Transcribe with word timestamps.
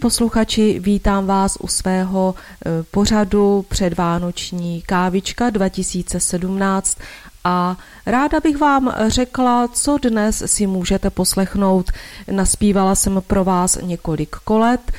Posluchači, 0.00 0.80
vítám 0.80 1.26
vás 1.26 1.58
u 1.60 1.68
svého 1.68 2.34
e, 2.34 2.82
pořadu 2.82 3.64
předvánoční 3.68 4.82
kávička 4.82 5.50
2017 5.50 6.98
a 7.44 7.76
ráda 8.06 8.40
bych 8.40 8.58
vám 8.58 8.94
řekla, 9.06 9.68
co 9.68 9.98
dnes 10.02 10.42
si 10.46 10.66
můžete 10.66 11.10
poslechnout. 11.10 11.90
Naspívala 12.30 12.94
jsem 12.94 13.22
pro 13.26 13.44
vás 13.44 13.78
několik 13.82 14.36
kolet, 14.44 14.92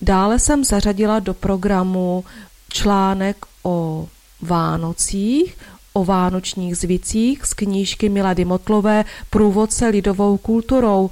dále 0.00 0.38
jsem 0.38 0.64
zařadila 0.64 1.18
do 1.18 1.34
programu 1.34 2.24
článek 2.68 3.36
o 3.62 4.08
Vánocích, 4.42 5.56
o 5.92 6.04
vánočních 6.04 6.76
zvicích 6.76 7.46
z 7.46 7.54
knížky 7.54 8.08
Milady 8.08 8.44
Motlové 8.44 9.04
Průvodce 9.30 9.88
lidovou 9.88 10.36
kulturou 10.36 11.10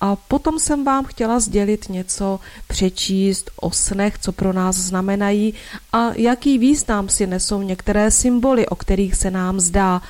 a 0.00 0.16
potom 0.16 0.58
jsem 0.58 0.84
vám 0.84 1.04
chtěla 1.04 1.40
sdělit 1.40 1.88
něco, 1.88 2.40
přečíst 2.68 3.50
o 3.60 3.70
snech, 3.70 4.18
co 4.18 4.32
pro 4.32 4.52
nás 4.52 4.76
znamenají 4.76 5.54
a 5.92 6.12
jaký 6.14 6.58
význam 6.58 7.08
si 7.08 7.26
nesou 7.26 7.62
některé 7.62 8.10
symboly, 8.10 8.66
o 8.66 8.76
kterých 8.76 9.14
se 9.14 9.30
nám 9.30 9.60
zdá. 9.60 10.02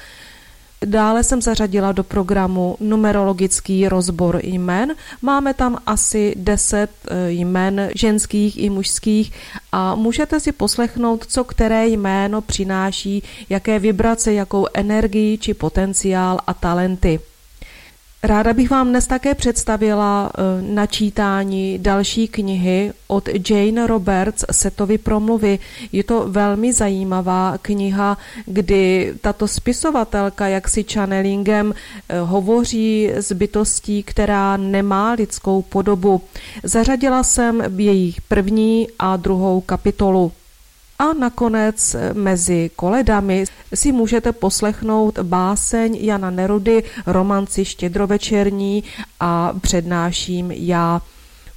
Dále 0.84 1.25
jsem 1.25 1.43
zařadila 1.43 1.93
do 1.93 2.04
programu 2.04 2.76
numerologický 2.81 3.88
rozbor 3.88 4.41
jmen. 4.43 4.94
Máme 5.22 5.54
tam 5.54 5.78
asi 5.87 6.34
10 6.37 6.91
eh, 7.10 7.31
jmen 7.31 7.91
ženských 7.94 8.59
i 8.62 8.70
mužských 8.70 9.32
a 9.72 9.94
můžete 9.94 10.41
si 10.41 10.53
poslechnout, 10.53 11.26
co 11.26 11.44
které 11.44 11.88
jméno 11.88 12.41
přináší, 12.41 13.22
jaké 13.49 13.78
vibrace, 13.78 14.32
jakou 14.32 14.66
energii 14.75 15.38
či 15.38 15.55
potenciál 15.55 16.38
a 16.47 16.55
talenty. 16.55 17.20
Ráda 18.23 18.53
bych 18.53 18.71
vám 18.71 18.89
dnes 18.89 19.06
také 19.06 19.34
představila 19.34 20.31
eh, 20.33 20.62
načítání 20.62 21.79
další 21.79 22.29
knihy 22.29 22.93
od 23.06 23.29
Jane 23.51 23.87
Roberts 23.87 24.45
Setovy 24.51 24.99
promluvy. 24.99 25.59
Je 25.93 26.05
to 26.05 26.29
velmi 26.29 26.73
zajímavá 26.73 27.59
kniha, 27.62 28.19
kdy 28.47 29.15
tato 29.21 29.49
spisovatelka 29.49 30.49
jaksi 30.49 30.84
channelingem 30.84 31.75
eh, 31.75 32.21
hovoří 32.21 33.11
s 33.15 33.33
bytostí, 33.33 34.03
která 34.03 34.56
nemá 34.56 35.12
lidskou 35.12 35.62
podobu. 35.62 36.21
Zařadila 36.62 37.23
jsem 37.23 37.62
jejich 37.76 38.21
první 38.21 38.88
a 38.99 39.17
druhou 39.17 39.61
kapitolu. 39.61 40.32
A 40.99 41.12
nakonec 41.12 41.97
mezi 42.12 42.71
koledami 42.77 43.45
si 43.75 43.93
můžete 43.93 44.33
poslechnout 44.33 45.19
báseň 45.19 45.99
Jana 46.00 46.31
Nerudy, 46.31 46.83
romanci 47.06 47.65
štědrovečerní 47.65 48.85
a 49.21 49.53
přednáším 49.61 50.50
já. 50.50 51.03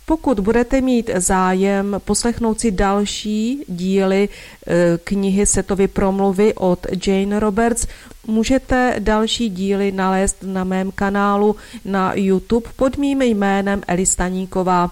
Pokud 0.06 0.40
budete 0.40 0.82
mít 0.82 1.10
zájem 1.18 2.02
poslechnout 2.06 2.60
si 2.60 2.72
další 2.72 3.64
díly 3.68 4.30
e, 4.68 4.98
knihy 5.04 5.46
Setovy 5.46 5.88
promluvy 5.88 6.54
od 6.54 6.88
Jane 7.08 7.40
Roberts, 7.40 7.88
můžete 8.28 8.96
další 9.00 9.50
díly 9.50 9.92
nalézt 9.92 10.38
na 10.44 10.64
mém 10.64 10.92
kanálu 10.92 11.56
na 11.86 12.14
YouTube 12.16 12.70
pod 12.76 12.98
mým 12.98 13.22
jménem 13.22 13.82
Eli 13.88 14.06
Staníková. 14.06 14.92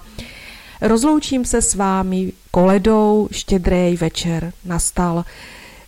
Rozloučím 0.82 1.46
se 1.46 1.62
s 1.62 1.76
vámi 1.76 2.32
koledou, 2.52 3.28
štědrý 3.32 3.98
večer 3.98 4.54
nastal. 4.66 5.26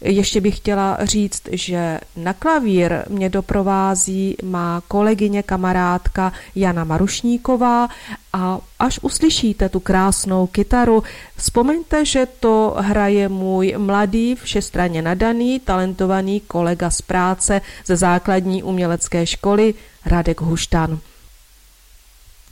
Ještě 0.04 0.42
bych 0.42 0.58
chtěla 0.58 0.98
říct, 1.02 1.42
že 1.52 2.00
na 2.16 2.34
klavír 2.34 2.94
mě 3.10 3.30
doprovází 3.30 4.36
má 4.44 4.81
kolegyně, 4.88 5.44
kamarádka 5.44 6.34
Jana 6.56 6.84
Marušníková 6.84 7.88
a 8.34 8.60
až 8.80 9.00
uslyšíte 9.02 9.69
tu 9.69 9.80
krásnou 9.80 10.48
kytaru, 10.48 11.04
vzpomeňte, 11.36 12.06
že 12.06 12.28
to 12.40 12.75
hraje 12.80 13.30
můj 13.30 13.75
mladý, 13.78 14.36
všestranně 14.36 15.02
nadaný, 15.02 15.60
talentovaný 15.60 16.40
kolega 16.40 16.90
z 16.90 17.02
práce 17.02 17.62
ze 17.86 17.96
základní 17.96 18.63
umělecké 18.63 19.25
školy 19.25 19.74
Radek 20.06 20.42
Huštan. 20.42 21.00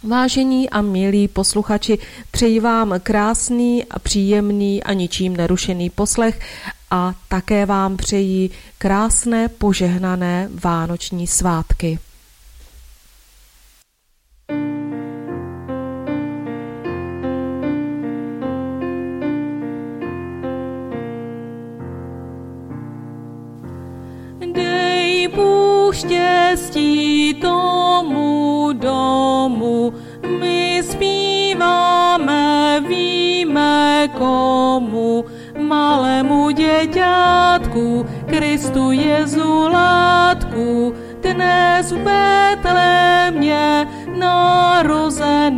Vážení 0.03 0.69
a 0.69 0.81
milí 0.81 1.27
posluchači, 1.27 1.97
přeji 2.31 2.59
vám 2.59 2.99
krásný 3.03 3.85
a 3.85 3.99
příjemný 3.99 4.83
a 4.83 4.93
ničím 4.93 5.37
nerušený 5.37 5.89
poslech 5.89 6.39
a 6.91 7.13
také 7.27 7.65
vám 7.65 7.97
přeji 7.97 8.49
krásné 8.77 9.47
požehnané 9.47 10.49
vánoční 10.63 11.27
svátky. 11.27 11.99
Dej 24.53 25.27
Bůh 25.27 25.58
štěstí 25.91 27.33
tomu 27.33 28.69
domu, 28.73 29.93
my 30.39 30.83
zpíváme, 30.91 32.79
víme 32.87 34.09
komu, 34.17 35.25
malému 35.59 36.49
děťátku, 36.49 38.05
Kristu 38.25 38.91
Jezu 38.91 39.67
látku, 39.67 40.93
dnes 41.21 41.91
v 41.91 41.97
Betlémě 41.97 43.87
narozenému. 44.19 45.49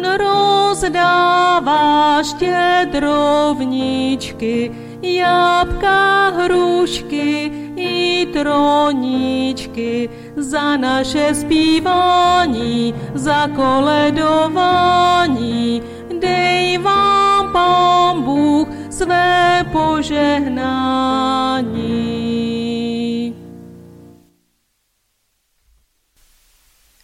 On 0.00 0.16
rozdává 0.16 2.22
štědrovničky, 2.22 4.72
jabka, 5.02 6.28
hrušky 6.28 7.52
i 7.76 8.26
troníčky 8.32 10.10
za 10.36 10.76
naše 10.76 11.34
zpívání, 11.34 12.94
za 13.14 13.48
koledování. 13.48 15.82
Dej 16.20 16.78
vám, 16.78 17.52
Pán 17.52 18.22
Bůh, 18.22 18.68
své 18.90 19.64
požehnání. 19.72 20.70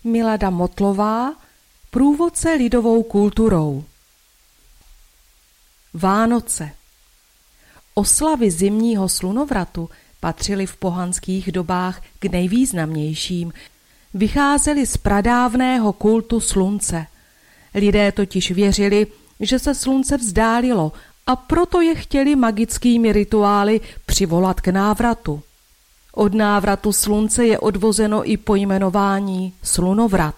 Milada 0.04 0.50
Motlová, 0.50 1.45
průvodce 1.90 2.52
lidovou 2.52 3.02
kulturou. 3.02 3.84
Vánoce 5.94 6.70
Oslavy 7.94 8.50
zimního 8.50 9.08
slunovratu 9.08 9.90
patřily 10.20 10.66
v 10.66 10.76
pohanských 10.76 11.52
dobách 11.52 12.02
k 12.18 12.24
nejvýznamnějším. 12.24 13.52
Vycházely 14.14 14.86
z 14.86 14.96
pradávného 14.96 15.92
kultu 15.92 16.40
slunce. 16.40 17.06
Lidé 17.74 18.12
totiž 18.12 18.50
věřili, 18.50 19.06
že 19.40 19.58
se 19.58 19.74
slunce 19.74 20.16
vzdálilo 20.16 20.92
a 21.26 21.36
proto 21.36 21.80
je 21.80 21.94
chtěli 21.94 22.36
magickými 22.36 23.12
rituály 23.12 23.80
přivolat 24.06 24.60
k 24.60 24.68
návratu. 24.68 25.42
Od 26.12 26.34
návratu 26.34 26.92
slunce 26.92 27.46
je 27.46 27.58
odvozeno 27.58 28.30
i 28.30 28.36
pojmenování 28.36 29.52
slunovrat. 29.62 30.34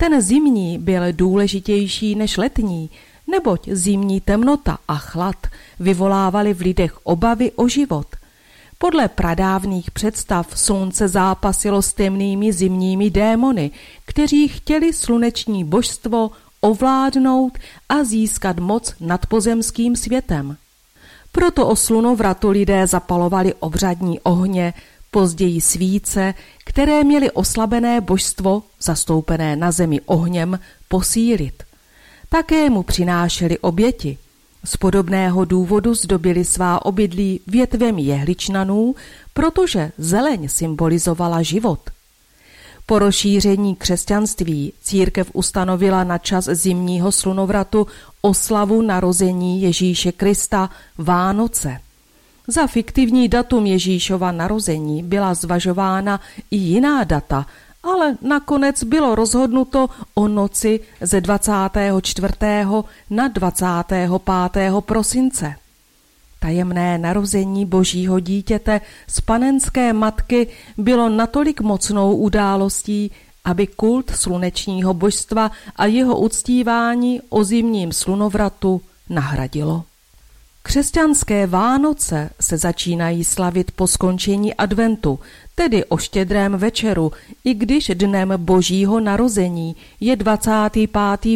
Ten 0.00 0.22
zimní 0.22 0.78
byl 0.78 1.02
důležitější 1.12 2.14
než 2.14 2.36
letní, 2.36 2.90
neboť 3.26 3.68
zimní 3.72 4.20
temnota 4.20 4.78
a 4.88 4.96
chlad 4.96 5.36
vyvolávaly 5.80 6.54
v 6.54 6.60
lidech 6.60 7.06
obavy 7.06 7.52
o 7.52 7.68
život. 7.68 8.06
Podle 8.78 9.08
pradávných 9.08 9.90
představ 9.90 10.58
slunce 10.58 11.08
zápasilo 11.08 11.82
s 11.82 11.92
temnými 11.92 12.52
zimními 12.52 13.10
démony, 13.10 13.70
kteří 14.06 14.48
chtěli 14.48 14.92
sluneční 14.92 15.64
božstvo 15.64 16.30
ovládnout 16.60 17.58
a 17.88 18.04
získat 18.04 18.58
moc 18.58 18.94
nad 19.00 19.26
pozemským 19.26 19.96
světem. 19.96 20.56
Proto 21.32 21.68
o 21.68 21.76
slunovratu 21.76 22.50
lidé 22.50 22.86
zapalovali 22.86 23.54
obřadní 23.54 24.20
ohně, 24.20 24.74
později 25.18 25.60
svíce, 25.60 26.34
které 26.64 27.04
měly 27.04 27.30
oslabené 27.30 28.00
božstvo, 28.00 28.62
zastoupené 28.82 29.56
na 29.56 29.72
zemi 29.72 30.00
ohněm, 30.06 30.58
posílit. 30.88 31.62
Také 32.28 32.70
mu 32.70 32.82
přinášeli 32.82 33.58
oběti. 33.58 34.18
Z 34.64 34.76
podobného 34.76 35.44
důvodu 35.44 35.94
zdobili 35.94 36.44
svá 36.44 36.86
obydlí 36.86 37.40
větvemi 37.46 38.02
jehličnanů, 38.02 38.94
protože 39.34 39.92
zeleň 39.98 40.48
symbolizovala 40.48 41.42
život. 41.42 41.80
Po 42.86 42.98
rozšíření 42.98 43.76
křesťanství 43.76 44.72
církev 44.82 45.30
ustanovila 45.32 46.04
na 46.04 46.18
čas 46.18 46.44
zimního 46.44 47.12
slunovratu 47.12 47.86
oslavu 48.20 48.82
narození 48.82 49.62
Ježíše 49.62 50.12
Krista 50.12 50.70
Vánoce. 50.98 51.87
Za 52.50 52.66
fiktivní 52.66 53.28
datum 53.28 53.66
Ježíšova 53.66 54.32
narození 54.32 55.02
byla 55.02 55.34
zvažována 55.34 56.20
i 56.50 56.56
jiná 56.56 57.04
data, 57.04 57.46
ale 57.82 58.16
nakonec 58.22 58.84
bylo 58.84 59.14
rozhodnuto 59.14 59.88
o 60.14 60.28
noci 60.28 60.80
ze 61.00 61.20
24. 61.20 62.32
na 63.10 63.28
25. 63.28 64.10
prosince. 64.80 65.54
Tajemné 66.40 66.98
narození 66.98 67.66
božího 67.66 68.20
dítěte 68.20 68.80
z 69.08 69.20
panenské 69.20 69.92
matky 69.92 70.46
bylo 70.76 71.08
natolik 71.08 71.60
mocnou 71.60 72.16
událostí, 72.16 73.10
aby 73.44 73.66
kult 73.66 74.10
slunečního 74.10 74.94
božstva 74.94 75.50
a 75.76 75.86
jeho 75.86 76.18
uctívání 76.18 77.20
o 77.28 77.44
zimním 77.44 77.92
slunovratu 77.92 78.80
nahradilo. 79.08 79.84
Křesťanské 80.68 81.46
Vánoce 81.46 82.30
se 82.40 82.58
začínají 82.58 83.24
slavit 83.24 83.70
po 83.70 83.86
skončení 83.86 84.54
adventu, 84.54 85.18
tedy 85.54 85.84
o 85.84 85.96
štědrém 85.96 86.52
večeru, 86.52 87.12
i 87.44 87.54
když 87.54 87.90
dnem 87.94 88.32
božího 88.36 89.00
narození 89.00 89.76
je 90.00 90.16
25. 90.16 90.90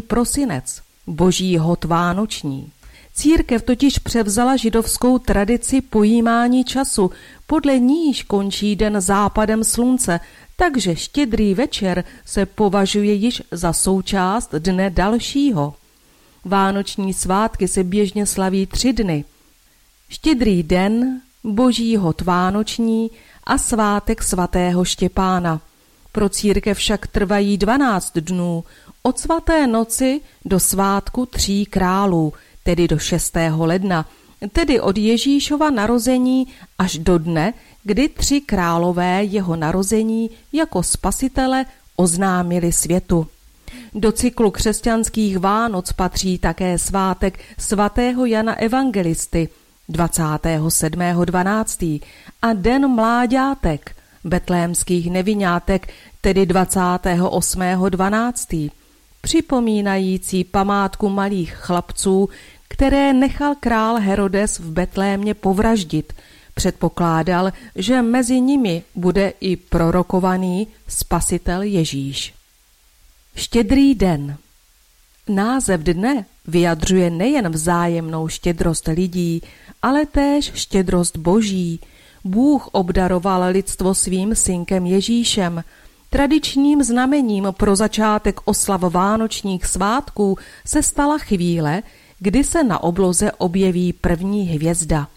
prosinec, 0.06 0.80
boží 1.06 1.58
hod 1.58 1.84
vánoční. 1.84 2.70
Církev 3.14 3.62
totiž 3.62 3.98
převzala 3.98 4.56
židovskou 4.56 5.18
tradici 5.18 5.80
pojímání 5.80 6.64
času, 6.64 7.10
podle 7.46 7.78
níž 7.78 8.22
končí 8.22 8.76
den 8.76 9.00
západem 9.00 9.64
slunce, 9.64 10.20
takže 10.56 10.96
štědrý 10.96 11.54
večer 11.54 12.04
se 12.24 12.46
považuje 12.46 13.12
již 13.12 13.42
za 13.50 13.72
součást 13.72 14.54
dne 14.54 14.90
dalšího. 14.90 15.74
Vánoční 16.44 17.14
svátky 17.14 17.68
se 17.68 17.84
běžně 17.84 18.26
slaví 18.26 18.66
tři 18.66 18.92
dny. 18.92 19.24
Štědrý 20.08 20.62
den, 20.62 21.20
boží 21.44 21.96
hod 21.96 22.20
vánoční 22.20 23.10
a 23.44 23.58
svátek 23.58 24.22
svatého 24.22 24.84
Štěpána. 24.84 25.60
Pro 26.12 26.28
církev 26.28 26.78
však 26.78 27.06
trvají 27.06 27.58
dvanáct 27.58 28.12
dnů, 28.18 28.64
od 29.02 29.18
svaté 29.18 29.66
noci 29.66 30.20
do 30.44 30.60
svátku 30.60 31.26
tří 31.26 31.66
králů, 31.66 32.32
tedy 32.62 32.88
do 32.88 32.98
6. 32.98 33.36
ledna, 33.56 34.06
tedy 34.52 34.80
od 34.80 34.98
Ježíšova 34.98 35.70
narození 35.70 36.46
až 36.78 36.98
do 36.98 37.18
dne, 37.18 37.54
kdy 37.84 38.08
tři 38.08 38.40
králové 38.40 39.24
jeho 39.24 39.56
narození 39.56 40.30
jako 40.52 40.82
spasitele 40.82 41.64
oznámili 41.96 42.72
světu. 42.72 43.26
Do 43.94 44.12
cyklu 44.12 44.50
křesťanských 44.50 45.38
Vánoc 45.38 45.92
patří 45.92 46.38
také 46.38 46.78
svátek 46.78 47.38
svatého 47.58 48.26
Jana 48.26 48.54
Evangelisty 48.54 49.48
27.12. 49.90 52.00
a 52.42 52.52
Den 52.52 52.88
mláďátek, 52.88 53.96
betlémských 54.24 55.10
nevinátek, 55.10 55.92
tedy 56.20 56.42
28.12. 56.42 58.70
připomínající 59.20 60.44
památku 60.44 61.08
malých 61.08 61.54
chlapců, 61.54 62.28
které 62.68 63.12
nechal 63.12 63.54
král 63.60 63.96
Herodes 63.96 64.58
v 64.58 64.70
Betlémě 64.70 65.34
povraždit. 65.34 66.12
Předpokládal, 66.54 67.52
že 67.76 68.02
mezi 68.02 68.40
nimi 68.40 68.82
bude 68.94 69.32
i 69.40 69.56
prorokovaný 69.56 70.68
spasitel 70.88 71.62
Ježíš. 71.62 72.41
Štědrý 73.34 73.94
den 73.94 74.36
Název 75.28 75.80
dne 75.80 76.24
vyjadřuje 76.46 77.10
nejen 77.10 77.48
vzájemnou 77.48 78.28
štědrost 78.28 78.86
lidí, 78.86 79.42
ale 79.82 80.06
též 80.06 80.52
štědrost 80.54 81.16
boží. 81.16 81.80
Bůh 82.24 82.68
obdaroval 82.72 83.52
lidstvo 83.52 83.94
svým 83.94 84.34
synkem 84.34 84.86
Ježíšem. 84.86 85.64
Tradičním 86.10 86.82
znamením 86.82 87.48
pro 87.56 87.76
začátek 87.76 88.40
oslav 88.44 88.80
vánočních 88.80 89.66
svátků 89.66 90.38
se 90.66 90.82
stala 90.82 91.18
chvíle, 91.18 91.82
kdy 92.18 92.44
se 92.44 92.64
na 92.64 92.82
obloze 92.82 93.32
objeví 93.32 93.92
první 93.92 94.44
hvězda. 94.44 95.08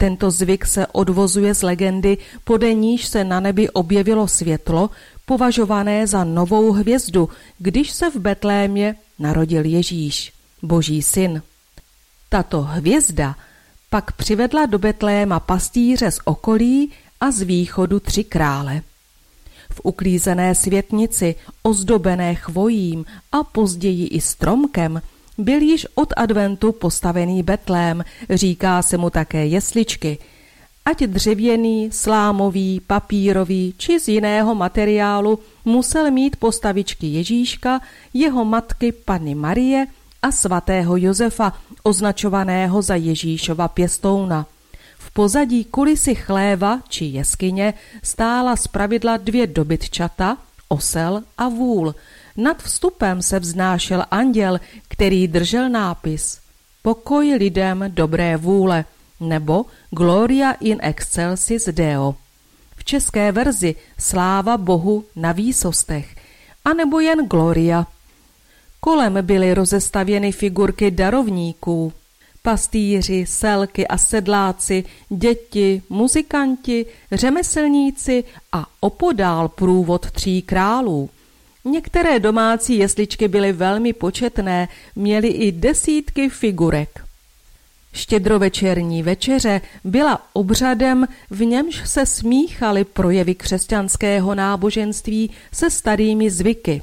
Tento 0.00 0.30
zvyk 0.30 0.66
se 0.66 0.86
odvozuje 0.86 1.54
z 1.54 1.62
legendy, 1.62 2.18
podle 2.44 2.74
níž 2.74 3.06
se 3.06 3.24
na 3.24 3.40
nebi 3.40 3.70
objevilo 3.70 4.28
světlo, 4.28 4.90
považované 5.26 6.06
za 6.06 6.24
novou 6.24 6.72
hvězdu, 6.72 7.28
když 7.58 7.90
se 7.90 8.10
v 8.10 8.16
Betlémě 8.16 8.94
narodil 9.18 9.64
Ježíš, 9.64 10.32
boží 10.62 11.02
syn. 11.02 11.42
Tato 12.28 12.62
hvězda 12.62 13.36
pak 13.90 14.12
přivedla 14.12 14.66
do 14.66 14.78
Betléma 14.78 15.40
pastýře 15.40 16.10
z 16.10 16.18
okolí 16.24 16.92
a 17.20 17.30
z 17.30 17.42
východu 17.42 18.00
tři 18.00 18.24
krále. 18.24 18.82
V 19.72 19.80
uklízené 19.84 20.54
světnici, 20.54 21.34
ozdobené 21.62 22.34
chvojím 22.34 23.04
a 23.32 23.44
později 23.44 24.06
i 24.06 24.20
stromkem, 24.20 25.02
byl 25.38 25.62
již 25.62 25.86
od 25.94 26.12
adventu 26.16 26.72
postavený 26.72 27.42
betlém, 27.42 28.04
říká 28.30 28.82
se 28.82 28.96
mu 28.96 29.10
také 29.10 29.46
jesličky, 29.46 30.18
ať 30.90 31.02
dřevěný, 31.02 31.90
slámový, 31.92 32.80
papírový 32.86 33.74
či 33.78 34.00
z 34.00 34.08
jiného 34.08 34.54
materiálu 34.54 35.38
musel 35.64 36.10
mít 36.10 36.36
postavičky 36.36 37.06
Ježíška, 37.06 37.80
jeho 38.14 38.44
matky 38.44 38.92
Panny 38.92 39.34
Marie 39.34 39.86
a 40.22 40.32
svatého 40.32 40.96
Josefa, 40.96 41.52
označovaného 41.82 42.82
za 42.82 42.94
Ježíšova 42.94 43.68
pěstouna. 43.68 44.46
V 44.98 45.10
pozadí 45.10 45.64
kulisy 45.64 46.14
chléva 46.14 46.80
či 46.88 47.04
jeskyně 47.04 47.74
stála 48.02 48.56
zpravidla 48.56 49.16
dvě 49.16 49.46
dobytčata, 49.46 50.36
osel 50.68 51.22
a 51.38 51.48
vůl– 51.48 51.94
nad 52.36 52.62
vstupem 52.62 53.22
se 53.22 53.38
vznášel 53.38 54.04
anděl, 54.10 54.60
který 54.88 55.28
držel 55.28 55.68
nápis 55.68 56.40
Pokoj 56.82 57.34
lidem 57.34 57.84
dobré 57.88 58.36
vůle 58.36 58.84
nebo 59.20 59.66
Gloria 59.90 60.52
in 60.52 60.78
excelsis 60.82 61.68
Deo. 61.72 62.14
V 62.76 62.84
české 62.84 63.32
verzi 63.32 63.74
Sláva 63.98 64.56
Bohu 64.56 65.04
na 65.16 65.32
výsostech, 65.32 66.16
anebo 66.64 67.00
jen 67.00 67.26
Gloria. 67.26 67.86
Kolem 68.80 69.18
byly 69.22 69.54
rozestavěny 69.54 70.32
figurky 70.32 70.90
darovníků, 70.90 71.92
pastýři, 72.42 73.26
selky 73.26 73.86
a 73.86 73.98
sedláci, 73.98 74.84
děti, 75.08 75.82
muzikanti, 75.88 76.86
řemeslníci 77.12 78.24
a 78.52 78.66
opodál 78.80 79.48
průvod 79.48 80.10
tří 80.10 80.42
králů– 80.42 81.10
Některé 81.64 82.20
domácí 82.20 82.78
jesličky 82.78 83.28
byly 83.28 83.52
velmi 83.52 83.92
početné, 83.92 84.68
měly 84.96 85.28
i 85.28 85.52
desítky 85.52 86.28
figurek. 86.28 87.04
Štědrovečerní 87.92 89.02
večeře 89.02 89.60
byla 89.84 90.22
obřadem, 90.32 91.08
v 91.30 91.44
němž 91.44 91.82
se 91.84 92.06
smíchaly 92.06 92.84
projevy 92.84 93.34
křesťanského 93.34 94.34
náboženství 94.34 95.30
se 95.52 95.70
starými 95.70 96.30
zvyky. 96.30 96.82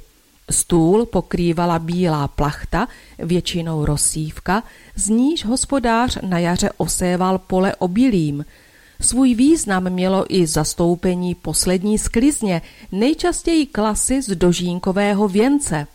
Stůl 0.52 1.06
pokrývala 1.06 1.80
bílá 1.80 2.28
plachta, 2.28 2.88
většinou 3.20 3.86
rosívka, 3.86 4.64
z 4.96 5.10
níž 5.10 5.46
hospodář 5.46 6.18
na 6.22 6.40
jaře 6.40 6.70
oséval 6.78 7.38
pole 7.38 7.76
obilím– 7.76 8.46
Svůj 9.02 9.36
význam 9.36 9.90
mělo 9.90 10.26
i 10.30 10.48
zastoupení 10.48 11.36
poslední 11.36 11.98
sklizně, 11.98 12.62
nejčastěji 12.92 13.66
klasy 13.66 14.22
z 14.22 14.36
dožínkového 14.36 15.28
věnce. 15.28 15.88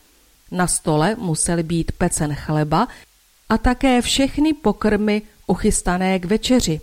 Na 0.51 0.67
stole 0.67 1.17
musel 1.19 1.63
být 1.63 1.93
pecen 1.93 2.35
chleba 2.35 2.89
a 3.53 3.59
také 3.59 4.03
všechny 4.03 4.53
pokrmy 4.53 5.23
uchystané 5.47 6.19
k 6.19 6.25
večeři. 6.25 6.81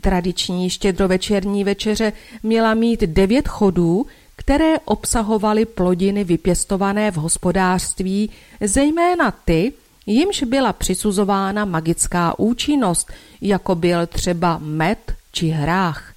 Tradiční 0.00 0.70
štědrovečerní 0.70 1.64
večeře 1.64 2.12
měla 2.42 2.74
mít 2.74 3.00
devět 3.00 3.48
chodů, 3.48 4.06
které 4.36 4.78
obsahovaly 4.84 5.64
plodiny 5.64 6.24
vypěstované 6.24 7.10
v 7.10 7.14
hospodářství, 7.14 8.30
zejména 8.60 9.30
ty, 9.30 9.72
jimž 10.06 10.42
byla 10.42 10.72
přisuzována 10.72 11.64
magická 11.64 12.38
účinnost, 12.38 13.12
jako 13.40 13.74
byl 13.74 14.06
třeba 14.06 14.58
med, 14.58 15.12
či 15.32 15.48
hrách. 15.48 16.14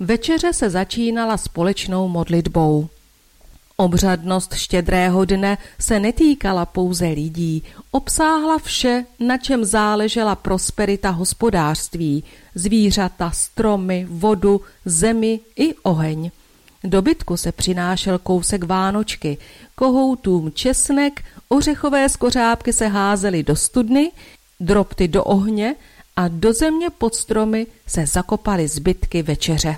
Večeře 0.00 0.52
se 0.52 0.70
začínala 0.70 1.36
společnou 1.36 2.08
modlitbou. 2.08 2.88
Obřadnost 3.76 4.54
štědrého 4.54 5.24
dne 5.24 5.58
se 5.78 6.00
netýkala 6.00 6.66
pouze 6.66 7.06
lidí, 7.06 7.62
obsáhla 7.90 8.58
vše, 8.58 9.04
na 9.20 9.38
čem 9.38 9.64
záležela 9.64 10.34
prosperita 10.34 11.10
hospodářství, 11.10 12.24
zvířata, 12.54 13.30
stromy, 13.30 14.06
vodu, 14.10 14.60
zemi 14.84 15.40
i 15.56 15.74
oheň. 15.74 16.30
Dobytku 16.84 17.36
se 17.36 17.52
přinášel 17.52 18.18
kousek 18.18 18.64
vánočky, 18.64 19.38
kohoutům 19.74 20.52
česnek, 20.52 21.24
ořechové 21.48 22.08
skořápky 22.08 22.72
se 22.72 22.86
házely 22.86 23.42
do 23.42 23.56
studny, 23.56 24.12
drobty 24.60 25.08
do 25.08 25.24
ohně 25.24 25.74
a 26.16 26.28
do 26.28 26.52
země 26.52 26.90
pod 26.90 27.14
stromy 27.14 27.66
se 27.86 28.06
zakopaly 28.06 28.68
zbytky 28.68 29.22
večeře. 29.22 29.76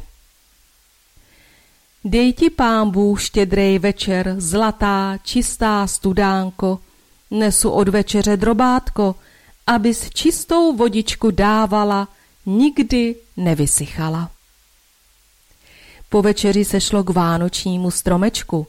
Dej 2.05 2.33
ti 2.33 2.51
pán 2.51 2.91
Bůh 2.91 3.23
štědrej 3.23 3.79
večer, 3.79 4.35
zlatá, 4.39 5.19
čistá 5.23 5.87
studánko, 5.87 6.79
nesu 7.31 7.71
od 7.71 7.89
večeře 7.89 8.37
drobátko, 8.37 9.15
abys 9.67 10.11
čistou 10.11 10.77
vodičku 10.77 11.31
dávala, 11.31 12.09
nikdy 12.47 13.17
nevysychala. 13.37 14.31
Po 16.09 16.23
večeři 16.23 16.65
se 16.65 16.81
šlo 16.81 17.05
k 17.05 17.11
vánočnímu 17.11 17.91
stromečku. 17.91 18.67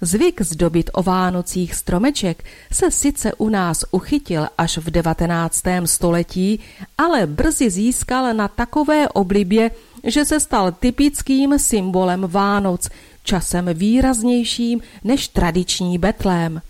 Zvyk 0.00 0.42
zdobit 0.42 0.90
o 0.92 1.02
Vánocích 1.02 1.74
stromeček 1.74 2.44
se 2.72 2.90
sice 2.90 3.34
u 3.34 3.48
nás 3.48 3.84
uchytil 3.90 4.48
až 4.58 4.78
v 4.78 4.90
19. 4.90 5.62
století, 5.84 6.60
ale 6.98 7.26
brzy 7.26 7.70
získal 7.70 8.34
na 8.34 8.48
takové 8.48 9.08
oblibě, 9.08 9.70
že 10.06 10.24
se 10.24 10.40
stal 10.40 10.72
typickým 10.72 11.58
symbolem 11.58 12.26
Vánoc, 12.28 12.88
časem 13.22 13.68
výraznějším 13.72 14.80
než 15.04 15.28
tradiční 15.28 15.98
betlém. 15.98 16.60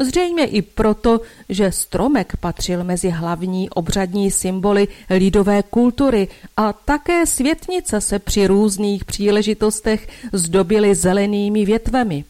Zřejmě 0.00 0.44
i 0.44 0.62
proto, 0.62 1.20
že 1.48 1.72
stromek 1.72 2.32
patřil 2.40 2.84
mezi 2.84 3.10
hlavní 3.10 3.70
obřadní 3.70 4.30
symboly 4.30 4.88
lidové 5.10 5.62
kultury 5.62 6.28
a 6.56 6.72
také 6.72 7.26
světnice 7.26 8.00
se 8.00 8.18
při 8.18 8.46
různých 8.46 9.04
příležitostech 9.04 10.08
zdobily 10.32 10.94
zelenými 10.94 11.64
větvemi. 11.64 12.24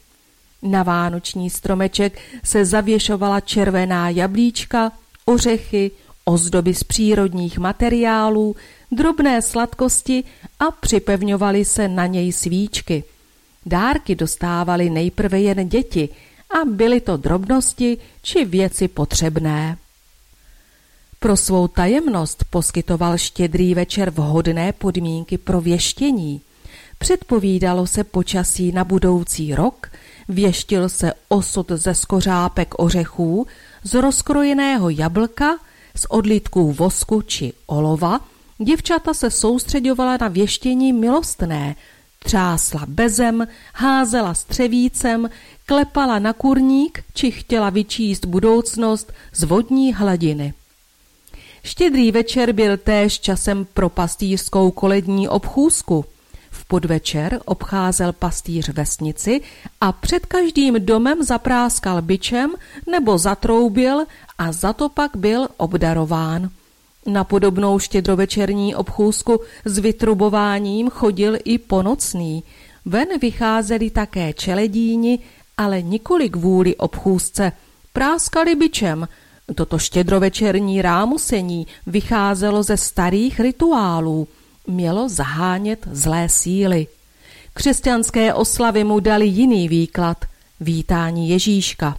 Na 0.62 0.82
vánoční 0.82 1.50
stromeček 1.50 2.18
se 2.44 2.64
zavěšovala 2.64 3.40
červená 3.40 4.08
jablíčka, 4.08 4.92
ořechy, 5.24 5.90
ozdoby 6.24 6.74
z 6.74 6.84
přírodních 6.84 7.58
materiálů, 7.58 8.56
drobné 8.96 9.42
sladkosti 9.42 10.24
a 10.58 10.70
připevňovaly 10.70 11.64
se 11.64 11.88
na 11.88 12.06
něj 12.06 12.32
svíčky. 12.32 13.04
Dárky 13.66 14.14
dostávaly 14.14 14.90
nejprve 14.90 15.40
jen 15.40 15.68
děti 15.68 16.08
a 16.50 16.64
byly 16.64 17.00
to 17.00 17.16
drobnosti 17.16 17.98
či 18.22 18.44
věci 18.44 18.88
potřebné. 18.88 19.76
Pro 21.18 21.36
svou 21.36 21.68
tajemnost 21.68 22.44
poskytoval 22.50 23.18
štědrý 23.18 23.74
večer 23.74 24.10
vhodné 24.10 24.72
podmínky 24.72 25.38
pro 25.38 25.60
věštění. 25.60 26.40
Předpovídalo 26.98 27.86
se 27.86 28.04
počasí 28.04 28.72
na 28.72 28.84
budoucí 28.84 29.54
rok, 29.54 29.90
věštil 30.28 30.88
se 30.88 31.12
osud 31.28 31.72
ze 31.74 31.94
skořápek 31.94 32.74
ořechů, 32.78 33.46
z 33.82 33.94
rozkrojeného 33.94 34.90
jablka, 34.90 35.58
z 35.96 36.06
odlitků 36.08 36.72
vosku 36.72 37.22
či 37.22 37.52
olova, 37.66 38.20
děvčata 38.58 39.14
se 39.14 39.30
soustředovala 39.30 40.16
na 40.20 40.28
věštění 40.28 40.92
milostné, 40.92 41.76
třásla 42.24 42.84
bezem, 42.88 43.46
házela 43.74 44.34
střevícem, 44.34 45.30
klepala 45.66 46.18
na 46.18 46.32
kurník 46.32 47.04
či 47.14 47.30
chtěla 47.30 47.70
vyčíst 47.70 48.24
budoucnost 48.24 49.12
z 49.32 49.44
vodní 49.44 49.94
hladiny. 49.94 50.54
Štědrý 51.64 52.12
večer 52.12 52.52
byl 52.52 52.76
též 52.76 53.20
časem 53.20 53.66
pro 53.74 53.88
pastýřskou 53.88 54.70
kolední 54.70 55.28
obchůzku. 55.28 56.04
V 56.50 56.64
podvečer 56.64 57.40
obcházel 57.44 58.12
pastýř 58.12 58.68
vesnici 58.68 59.40
a 59.80 59.92
před 59.92 60.26
každým 60.26 60.74
domem 60.86 61.22
zapráskal 61.22 62.02
byčem 62.02 62.54
nebo 62.90 63.18
zatroubil 63.18 64.04
a 64.38 64.52
za 64.52 64.72
to 64.72 64.88
pak 64.88 65.16
byl 65.16 65.48
obdarován. 65.56 66.50
Na 67.06 67.24
podobnou 67.24 67.78
štědrovečerní 67.78 68.74
obchůzku 68.74 69.40
s 69.64 69.78
vytrubováním 69.78 70.90
chodil 70.90 71.36
i 71.44 71.58
ponocný. 71.58 72.42
Ven 72.84 73.08
vycházeli 73.20 73.90
také 73.90 74.32
čeledíni, 74.32 75.18
ale 75.58 75.82
nikoli 75.82 76.28
kvůli 76.28 76.76
obchůzce. 76.76 77.52
Práskali 77.92 78.54
byčem. 78.54 79.08
Toto 79.54 79.78
štědrovečerní 79.78 80.82
rámusení 80.82 81.66
vycházelo 81.86 82.62
ze 82.62 82.76
starých 82.76 83.40
rituálů. 83.40 84.28
Mělo 84.66 85.08
zahánět 85.08 85.88
zlé 85.92 86.28
síly. 86.28 86.86
Křesťanské 87.54 88.34
oslavy 88.34 88.84
mu 88.84 89.00
dali 89.00 89.26
jiný 89.26 89.68
výklad. 89.68 90.24
Vítání 90.60 91.28
Ježíška. 91.28 91.98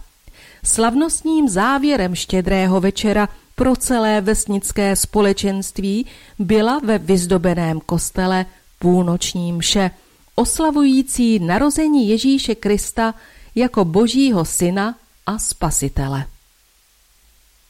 Slavnostním 0.64 1.48
závěrem 1.48 2.14
štědrého 2.14 2.80
večera 2.80 3.28
pro 3.56 3.76
celé 3.76 4.20
vesnické 4.20 4.96
společenství 4.96 6.06
byla 6.38 6.78
ve 6.84 6.98
vyzdobeném 6.98 7.80
kostele 7.80 8.46
půlnoční 8.78 9.52
mše, 9.52 9.90
oslavující 10.34 11.38
narození 11.38 12.08
Ježíše 12.08 12.54
Krista 12.54 13.14
jako 13.54 13.84
božího 13.84 14.44
syna 14.44 14.94
a 15.26 15.38
spasitele. 15.38 16.24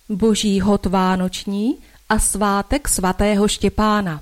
Boží 0.08 0.60
hod 0.60 0.86
vánoční 0.86 1.76
a 2.08 2.18
svátek 2.18 2.88
svatého 2.88 3.48
Štěpána. 3.48 4.20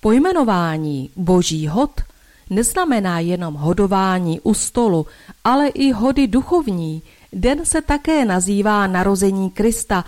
Pojmenování 0.00 1.10
boží 1.16 1.68
hod 1.68 2.00
neznamená 2.50 3.18
jenom 3.20 3.54
hodování 3.54 4.40
u 4.40 4.54
stolu, 4.54 5.06
ale 5.44 5.68
i 5.68 5.92
hody 5.92 6.26
duchovní. 6.26 7.02
Den 7.32 7.64
se 7.64 7.82
také 7.82 8.24
nazývá 8.24 8.86
narození 8.86 9.50
Krista, 9.50 10.04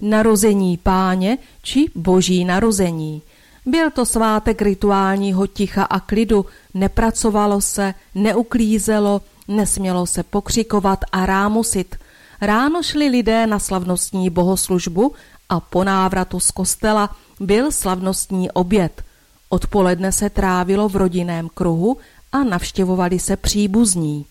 narození 0.00 0.76
páně 0.76 1.38
či 1.62 1.86
boží 1.94 2.44
narození. 2.44 3.22
Byl 3.66 3.90
to 3.90 4.06
svátek 4.06 4.62
rituálního 4.62 5.46
ticha 5.46 5.82
a 5.82 6.00
klidu, 6.00 6.46
nepracovalo 6.74 7.60
se, 7.60 7.94
neuklízelo, 8.14 9.22
nesmělo 9.48 10.06
se 10.06 10.22
pokřikovat 10.22 10.98
a 11.12 11.26
rámusit. 11.26 11.96
Ráno 12.40 12.82
šli 12.82 13.08
lidé 13.08 13.46
na 13.46 13.58
slavnostní 13.58 14.30
bohoslužbu 14.30 15.12
a 15.48 15.60
po 15.60 15.84
návratu 15.84 16.40
z 16.40 16.50
kostela 16.50 17.16
byl 17.40 17.72
slavnostní 17.72 18.50
oběd. 18.50 19.02
Odpoledne 19.48 20.12
se 20.12 20.30
trávilo 20.30 20.88
v 20.88 20.96
rodinném 20.96 21.48
kruhu 21.54 21.96
a 22.32 22.44
navštěvovali 22.44 23.18
se 23.18 23.36
příbuzní. 23.36 24.26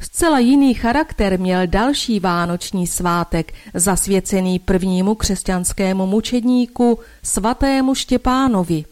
Zcela 0.00 0.38
jiný 0.38 0.74
charakter 0.74 1.40
měl 1.40 1.66
další 1.66 2.20
vánoční 2.20 2.86
svátek, 2.86 3.54
zasvěcený 3.74 4.58
prvnímu 4.58 5.14
křesťanskému 5.14 6.06
mučedníku, 6.06 6.98
svatému 7.22 7.94
Štěpánovi. 7.94 8.84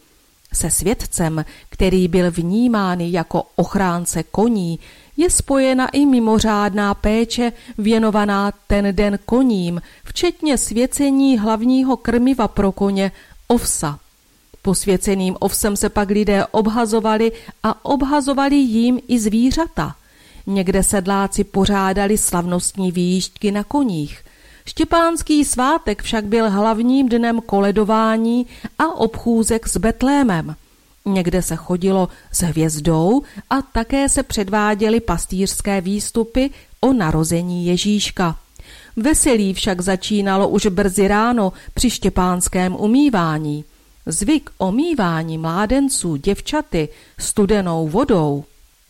Se 0.53 0.69
světcem, 0.69 1.45
který 1.69 2.07
byl 2.07 2.31
vnímán 2.31 3.01
jako 3.01 3.43
ochránce 3.55 4.23
koní, 4.23 4.79
je 5.17 5.29
spojena 5.29 5.87
i 5.87 6.05
mimořádná 6.05 6.93
péče 6.93 7.51
věnovaná 7.77 8.51
ten 8.67 8.95
den 8.95 9.19
koním, 9.25 9.81
včetně 10.05 10.57
svěcení 10.57 11.39
hlavního 11.39 11.97
krmiva 11.97 12.47
pro 12.47 12.71
koně, 12.71 13.11
ovsa. 13.47 13.99
Posvěceným 14.61 15.35
ovsem 15.39 15.77
se 15.77 15.89
pak 15.89 16.09
lidé 16.09 16.45
obhazovali 16.45 17.31
a 17.63 17.85
obhazovali 17.85 18.55
jím 18.55 18.99
i 19.07 19.19
zvířata– 19.19 19.95
Někde 20.47 20.83
sedláci 20.83 21.43
pořádali 21.43 22.17
slavnostní 22.17 22.91
výjížďky 22.91 23.51
na 23.51 23.63
koních. 23.63 24.23
Štěpánský 24.65 25.45
svátek 25.45 26.03
však 26.03 26.25
byl 26.25 26.49
hlavním 26.49 27.09
dnem 27.09 27.41
koledování 27.41 28.45
a 28.79 28.95
obchůzek 28.95 29.67
s 29.67 29.77
Betlémem. 29.77 30.55
Někde 31.05 31.41
se 31.41 31.55
chodilo 31.55 32.09
s 32.31 32.41
hvězdou 32.41 33.21
a 33.49 33.61
také 33.61 34.09
se 34.09 34.23
předváděly 34.23 34.99
pastýřské 34.99 35.81
výstupy 35.81 36.49
o 36.81 36.93
narození 36.93 37.65
Ježíška. 37.65 38.35
Veselí 38.95 39.53
však 39.53 39.81
začínalo 39.81 40.49
už 40.49 40.67
brzy 40.67 41.07
ráno 41.07 41.53
při 41.73 41.89
štěpánském 41.89 42.75
umývání. 42.75 43.65
Zvyk 44.05 44.49
omývání 44.57 45.37
mládenců 45.37 46.15
děvčaty 46.15 46.89
studenou 47.19 47.87
vodou 47.87 48.43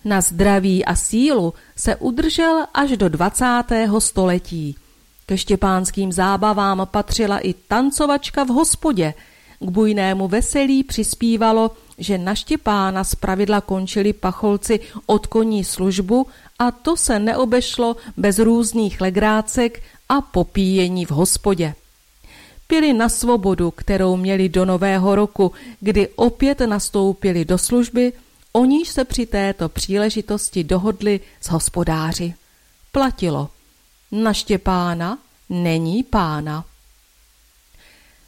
na 0.06 0.22
zdraví 0.22 0.86
a 0.86 0.96
sílu 0.96 1.54
se 1.76 1.96
udržel 1.96 2.66
až 2.74 2.98
do 2.98 3.10
20. 3.10 3.64
století. 4.00 4.76
Ke 5.26 5.38
štěpánským 5.38 6.12
zábavám 6.12 6.88
patřila 6.92 7.40
i 7.40 7.54
tancovačka 7.54 8.44
v 8.44 8.48
hospodě. 8.48 9.14
K 9.60 9.70
bujnému 9.70 10.28
veselí 10.28 10.84
přispívalo, 10.84 11.72
že 11.98 12.18
na 12.18 12.36
Štěpána 12.36 13.04
zpravidla 13.04 13.62
končili 13.62 14.14
pacholci 14.14 14.80
od 15.06 15.28
koní 15.28 15.64
službu 15.64 16.28
a 16.60 16.72
to 16.72 16.98
se 16.98 17.20
neobešlo 17.20 17.96
bez 18.18 18.40
různých 18.40 19.02
legrácek 19.02 19.84
a 20.10 20.22
popíjení 20.22 21.06
v 21.06 21.12
hospodě. 21.12 21.76
Pili 22.68 22.94
na 22.94 23.10
svobodu, 23.10 23.72
kterou 23.72 24.18
měli 24.18 24.50
do 24.50 24.66
nového 24.66 25.16
roku, 25.16 25.52
kdy 25.80 26.08
opět 26.16 26.60
nastoupili 26.60 27.46
do 27.46 27.58
služby 27.58 28.14
o 28.54 28.66
níž 28.66 28.90
se 28.90 29.06
při 29.06 29.26
této 29.26 29.70
příležitosti 29.70 30.64
dohodli 30.64 31.20
s 31.42 31.50
hospodáři. 31.50 32.34
Platilo. 32.92 33.50
Na 34.12 34.34
Štěpána 34.34 35.18
není 35.50 36.04
pána. 36.04 36.66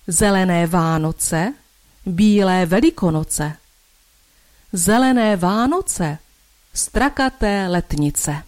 Zelené 0.07 0.67
Vánoce, 0.67 1.53
bílé 2.05 2.65
Velikonoce. 2.65 3.57
Zelené 4.73 5.35
Vánoce, 5.35 6.17
strakaté 6.73 7.67
letnice. 7.67 8.43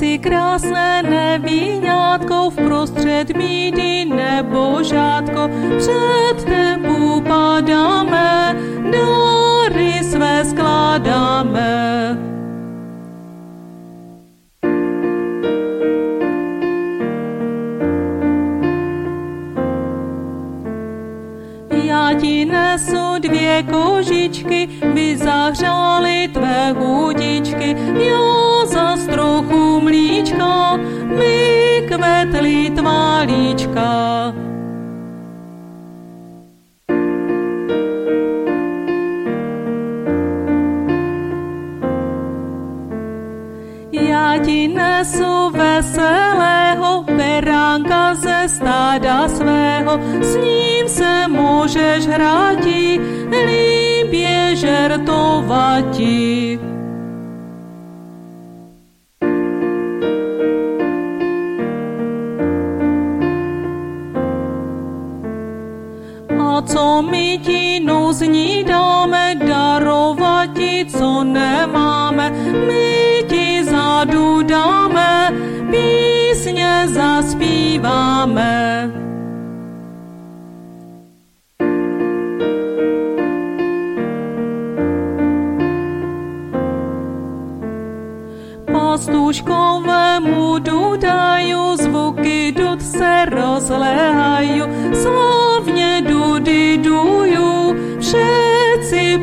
Si 0.00 0.16
krásné 0.18 1.02
nevíňátko 1.02 2.50
v 2.50 2.56
prostřed 2.56 3.36
mídy 3.36 4.04
nebo 4.04 4.82
žátko, 4.82 5.50
před 5.76 6.44
tebu 6.44 7.20
padáme, 7.20 8.56
dary 8.92 10.00
své 10.04 10.44
skládáme. 10.44 12.16
Ti 22.20 22.44
nesu 22.44 23.18
dvě 23.18 23.62
kožičky, 23.62 24.68
by 24.94 25.16
zahřály 25.16 26.28
tvé 26.32 26.72
hudičky, 26.72 27.76
já 27.94 28.66
za 28.66 28.96
mlíčka, 30.20 30.76
my 31.16 31.82
kvetli 31.88 32.70
tvá 32.76 33.20
líčka. 33.20 34.32
Já 43.92 44.38
ti 44.44 44.68
nesu 44.68 45.50
veselého 45.50 47.04
beránka 47.16 48.14
ze 48.14 48.48
stáda 48.48 49.28
svého, 49.28 50.00
s 50.22 50.36
ním 50.36 50.88
se 50.88 51.28
můžeš 51.28 52.06
hráti, 52.06 53.00
líbě 53.30 54.56
žertovati. 54.56 56.69
Co 66.70 67.02
my 67.02 67.38
ti 67.42 67.80
nouzní 67.80 68.64
dáme, 68.64 69.34
darovat 69.34 70.54
ti, 70.54 70.86
co 70.86 71.24
nemáme, 71.24 72.30
my 72.66 73.24
ti 73.28 73.64
zadu 73.64 74.42
dáme, 74.42 75.34
písně 75.70 76.86
zaspíváme. 76.94 78.90
Pastuškovému 88.72 90.58
dudajú, 90.58 91.76
zvuky 91.76 92.52
dud 92.52 92.82
se 92.82 93.26
dujú, 93.26 94.66
všetci 98.10 99.18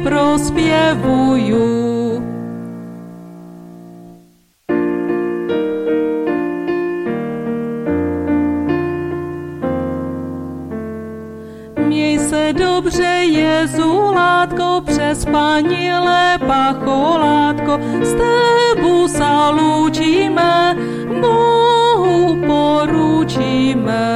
se 12.20 12.54
dobře, 12.54 13.24
Jezulátko, 13.24 14.82
přes 14.86 15.26
panile 15.26 16.40
pacholátko, 16.48 17.80
s 18.04 18.14
tebu 18.16 19.08
sa 19.08 19.52
lúčime, 19.52 20.76
Bohu 21.22 22.36
poručíme. 22.48 24.08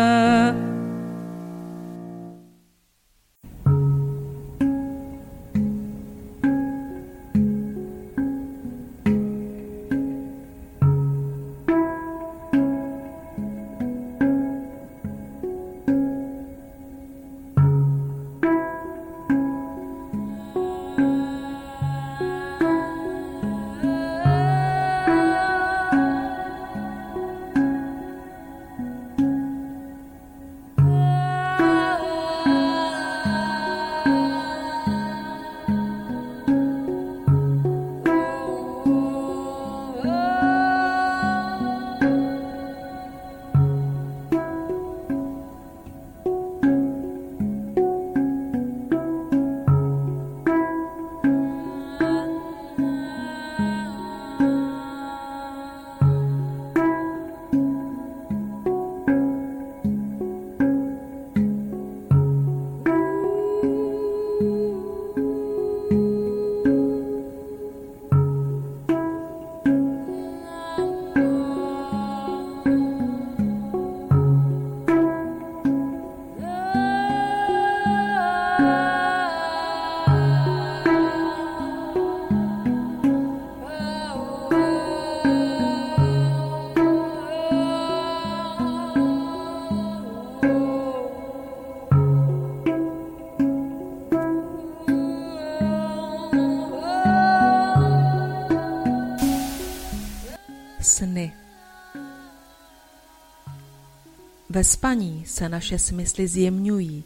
Ve 104.61 104.65
spaní 104.65 105.23
se 105.27 105.49
naše 105.49 105.79
smysly 105.79 106.27
zjemňují, 106.27 107.03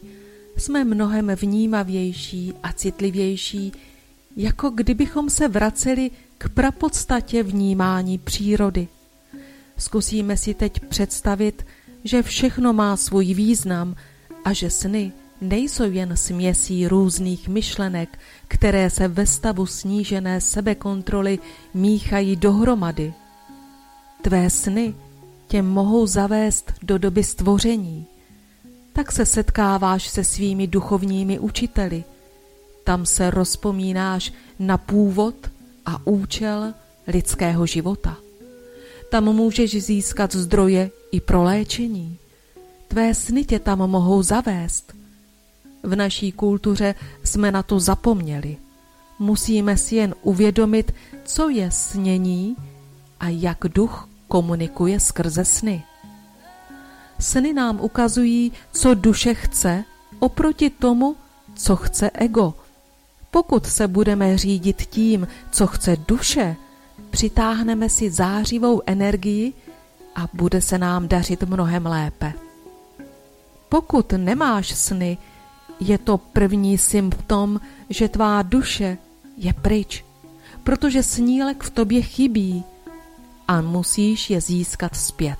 jsme 0.56 0.84
mnohem 0.84 1.30
vnímavější 1.40 2.52
a 2.62 2.72
citlivější, 2.72 3.72
jako 4.36 4.70
kdybychom 4.70 5.30
se 5.30 5.48
vraceli 5.48 6.10
k 6.38 6.48
prapodstatě 6.48 7.42
vnímání 7.42 8.18
přírody. 8.18 8.88
Zkusíme 9.76 10.36
si 10.36 10.54
teď 10.54 10.80
představit, 10.80 11.66
že 12.04 12.22
všechno 12.22 12.72
má 12.72 12.96
svůj 12.96 13.34
význam 13.34 13.96
a 14.44 14.52
že 14.52 14.70
sny 14.70 15.12
nejsou 15.40 15.90
jen 15.90 16.16
směsí 16.16 16.88
různých 16.88 17.48
myšlenek, 17.48 18.18
které 18.48 18.90
se 18.90 19.08
ve 19.08 19.26
stavu 19.26 19.66
snížené 19.66 20.40
sebekontroly 20.40 21.38
míchají 21.74 22.36
dohromady. 22.36 23.14
Tvé 24.22 24.50
sny 24.50 24.94
tě 25.48 25.62
mohou 25.62 26.06
zavést 26.06 26.72
do 26.82 26.98
doby 26.98 27.24
stvoření. 27.24 28.06
Tak 28.92 29.12
se 29.12 29.26
setkáváš 29.26 30.08
se 30.08 30.24
svými 30.24 30.66
duchovními 30.66 31.38
učiteli. 31.38 32.04
Tam 32.84 33.06
se 33.06 33.30
rozpomínáš 33.30 34.32
na 34.58 34.78
původ 34.78 35.34
a 35.86 36.06
účel 36.06 36.74
lidského 37.06 37.66
života. 37.66 38.16
Tam 39.10 39.24
můžeš 39.24 39.84
získat 39.84 40.34
zdroje 40.34 40.90
i 41.12 41.20
pro 41.20 41.42
léčení. 41.42 42.18
Tvé 42.88 43.14
sny 43.14 43.44
tě 43.44 43.58
tam 43.58 43.78
mohou 43.78 44.22
zavést. 44.22 44.94
V 45.82 45.96
naší 45.96 46.32
kultuře 46.32 46.94
jsme 47.24 47.52
na 47.52 47.62
to 47.62 47.80
zapomněli. 47.80 48.56
Musíme 49.18 49.76
si 49.76 49.96
jen 49.96 50.14
uvědomit, 50.22 50.94
co 51.24 51.48
je 51.48 51.70
snění 51.70 52.56
a 53.20 53.28
jak 53.28 53.58
duch 53.68 54.08
komunikuje 54.28 55.00
skrze 55.00 55.44
sny. 55.44 55.84
Sny 57.20 57.52
nám 57.52 57.80
ukazují, 57.80 58.52
co 58.72 58.94
duše 58.94 59.34
chce, 59.34 59.84
oproti 60.18 60.70
tomu, 60.70 61.16
co 61.54 61.76
chce 61.76 62.10
ego. 62.14 62.54
Pokud 63.30 63.66
se 63.66 63.88
budeme 63.88 64.38
řídit 64.38 64.82
tím, 64.82 65.28
co 65.50 65.66
chce 65.66 65.96
duše, 66.08 66.56
přitáhneme 67.10 67.88
si 67.88 68.10
zářivou 68.10 68.82
energii 68.86 69.52
a 70.16 70.28
bude 70.32 70.60
se 70.60 70.78
nám 70.78 71.08
dařit 71.08 71.42
mnohem 71.42 71.86
lépe. 71.86 72.32
Pokud 73.68 74.12
nemáš 74.12 74.74
sny, 74.74 75.18
je 75.80 75.98
to 75.98 76.18
první 76.18 76.78
symptom, 76.78 77.60
že 77.90 78.08
tvá 78.08 78.42
duše 78.42 78.98
je 79.36 79.52
pryč, 79.52 80.04
protože 80.64 81.02
snílek 81.02 81.62
v 81.62 81.70
tobě 81.70 82.02
chybí 82.02 82.64
a 83.48 83.60
musíš 83.60 84.30
je 84.30 84.40
získat 84.40 84.96
zpět. 84.96 85.38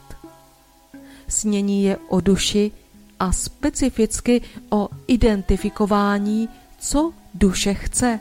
Snění 1.29 1.85
je 1.85 1.97
o 2.09 2.21
duši 2.21 2.73
a 3.21 3.33
specificky 3.33 4.43
o 4.71 4.89
identifikování, 5.07 6.49
co 6.79 7.13
duše 7.35 7.75
chce 7.75 8.21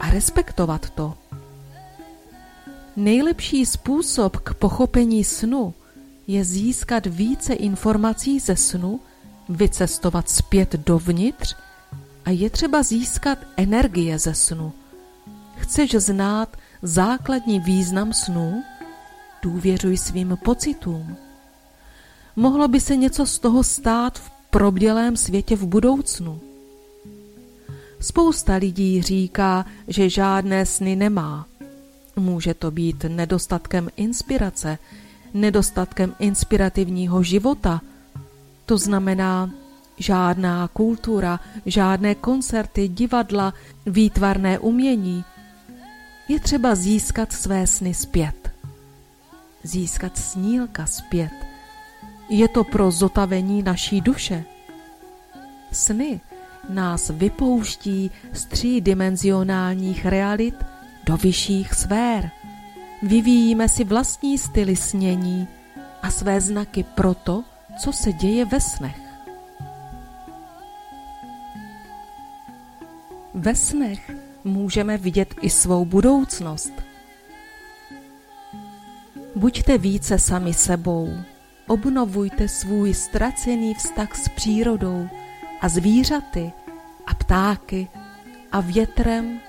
a 0.00 0.10
respektovat 0.10 0.90
to. 0.90 1.14
Nejlepší 2.96 3.66
způsob 3.66 4.36
k 4.36 4.54
pochopení 4.54 5.24
snu 5.24 5.74
je 6.26 6.44
získat 6.44 7.06
více 7.06 7.54
informací 7.54 8.40
ze 8.40 8.56
snu, 8.56 9.00
vycestovat 9.48 10.30
zpět 10.30 10.72
dovnitř 10.72 11.56
a 12.24 12.30
je 12.30 12.50
třeba 12.50 12.82
získat 12.82 13.38
energie 13.56 14.18
ze 14.18 14.34
snu. 14.34 14.72
Chceš 15.56 15.90
znát 15.90 16.56
základní 16.82 17.60
význam 17.60 18.12
snů? 18.12 18.62
Důvěřuj 19.42 19.96
svým 19.96 20.38
pocitům. 20.44 21.16
Mohlo 22.36 22.68
by 22.68 22.80
se 22.80 22.96
něco 22.96 23.26
z 23.26 23.38
toho 23.38 23.64
stát 23.64 24.18
v 24.18 24.30
probdělém 24.50 25.16
světě 25.16 25.56
v 25.56 25.66
budoucnu. 25.66 26.40
Spousta 28.00 28.54
lidí 28.54 29.02
říká, 29.02 29.66
že 29.88 30.10
žádné 30.10 30.66
sny 30.66 30.96
nemá. 30.96 31.46
Může 32.16 32.54
to 32.54 32.70
být 32.70 33.04
nedostatkem 33.08 33.88
inspirace, 33.96 34.78
nedostatkem 35.34 36.14
inspirativního 36.18 37.22
života. 37.22 37.80
To 38.66 38.78
znamená 38.78 39.50
žádná 39.98 40.68
kultura, 40.68 41.40
žádné 41.66 42.14
koncerty, 42.14 42.88
divadla, 42.88 43.54
výtvarné 43.86 44.58
umění. 44.58 45.24
Je 46.28 46.40
třeba 46.40 46.74
získat 46.74 47.32
své 47.32 47.66
sny 47.66 47.94
zpět. 47.94 48.37
Získat 49.68 50.16
snílka 50.16 50.86
zpět. 50.86 51.32
Je 52.28 52.48
to 52.48 52.64
pro 52.64 52.90
zotavení 52.90 53.62
naší 53.62 54.00
duše. 54.00 54.44
Sny 55.72 56.20
nás 56.68 57.10
vypouští 57.10 58.10
z 58.32 58.44
třídimenzionálních 58.44 60.06
realit 60.06 60.54
do 61.04 61.16
vyšších 61.16 61.74
sfér. 61.74 62.30
Vyvíjíme 63.02 63.68
si 63.68 63.84
vlastní 63.84 64.38
styly 64.38 64.76
snění 64.76 65.48
a 66.02 66.10
své 66.10 66.40
znaky 66.40 66.82
pro 66.82 67.14
to, 67.14 67.44
co 67.82 67.92
se 67.92 68.12
děje 68.12 68.44
ve 68.44 68.60
snech. 68.60 69.00
Ve 73.34 73.54
snech 73.54 74.10
můžeme 74.44 74.98
vidět 74.98 75.34
i 75.40 75.50
svou 75.50 75.84
budoucnost. 75.84 76.87
Buďte 79.38 79.78
více 79.78 80.18
sami 80.18 80.54
sebou, 80.54 81.14
obnovujte 81.66 82.48
svůj 82.48 82.94
ztracený 82.94 83.74
vztah 83.74 84.16
s 84.16 84.28
přírodou 84.28 85.08
a 85.60 85.68
zvířaty 85.68 86.52
a 87.06 87.14
ptáky 87.14 87.88
a 88.52 88.60
větrem 88.60 89.40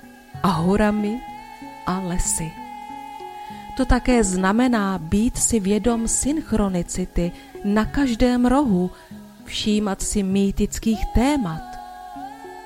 a 0.42 0.48
horami 0.48 1.20
a 1.86 1.98
lesy. 2.00 2.52
To 3.76 3.84
také 3.84 4.24
znamená 4.24 4.98
být 4.98 5.38
si 5.38 5.60
vědom 5.60 6.08
synchronicity 6.08 7.32
na 7.64 7.84
každém 7.84 8.46
rohu, 8.46 8.90
všímat 9.44 10.02
si 10.02 10.22
mýtických 10.22 11.06
témat. 11.14 11.62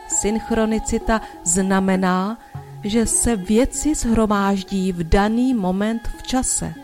Synchronicita 0.08 1.20
znamená, 1.44 2.38
že 2.84 3.06
se 3.06 3.37
věci 3.37 3.94
zhromáždí 3.94 4.92
v 4.92 5.04
daný 5.04 5.54
moment 5.54 6.08
v 6.18 6.22
čase. 6.22 6.84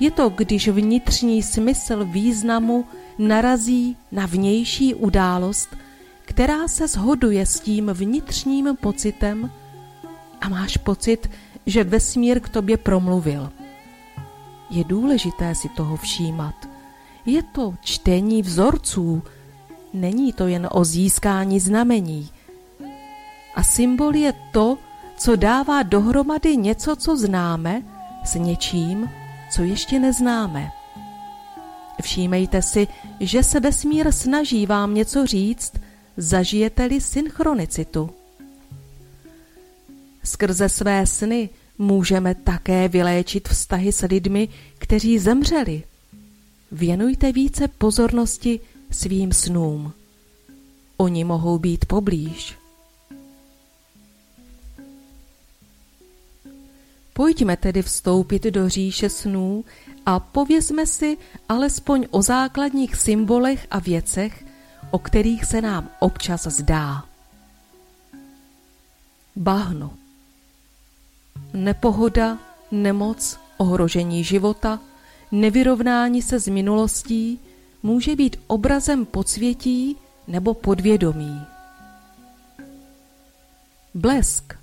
Je 0.00 0.10
to, 0.10 0.28
když 0.28 0.68
vnitřní 0.68 1.42
smysl 1.42 2.04
významu 2.04 2.84
narazí 3.18 3.96
na 4.12 4.26
vnější 4.26 4.94
událost, 4.94 5.76
která 6.24 6.68
se 6.68 6.88
shoduje 6.88 7.46
s 7.46 7.60
tím 7.60 7.86
vnitřním 7.86 8.76
pocitem 8.80 9.50
a 10.40 10.48
máš 10.48 10.76
pocit, 10.76 11.30
že 11.66 11.84
vesmír 11.84 12.40
k 12.40 12.48
tobě 12.48 12.76
promluvil. 12.76 13.52
Je 14.70 14.84
důležité 14.84 15.54
si 15.54 15.68
toho 15.68 15.96
všímat. 15.96 16.54
Je 17.26 17.42
to 17.42 17.74
čtení 17.80 18.42
vzorců, 18.42 19.22
není 19.92 20.32
to 20.32 20.46
jen 20.46 20.68
o 20.72 20.84
získání 20.84 21.60
znamení. 21.60 22.28
A 23.54 23.62
symbol 23.62 24.16
je 24.16 24.32
to, 24.52 24.78
co 25.16 25.36
dává 25.36 25.82
dohromady 25.82 26.56
něco, 26.56 26.96
co 26.96 27.16
známe, 27.16 27.82
s 28.24 28.34
něčím, 28.34 29.10
co 29.52 29.62
ještě 29.62 29.98
neznáme. 29.98 30.70
Všímejte 32.02 32.62
si, 32.62 32.88
že 33.20 33.42
se 33.42 33.60
vesmír 33.60 34.12
snaží 34.12 34.66
vám 34.66 34.94
něco 34.94 35.26
říct, 35.26 35.72
zažijete-li 36.16 37.00
synchronicitu. 37.00 38.10
Skrze 40.24 40.68
své 40.68 41.06
sny 41.06 41.50
můžeme 41.78 42.34
také 42.34 42.88
vyléčit 42.88 43.48
vztahy 43.48 43.92
s 43.92 44.06
lidmi, 44.06 44.48
kteří 44.78 45.18
zemřeli. 45.18 45.82
Věnujte 46.72 47.32
více 47.32 47.68
pozornosti 47.68 48.60
svým 48.90 49.32
snům. 49.32 49.92
Oni 50.96 51.24
mohou 51.24 51.58
být 51.58 51.84
poblíž. 51.84 52.61
Pojďme 57.12 57.56
tedy 57.56 57.82
vstoupit 57.82 58.42
do 58.44 58.68
říše 58.68 59.08
snů 59.08 59.64
a 60.06 60.20
povězme 60.20 60.86
si 60.86 61.18
alespoň 61.48 62.06
o 62.10 62.22
základních 62.22 62.96
symbolech 62.96 63.66
a 63.70 63.78
věcech, 63.78 64.44
o 64.90 64.98
kterých 64.98 65.44
se 65.44 65.60
nám 65.60 65.88
občas 65.98 66.46
zdá. 66.46 67.04
Bahno 69.36 69.90
Nepohoda, 71.52 72.38
nemoc, 72.70 73.38
ohrožení 73.56 74.24
života, 74.24 74.80
nevyrovnání 75.32 76.22
se 76.22 76.40
s 76.40 76.48
minulostí 76.48 77.40
může 77.82 78.16
být 78.16 78.36
obrazem 78.46 79.06
podsvětí 79.06 79.96
nebo 80.28 80.54
podvědomí. 80.54 81.40
Blesk 83.94 84.61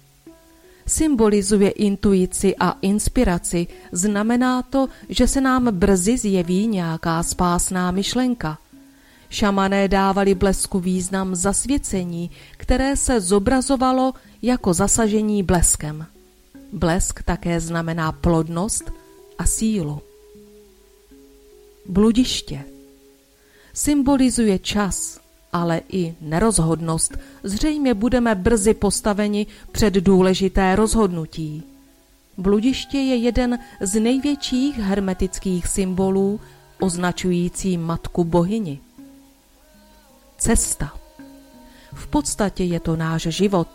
symbolizuje 0.89 1.69
intuici 1.69 2.56
a 2.60 2.78
inspiraci, 2.82 3.67
znamená 3.91 4.62
to, 4.62 4.88
že 5.10 5.28
se 5.28 5.41
nám 5.41 5.67
brzy 5.71 6.17
zjeví 6.17 6.67
nějaká 6.67 7.23
spásná 7.23 7.91
myšlenka. 7.91 8.58
Šamané 9.30 9.88
dávali 9.88 10.36
blesku 10.36 10.80
význam 10.80 11.36
zasvěcení, 11.36 12.32
které 12.58 12.95
se 12.95 13.21
zobrazovalo 13.21 14.13
jako 14.41 14.73
zasažení 14.73 15.43
bleskem. 15.43 16.06
Blesk 16.73 17.23
také 17.23 17.60
znamená 17.60 18.12
plodnost 18.12 18.91
a 19.38 19.45
sílu. 19.45 20.02
Bludiště 21.86 22.63
symbolizuje 23.73 24.60
čas, 24.60 25.19
ale 25.53 25.81
i 25.89 26.15
nerozhodnost. 26.21 27.17
Zřejmě 27.43 27.93
budeme 27.93 28.35
brzy 28.35 28.73
postaveni 28.73 29.47
před 29.71 29.93
důležité 29.93 30.75
rozhodnutí. 30.75 31.63
Bludiště 32.38 32.97
je 32.97 33.15
jeden 33.15 33.59
z 33.81 33.99
největších 33.99 34.77
hermetických 34.77 35.67
symbolů 35.67 36.39
označující 36.79 37.77
matku 37.77 38.23
bohyni. 38.23 38.79
Cesta. 40.38 40.93
V 41.93 42.07
podstatě 42.07 42.63
je 42.63 42.79
to 42.79 42.95
náš 42.95 43.21
život. 43.21 43.67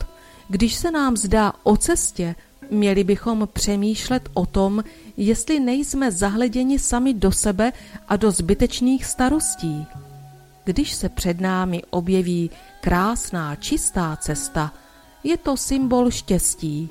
Když 0.48 0.74
se 0.74 0.90
nám 0.90 1.16
zdá 1.16 1.52
o 1.62 1.76
cestě, 1.76 2.34
Měli 2.70 3.04
bychom 3.04 3.48
přemýšlet 3.52 4.28
o 4.34 4.46
tom, 4.46 4.84
jestli 5.16 5.60
nejsme 5.60 6.12
zahleděni 6.12 6.78
sami 6.78 7.14
do 7.14 7.32
sebe 7.32 7.72
a 8.08 8.16
do 8.16 8.30
zbytečných 8.30 9.04
starostí. 9.04 9.86
Když 10.64 10.94
se 10.94 11.08
před 11.08 11.40
námi 11.40 11.82
objeví 11.90 12.50
krásná, 12.80 13.56
čistá 13.56 14.16
cesta, 14.16 14.72
je 15.24 15.36
to 15.36 15.56
symbol 15.56 16.10
štěstí. 16.10 16.88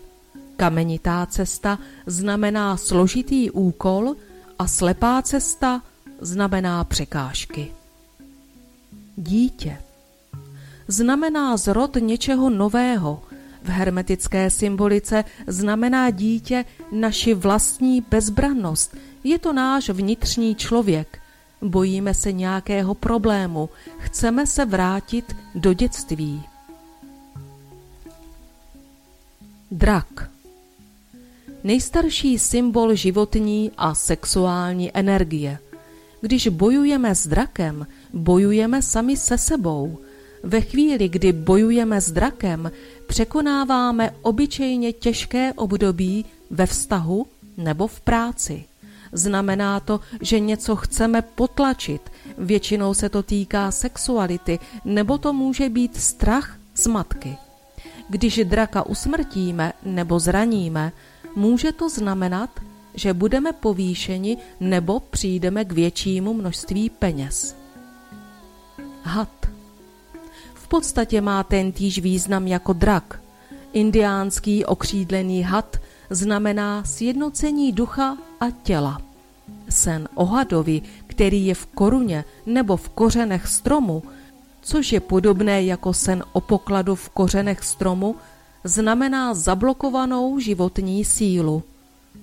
Kamenitá 0.55 1.25
cesta 1.25 1.79
znamená 2.05 2.77
složitý 2.77 3.51
úkol 3.51 4.15
a 4.59 4.67
slepá 4.67 5.21
cesta 5.21 5.81
znamená 6.21 6.83
překážky. 6.83 7.71
Dítě 9.15 9.77
znamená 10.87 11.57
zrod 11.57 11.97
něčeho 11.99 12.49
nového. 12.49 13.21
V 13.63 13.69
hermetické 13.69 14.49
symbolice 14.49 15.23
znamená 15.47 16.09
dítě 16.09 16.65
naši 16.91 17.33
vlastní 17.33 18.01
bezbrannost. 18.01 18.95
Je 19.23 19.39
to 19.39 19.53
náš 19.53 19.89
vnitřní 19.89 20.55
člověk. 20.55 21.22
Bojíme 21.63 22.13
se 22.13 22.31
nějakého 22.31 22.93
problému. 22.95 23.69
Chceme 23.97 24.47
se 24.47 24.65
vrátit 24.65 25.35
do 25.55 25.73
dětství. 25.73 26.43
Drak 29.71 30.33
nejstarší 31.63 32.39
symbol 32.39 32.95
životní 32.95 33.71
a 33.77 33.95
sexuální 33.95 34.97
energie. 34.97 35.59
Když 36.21 36.47
bojujeme 36.47 37.15
s 37.15 37.27
drakem, 37.27 37.87
bojujeme 38.13 38.81
sami 38.81 39.17
se 39.17 39.37
sebou. 39.37 39.97
Ve 40.43 40.61
chvíli, 40.61 41.09
kdy 41.09 41.31
bojujeme 41.31 42.01
s 42.01 42.11
drakem, 42.11 42.71
překonáváme 43.07 44.15
obyčejně 44.21 44.93
těžké 44.93 45.53
období 45.53 46.25
ve 46.49 46.65
vztahu 46.65 47.27
nebo 47.57 47.87
v 47.87 48.01
práci. 48.01 48.63
Znamená 49.13 49.79
to, 49.79 49.99
že 50.21 50.39
něco 50.39 50.75
chceme 50.75 51.21
potlačit, 51.21 52.11
většinou 52.37 52.93
se 52.93 53.09
to 53.09 53.23
týká 53.23 53.71
sexuality, 53.71 54.59
nebo 54.85 55.17
to 55.17 55.33
může 55.33 55.69
být 55.69 56.01
strach 56.01 56.57
z 56.75 56.87
matky. 56.87 57.37
Když 58.09 58.41
draka 58.43 58.85
usmrtíme 58.85 59.73
nebo 59.83 60.19
zraníme, 60.19 60.91
může 61.35 61.71
to 61.71 61.89
znamenat, 61.89 62.49
že 62.93 63.13
budeme 63.13 63.53
povýšeni 63.53 64.37
nebo 64.59 64.99
přijdeme 64.99 65.65
k 65.65 65.71
většímu 65.71 66.33
množství 66.33 66.89
peněz. 66.89 67.55
Had. 69.03 69.29
V 70.53 70.67
podstatě 70.67 71.21
má 71.21 71.43
tentýž 71.43 71.99
význam 71.99 72.47
jako 72.47 72.73
drak. 72.73 73.21
Indiánský 73.73 74.65
okřídlený 74.65 75.43
had 75.43 75.77
znamená 76.15 76.83
sjednocení 76.83 77.71
ducha 77.71 78.17
a 78.39 78.49
těla. 78.49 79.01
Sen 79.69 80.07
o 80.15 80.25
hadovi, 80.25 80.81
který 81.07 81.45
je 81.45 81.55
v 81.55 81.65
koruně 81.65 82.25
nebo 82.45 82.77
v 82.77 82.89
kořenech 82.89 83.47
stromu, 83.47 84.03
což 84.61 84.91
je 84.91 84.99
podobné 84.99 85.63
jako 85.63 85.93
sen 85.93 86.23
o 86.33 86.41
pokladu 86.41 86.95
v 86.95 87.09
kořenech 87.09 87.63
stromu, 87.63 88.15
znamená 88.63 89.33
zablokovanou 89.33 90.39
životní 90.39 91.05
sílu. 91.05 91.63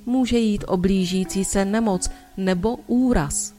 Může 0.06 0.38
jít 0.38 0.64
o 0.66 0.76
blížící 0.76 1.44
se 1.44 1.64
nemoc 1.64 2.10
nebo 2.36 2.76
úraz. 2.86 3.54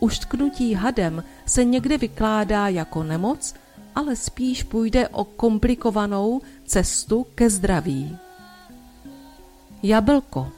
Uštknutí 0.00 0.74
hadem 0.74 1.24
se 1.46 1.64
někde 1.64 1.98
vykládá 1.98 2.68
jako 2.68 3.02
nemoc, 3.02 3.54
ale 3.94 4.16
spíš 4.16 4.62
půjde 4.62 5.08
o 5.08 5.24
komplikovanou 5.24 6.40
cestu 6.64 7.26
ke 7.34 7.50
zdraví. 7.50 8.16
Jablko 9.82 10.52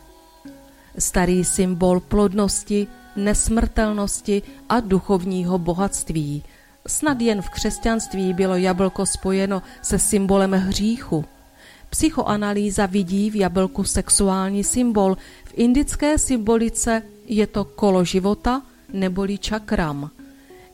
Starý 0.98 1.44
symbol 1.44 2.00
plodnosti, 2.00 2.87
nesmrtelnosti 3.16 4.42
a 4.68 4.80
duchovního 4.80 5.58
bohatství. 5.58 6.42
Snad 6.87 7.20
jen 7.20 7.42
v 7.42 7.48
křesťanství 7.48 8.32
bylo 8.32 8.56
jablko 8.56 9.06
spojeno 9.06 9.62
se 9.82 9.98
symbolem 9.98 10.52
hříchu. 10.52 11.24
Psychoanalýza 11.90 12.87
vidí 12.87 13.30
v 13.30 13.37
jablku 13.37 13.84
sexuální 13.84 14.64
symbol. 14.64 15.16
V 15.44 15.52
indické 15.54 16.18
symbolice 16.18 17.02
je 17.26 17.46
to 17.46 17.64
kolo 17.64 18.04
života 18.04 18.62
neboli 18.92 19.38
čakram. 19.38 20.10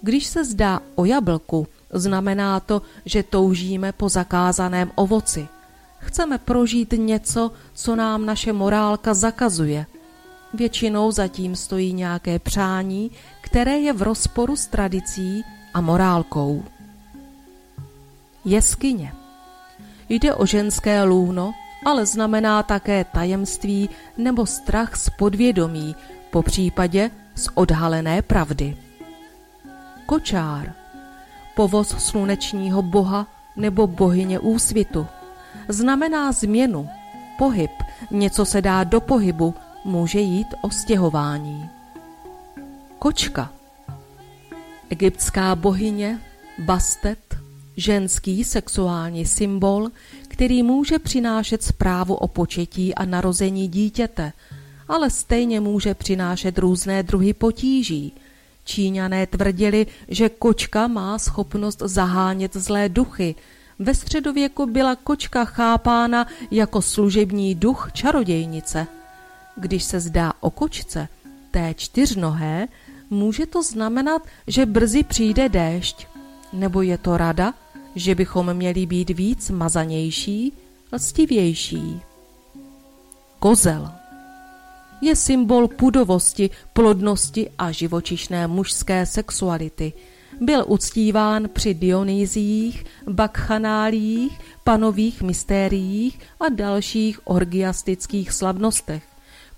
Když 0.03 0.27
se 0.27 0.45
zdá 0.45 0.81
o 0.95 1.05
jablku, 1.05 1.67
znamená 1.93 2.61
to, 2.61 2.83
že 3.05 3.23
toužíme 3.23 3.93
po 3.93 4.09
zakázaném 4.09 4.91
ovoci. 4.95 5.49
Chceme 6.01 6.39
prožít 6.39 6.95
něco, 6.97 7.53
co 7.75 7.97
nám 7.97 8.27
naše 8.27 8.53
morálka 8.53 9.15
zakazuje. 9.15 9.87
Většinou 10.55 11.13
zatím 11.13 11.57
stojí 11.57 11.93
nějaké 11.93 12.39
přání, 12.39 13.11
které 13.41 13.79
je 13.79 13.93
v 13.93 14.03
rozporu 14.03 14.57
s 14.57 14.67
tradicí 14.67 15.45
a 15.75 15.81
morálkou. 15.81 16.65
Jeskyně 18.45 19.13
Jde 20.09 20.35
o 20.35 20.47
ženské 20.47 21.03
lůno, 21.03 21.55
ale 21.85 22.07
znamená 22.07 22.63
také 22.63 23.05
tajemství 23.05 23.91
nebo 24.19 24.47
strach 24.47 24.97
z 24.97 25.11
podvědomí, 25.11 25.97
po 26.31 26.43
případě 26.43 27.11
z 27.35 27.49
odhalené 27.55 28.23
pravdy. 28.23 28.77
Kočár 30.07 30.73
Povoz 31.55 31.89
slunečního 31.89 32.83
boha 32.83 33.27
nebo 33.57 33.87
bohyně 33.87 34.39
úsvitu. 34.39 35.07
Znamená 35.73 36.33
změnu, 36.33 36.89
pohyb, 37.39 37.71
něco 38.11 38.45
se 38.45 38.63
dá 38.63 38.85
do 38.85 39.01
pohybu, 39.01 39.55
může 39.85 40.21
jít 40.21 40.47
o 40.63 40.71
stěhování. 40.71 41.71
Kočka 42.99 43.53
Egyptská 44.91 45.55
bohyně, 45.55 46.21
Bastet, 46.59 47.37
ženský 47.77 48.45
sexuální 48.45 49.27
symbol, 49.27 49.89
který 50.29 50.63
může 50.63 50.99
přinášet 50.99 51.63
zprávu 51.63 52.15
o 52.15 52.29
početí 52.29 52.95
a 52.95 53.05
narození 53.05 53.69
dítěte, 53.69 54.33
ale 54.89 55.11
stejně 55.11 55.61
může 55.61 55.95
přinášet 55.95 56.59
různé 56.59 57.03
druhy 57.03 57.33
potíží. 57.33 58.13
Číňané 58.65 59.27
tvrdili, 59.27 59.87
že 60.09 60.29
kočka 60.29 60.87
má 60.87 61.19
schopnost 61.19 61.83
zahánět 61.85 62.57
zlé 62.57 62.89
duchy. 62.89 63.35
Ve 63.81 63.95
středověku 63.95 64.67
byla 64.67 64.97
kočka 64.97 65.45
chápána 65.45 66.27
jako 66.51 66.83
služební 66.83 67.55
duch 67.55 67.91
čarodějnice. 67.93 68.87
Když 69.57 69.85
se 69.85 70.01
zdá 70.01 70.33
o 70.41 70.51
kočce, 70.51 71.09
té 71.51 71.75
čtyřnohé, 71.77 72.69
může 73.11 73.47
to 73.47 73.63
znamenat, 73.63 74.23
že 74.47 74.67
brzy 74.67 75.03
přijde 75.03 75.49
déšť. 75.49 76.07
Nebo 76.53 76.83
je 76.83 76.99
to 76.99 77.17
rada, 77.17 77.55
že 77.95 78.15
bychom 78.15 78.55
měli 78.55 78.87
být 78.87 79.11
víc 79.11 79.51
mazanější, 79.51 80.53
lstivější. 80.93 82.01
Kozel 83.39 83.91
je 85.01 85.17
symbol 85.17 85.69
pudovosti, 85.69 86.51
plodnosti 86.73 87.51
a 87.59 87.73
živočišné 87.73 88.47
mužské 88.47 89.07
sexuality. 89.07 89.93
Byl 90.41 90.65
uctíván 90.69 91.49
při 91.53 91.75
Dionýzích, 91.75 92.85
bakchanálích, 93.09 94.41
panových 94.65 95.23
mystériích 95.23 96.19
a 96.41 96.49
dalších 96.49 97.21
orgiastických 97.25 98.33
slavnostech. 98.33 99.03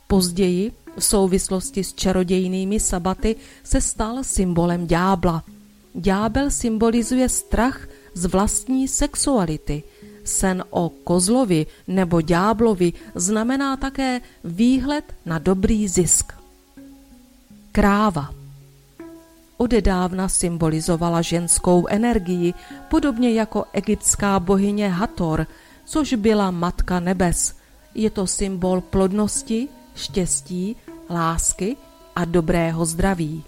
Později 0.07 0.73
v 0.97 1.05
souvislosti 1.05 1.85
s 1.85 1.92
čarodějnými 1.95 2.81
sabaty 2.81 3.37
se 3.64 3.81
stal 3.81 4.25
symbolem 4.25 4.87
ďábla. 4.87 5.45
Ďábel 5.95 6.51
symbolizuje 6.51 7.29
strach 7.29 7.88
z 8.14 8.27
vlastní 8.27 8.88
sexuality. 8.88 9.83
Sen 10.25 10.64
o 10.71 10.88
kozlovi 10.88 11.66
nebo 11.88 12.21
ďáblovi 12.21 12.92
znamená 13.14 13.77
také 13.77 14.21
výhled 14.45 15.05
na 15.27 15.38
dobrý 15.38 15.88
zisk. 15.88 16.33
Kráva 17.73 18.41
odedávna 19.62 20.29
symbolizovala 20.29 21.22
ženskou 21.22 21.87
energii, 21.87 22.55
podobně 22.90 23.33
jako 23.33 23.64
egyptská 23.72 24.40
bohyně 24.40 24.88
Hator, 24.88 25.46
což 25.85 26.14
byla 26.14 26.51
matka 26.51 27.01
nebes. 27.01 27.55
Je 27.94 28.11
to 28.11 28.27
symbol 28.27 28.81
plodnosti, 28.81 29.68
štěstí, 29.94 30.77
lásky 31.11 31.77
a 32.16 32.25
dobrého 32.25 32.85
zdraví. 32.85 33.44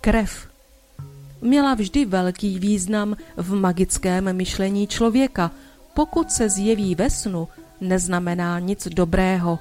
Krev 0.00 0.48
měla 1.40 1.74
vždy 1.74 2.04
velký 2.04 2.58
význam 2.58 3.16
v 3.36 3.54
magickém 3.54 4.32
myšlení 4.32 4.86
člověka. 4.86 5.50
Pokud 5.94 6.30
se 6.30 6.48
zjeví 6.48 6.94
ve 6.94 7.10
snu, 7.10 7.48
neznamená 7.80 8.58
nic 8.58 8.88
dobrého. 8.90 9.58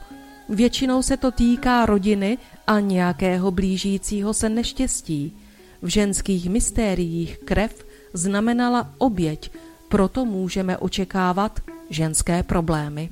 Většinou 0.49 1.01
se 1.01 1.17
to 1.17 1.31
týká 1.31 1.85
rodiny 1.85 2.37
a 2.67 2.79
nějakého 2.79 3.51
blížícího 3.51 4.33
se 4.33 4.49
neštěstí. 4.49 5.33
V 5.81 5.87
ženských 5.87 6.49
mystériích 6.49 7.37
krev 7.37 7.85
znamenala 8.13 8.91
oběť, 8.97 9.51
proto 9.89 10.25
můžeme 10.25 10.77
očekávat 10.77 11.59
ženské 11.89 12.43
problémy. 12.43 13.09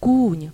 Kůň. 0.00 0.50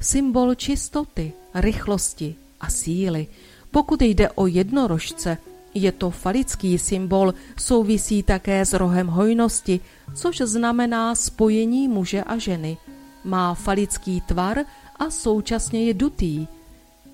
Symbol 0.00 0.54
čistoty, 0.54 1.32
rychlosti 1.54 2.34
a 2.60 2.70
síly. 2.70 3.26
Pokud 3.70 4.02
jde 4.02 4.30
o 4.30 4.46
jednorožce, 4.46 5.38
je 5.74 5.92
to 5.92 6.10
falický 6.10 6.78
symbol, 6.78 7.34
souvisí 7.58 8.22
také 8.22 8.66
s 8.66 8.72
rohem 8.72 9.06
hojnosti, 9.06 9.80
což 10.14 10.36
znamená 10.36 11.14
spojení 11.14 11.88
muže 11.88 12.22
a 12.22 12.38
ženy. 12.38 12.76
Má 13.24 13.54
falický 13.54 14.20
tvar 14.20 14.58
a 14.96 15.10
současně 15.10 15.84
je 15.84 15.94
dutý. 15.94 16.46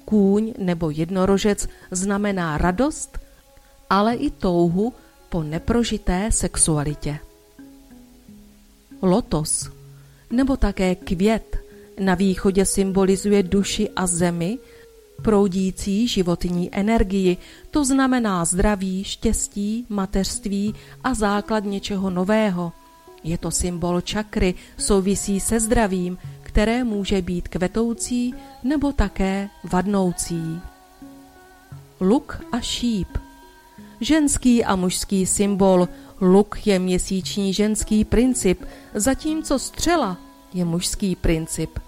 Kůň 0.05 0.55
nebo 0.59 0.91
jednorožec 0.91 1.69
znamená 1.91 2.59
radost, 2.59 3.19
ale 3.91 4.15
i 4.15 4.31
touhu 4.31 4.93
po 5.29 5.43
neprožité 5.43 6.33
sexualitě. 6.33 7.19
Lotos 9.03 9.71
nebo 10.31 10.57
také 10.57 10.95
květ 10.95 11.57
na 12.01 12.15
východě 12.15 12.65
symbolizuje 12.65 13.43
duši 13.43 13.91
a 13.97 14.07
zemi, 14.07 14.59
proudící 15.23 16.09
životní 16.09 16.75
energii, 16.75 17.37
to 17.71 17.85
znamená 17.85 18.45
zdraví, 18.45 19.05
štěstí, 19.05 19.87
mateřství 19.89 20.75
a 21.05 21.15
základ 21.15 21.65
něčeho 21.65 22.11
nového. 22.11 22.73
Je 23.27 23.39
to 23.39 23.51
symbol 23.51 24.01
čakry, 24.01 24.55
souvisí 24.79 25.41
se 25.41 25.61
zdravím, 25.61 26.19
které 26.43 26.85
může 26.85 27.23
být 27.23 27.49
kvetoucí 27.49 28.35
nebo 28.63 28.93
také 28.93 29.49
vadnoucí. 29.65 30.61
Luk 32.01 32.41
a 32.53 32.61
šíp 32.61 33.09
Ženský 34.01 34.65
a 34.65 34.77
mužský 34.77 35.27
symbol 35.27 35.89
Luk 36.21 36.67
je 36.67 36.79
měsíční 36.79 37.53
ženský 37.53 38.05
princip, 38.05 38.65
zatímco 38.95 39.59
střela 39.59 40.17
je 40.55 40.65
mužský 40.65 41.17
princip. 41.17 41.79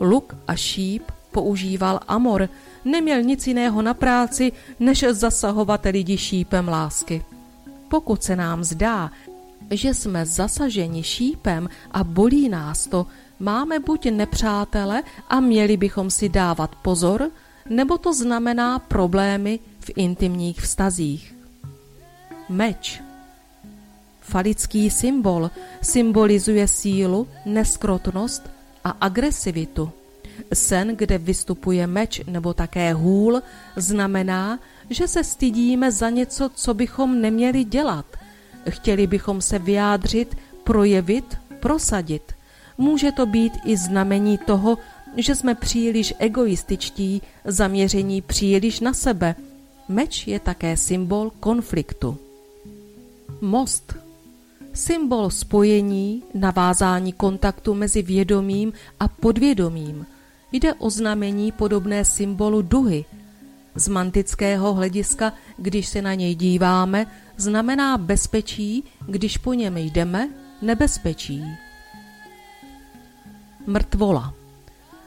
Luk 0.00 0.36
a 0.46 0.54
šíp 0.56 1.02
používal 1.30 2.00
Amor, 2.08 2.48
neměl 2.84 3.22
nic 3.22 3.46
jiného 3.46 3.82
na 3.82 3.94
práci, 3.94 4.52
než 4.80 5.04
zasahovat 5.10 5.84
lidi 5.84 6.18
šípem 6.18 6.68
lásky. 6.68 7.24
Pokud 7.88 8.22
se 8.22 8.36
nám 8.36 8.64
zdá, 8.64 9.10
že 9.72 9.94
jsme 9.94 10.26
zasaženi 10.26 11.02
šípem 11.02 11.68
a 11.90 12.04
bolí 12.04 12.48
nás 12.48 12.86
to, 12.86 13.06
máme 13.40 13.78
buď 13.78 14.10
nepřátele 14.10 15.02
a 15.28 15.40
měli 15.40 15.76
bychom 15.76 16.10
si 16.10 16.28
dávat 16.28 16.76
pozor, 16.76 17.30
nebo 17.68 17.98
to 17.98 18.14
znamená 18.14 18.78
problémy 18.78 19.58
v 19.80 19.90
intimních 19.96 20.60
vztazích. 20.60 21.34
Meč 22.48 23.02
Falický 24.22 24.90
symbol 24.90 25.50
symbolizuje 25.82 26.68
sílu, 26.68 27.28
neskrotnost 27.44 28.50
a 28.84 28.90
agresivitu. 28.90 29.90
Sen, 30.54 30.96
kde 30.96 31.18
vystupuje 31.18 31.86
meč 31.86 32.20
nebo 32.26 32.54
také 32.54 32.92
hůl, 32.92 33.42
znamená, 33.76 34.58
že 34.90 35.08
se 35.08 35.24
stydíme 35.24 35.92
za 35.92 36.10
něco, 36.10 36.50
co 36.54 36.74
bychom 36.74 37.20
neměli 37.20 37.64
dělat. 37.64 38.06
Chtěli 38.70 39.06
bychom 39.06 39.40
se 39.40 39.58
vyjádřit, 39.58 40.36
projevit, 40.64 41.38
prosadit. 41.60 42.22
Může 42.78 43.12
to 43.12 43.26
být 43.26 43.52
i 43.64 43.76
znamení 43.76 44.38
toho, 44.38 44.78
že 45.16 45.34
jsme 45.34 45.54
příliš 45.54 46.14
egoističtí, 46.18 47.22
zaměření 47.44 48.22
příliš 48.22 48.80
na 48.80 48.94
sebe. 48.94 49.34
Meč 49.88 50.26
je 50.26 50.40
také 50.40 50.76
symbol 50.76 51.32
konfliktu. 51.40 52.18
Most 53.40 53.94
symbol 54.72 55.30
spojení, 55.30 56.22
navázání 56.34 57.12
kontaktu 57.12 57.74
mezi 57.74 58.02
vědomím 58.02 58.72
a 59.00 59.08
podvědomím. 59.08 60.06
Jde 60.52 60.74
o 60.74 60.90
znamení 60.90 61.52
podobné 61.52 62.04
symbolu 62.04 62.62
duhy. 62.62 63.04
Z 63.74 63.88
mantického 63.88 64.74
hlediska, 64.74 65.32
když 65.56 65.88
se 65.88 66.02
na 66.02 66.14
něj 66.14 66.34
díváme, 66.34 67.06
znamená 67.42 67.98
bezpečí, 67.98 68.84
když 69.06 69.38
po 69.38 69.54
něm 69.54 69.76
jdeme, 69.76 70.28
nebezpečí. 70.62 71.44
Mrtvola 73.66 74.34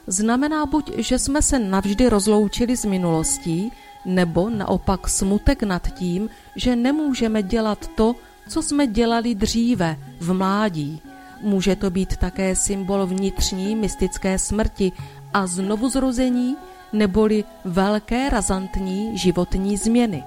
znamená 0.06 0.66
buď, 0.66 0.92
že 0.96 1.18
jsme 1.18 1.42
se 1.42 1.58
navždy 1.58 2.08
rozloučili 2.08 2.76
s 2.76 2.84
minulostí, 2.84 3.72
nebo 4.04 4.50
naopak 4.50 5.08
smutek 5.08 5.62
nad 5.62 5.88
tím, 5.88 6.28
že 6.56 6.76
nemůžeme 6.76 7.42
dělat 7.42 7.90
to, 7.96 8.14
co 8.48 8.62
jsme 8.62 8.86
dělali 8.86 9.34
dříve, 9.34 9.98
v 10.20 10.32
mládí. 10.32 11.00
Může 11.42 11.76
to 11.76 11.90
být 11.90 12.16
také 12.16 12.56
symbol 12.56 13.06
vnitřní 13.06 13.76
mystické 13.76 14.38
smrti 14.38 14.92
a 15.34 15.46
znovuzrození 15.46 16.56
neboli 16.92 17.44
velké 17.64 18.30
razantní 18.30 19.18
životní 19.18 19.76
změny. 19.76 20.24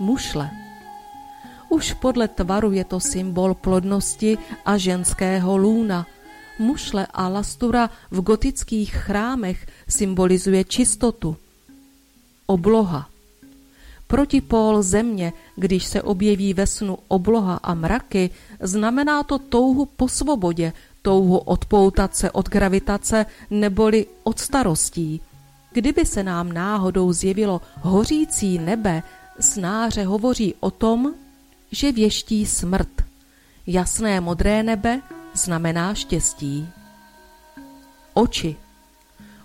Mušle 0.00 0.50
Už 1.68 1.92
podle 1.92 2.28
tvaru 2.28 2.72
je 2.72 2.84
to 2.84 3.00
symbol 3.00 3.54
plodnosti 3.54 4.38
a 4.66 4.76
ženského 4.76 5.56
lůna. 5.56 6.06
Mušle 6.58 7.06
a 7.14 7.28
lastura 7.28 7.90
v 8.10 8.20
gotických 8.20 8.94
chrámech 8.94 9.66
symbolizuje 9.88 10.64
čistotu. 10.64 11.36
Obloha 12.46 13.08
Protipól 14.08 14.82
země, 14.82 15.32
když 15.56 15.84
se 15.84 16.02
objeví 16.02 16.54
ve 16.54 16.66
snu 16.66 16.98
obloha 17.08 17.60
a 17.62 17.74
mraky, 17.74 18.30
znamená 18.60 19.22
to 19.22 19.38
touhu 19.38 19.86
po 19.86 20.08
svobodě, 20.08 20.72
touhu 21.02 21.38
odpoutat 21.38 22.16
se 22.16 22.30
od 22.30 22.48
gravitace 22.48 23.26
neboli 23.50 24.06
od 24.22 24.38
starostí. 24.38 25.20
Kdyby 25.72 26.06
se 26.06 26.22
nám 26.22 26.52
náhodou 26.52 27.12
zjevilo 27.12 27.60
hořící 27.80 28.58
nebe, 28.58 29.02
snáře 29.40 30.04
hovoří 30.04 30.54
o 30.60 30.70
tom, 30.70 31.14
že 31.72 31.92
věští 31.92 32.46
smrt. 32.46 33.02
Jasné 33.66 34.20
modré 34.20 34.62
nebe 34.62 35.00
znamená 35.34 35.94
štěstí. 35.94 36.68
Oči 38.14 38.56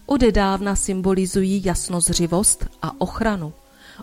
odedávna 0.06 0.76
symbolizují 0.76 1.62
jasnozřivost 1.66 2.66
a 2.82 3.02
ochranu. 3.02 3.54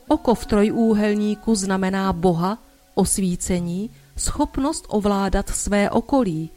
Oko 0.08 0.34
v 0.34 0.46
trojúhelníku 0.46 1.54
znamená 1.54 2.12
Boha, 2.12 2.58
osvícení, 2.94 3.90
schopnost 4.16 4.84
ovládat 4.88 5.48
své 5.48 5.90
okolí. 5.90 6.50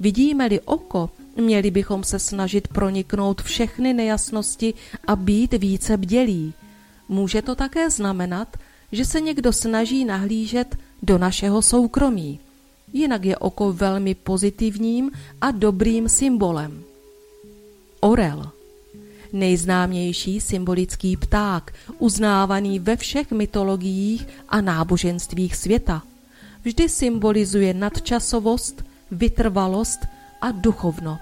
Vidíme-li 0.00 0.60
oko, 0.60 1.10
měli 1.36 1.70
bychom 1.70 2.04
se 2.04 2.18
snažit 2.18 2.68
proniknout 2.68 3.42
všechny 3.42 3.92
nejasnosti 3.92 4.74
a 5.06 5.16
být 5.16 5.54
více 5.54 5.96
bdělí. 5.96 6.54
Může 7.08 7.42
to 7.42 7.54
také 7.54 7.90
znamenat, 7.90 8.56
že 8.92 9.04
se 9.04 9.20
někdo 9.20 9.52
snaží 9.52 10.04
nahlížet 10.04 10.76
do 11.02 11.18
našeho 11.18 11.62
soukromí. 11.62 12.40
Jinak 12.92 13.24
je 13.24 13.36
oko 13.36 13.72
velmi 13.72 14.14
pozitivním 14.14 15.10
a 15.40 15.50
dobrým 15.50 16.08
symbolem. 16.08 16.82
Orel 18.00 18.50
nejznámější 19.32 20.40
symbolický 20.40 21.16
pták, 21.16 21.74
uznávaný 21.98 22.78
ve 22.78 22.96
všech 22.96 23.30
mytologiích 23.30 24.28
a 24.48 24.60
náboženstvích 24.60 25.56
světa. 25.56 26.02
Vždy 26.64 26.88
symbolizuje 26.88 27.74
nadčasovost, 27.74 28.84
vytrvalost 29.10 30.00
a 30.40 30.50
duchovno. 30.50 31.18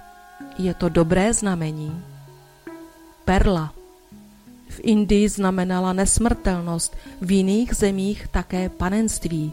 Je 0.59 0.75
to 0.75 0.89
dobré 0.89 1.33
znamení. 1.33 2.03
Perla 3.25 3.73
v 4.69 4.81
Indii 4.83 5.29
znamenala 5.29 5.93
nesmrtelnost, 5.93 6.97
v 7.21 7.31
jiných 7.31 7.75
zemích 7.75 8.29
také 8.29 8.69
panenství. 8.69 9.53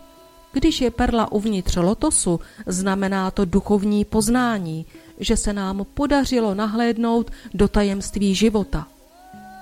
Když 0.56 0.82
je 0.82 0.92
perla 0.92 1.32
uvnitř 1.32 1.76
lotosu, 1.76 2.40
znamená 2.66 3.32
to 3.32 3.46
duchovní 3.46 4.06
poznání, 4.06 4.86
že 5.20 5.38
se 5.38 5.54
nám 5.54 5.86
podařilo 5.94 6.56
nahlédnout 6.56 7.32
do 7.54 7.68
tajemství 7.68 8.36
života. 8.36 8.88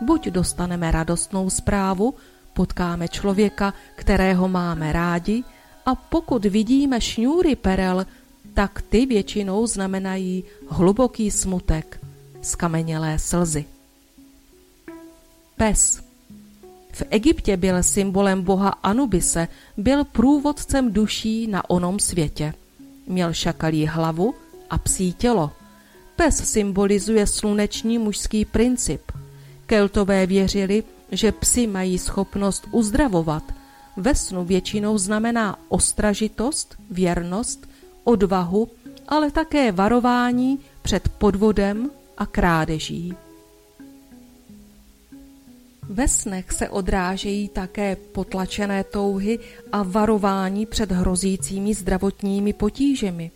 Buď 0.01 0.27
dostaneme 0.27 0.91
radostnou 0.91 1.49
zprávu, 1.49 2.13
potkáme 2.53 3.07
člověka, 3.07 3.73
kterého 3.95 4.47
máme 4.47 4.93
rádi, 4.93 5.43
a 5.85 5.95
pokud 5.95 6.45
vidíme 6.45 7.01
šňůry 7.01 7.55
perel, 7.55 8.05
tak 8.53 8.81
ty 8.81 9.05
většinou 9.05 9.67
znamenají 9.67 10.43
hluboký 10.69 11.31
smutek, 11.31 11.99
skamenělé 12.41 13.19
slzy. 13.19 13.65
Pes 15.57 16.12
v 16.93 17.03
Egyptě 17.09 17.57
byl 17.57 17.83
symbolem 17.83 18.41
boha 18.41 18.69
Anubise, 18.69 19.47
byl 19.77 20.03
průvodcem 20.03 20.93
duší 20.93 21.47
na 21.47 21.69
onom 21.69 21.99
světě. 21.99 22.53
Měl 23.07 23.33
šakalí 23.33 23.85
hlavu 23.85 24.33
a 24.69 24.77
psí 24.77 25.13
tělo. 25.13 25.51
Pes 26.15 26.51
symbolizuje 26.51 27.27
sluneční 27.27 27.97
mužský 27.97 28.45
princip. 28.45 29.01
Keltové 29.65 30.25
věřili, 30.25 30.83
že 31.11 31.31
psy 31.31 31.67
mají 31.67 31.97
schopnost 31.97 32.67
uzdravovat. 32.71 33.43
Ve 33.97 34.15
snu 34.15 34.45
většinou 34.45 34.97
znamená 34.97 35.59
ostražitost, 35.69 36.75
věrnost, 36.91 37.69
odvahu, 38.03 38.69
ale 39.07 39.31
také 39.31 39.71
varování 39.71 40.59
před 40.81 41.09
podvodem 41.09 41.89
a 42.17 42.25
krádeží. 42.25 43.13
Ve 45.93 46.07
snech 46.07 46.51
se 46.51 46.69
odrážejí 46.69 47.47
také 47.49 47.95
potlačené 47.95 48.83
touhy 48.83 49.39
a 49.71 49.83
varování 49.83 50.65
před 50.65 50.91
hrozícími 50.91 51.73
zdravotními 51.73 52.53
potížemi. 52.53 53.31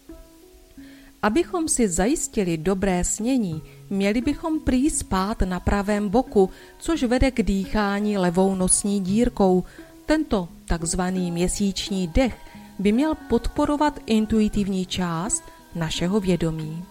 Abychom 1.21 1.67
si 1.67 1.87
zajistili 1.89 2.57
dobré 2.57 3.03
snění, 3.03 3.61
měli 3.89 4.21
bychom 4.21 4.59
prý 4.59 4.89
spát 4.89 5.41
na 5.41 5.59
pravém 5.59 6.09
boku, 6.09 6.49
což 6.79 7.03
vede 7.03 7.31
k 7.31 7.43
dýchání 7.43 8.17
levou 8.17 8.55
nosní 8.55 9.01
dírkou. 9.01 9.63
Tento 10.05 10.47
takzvaný 10.65 11.31
měsíční 11.31 12.07
dech 12.07 12.37
by 12.79 12.91
měl 12.91 13.15
podporovat 13.29 13.99
intuitivní 14.05 14.85
část 14.85 15.43
našeho 15.75 16.19
vědomí. 16.19 16.85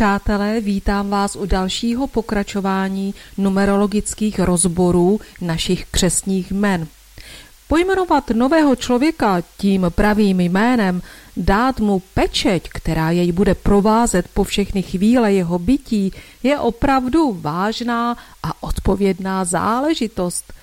Přátelé, 0.00 0.60
vítám 0.60 1.10
vás 1.10 1.36
u 1.36 1.46
dalšího 1.46 2.06
pokračování 2.06 3.14
numerologických 3.38 4.38
rozborů 4.38 5.20
našich 5.40 5.86
křesních 5.90 6.50
jmen. 6.50 6.86
Pojmenovat 7.68 8.30
nového 8.30 8.76
člověka 8.76 9.42
tím 9.58 9.86
pravým 9.88 10.40
jménem, 10.40 11.02
dát 11.36 11.80
mu 11.80 12.02
pečeť, 12.14 12.68
která 12.68 13.10
jej 13.10 13.32
bude 13.32 13.54
provázet 13.54 14.28
po 14.34 14.44
všechny 14.44 14.82
chvíle 14.82 15.32
jeho 15.32 15.58
bytí, 15.58 16.12
je 16.42 16.58
opravdu 16.58 17.32
vážná 17.40 18.16
a 18.42 18.62
odpovědná 18.62 19.44
záležitost– 19.44 20.52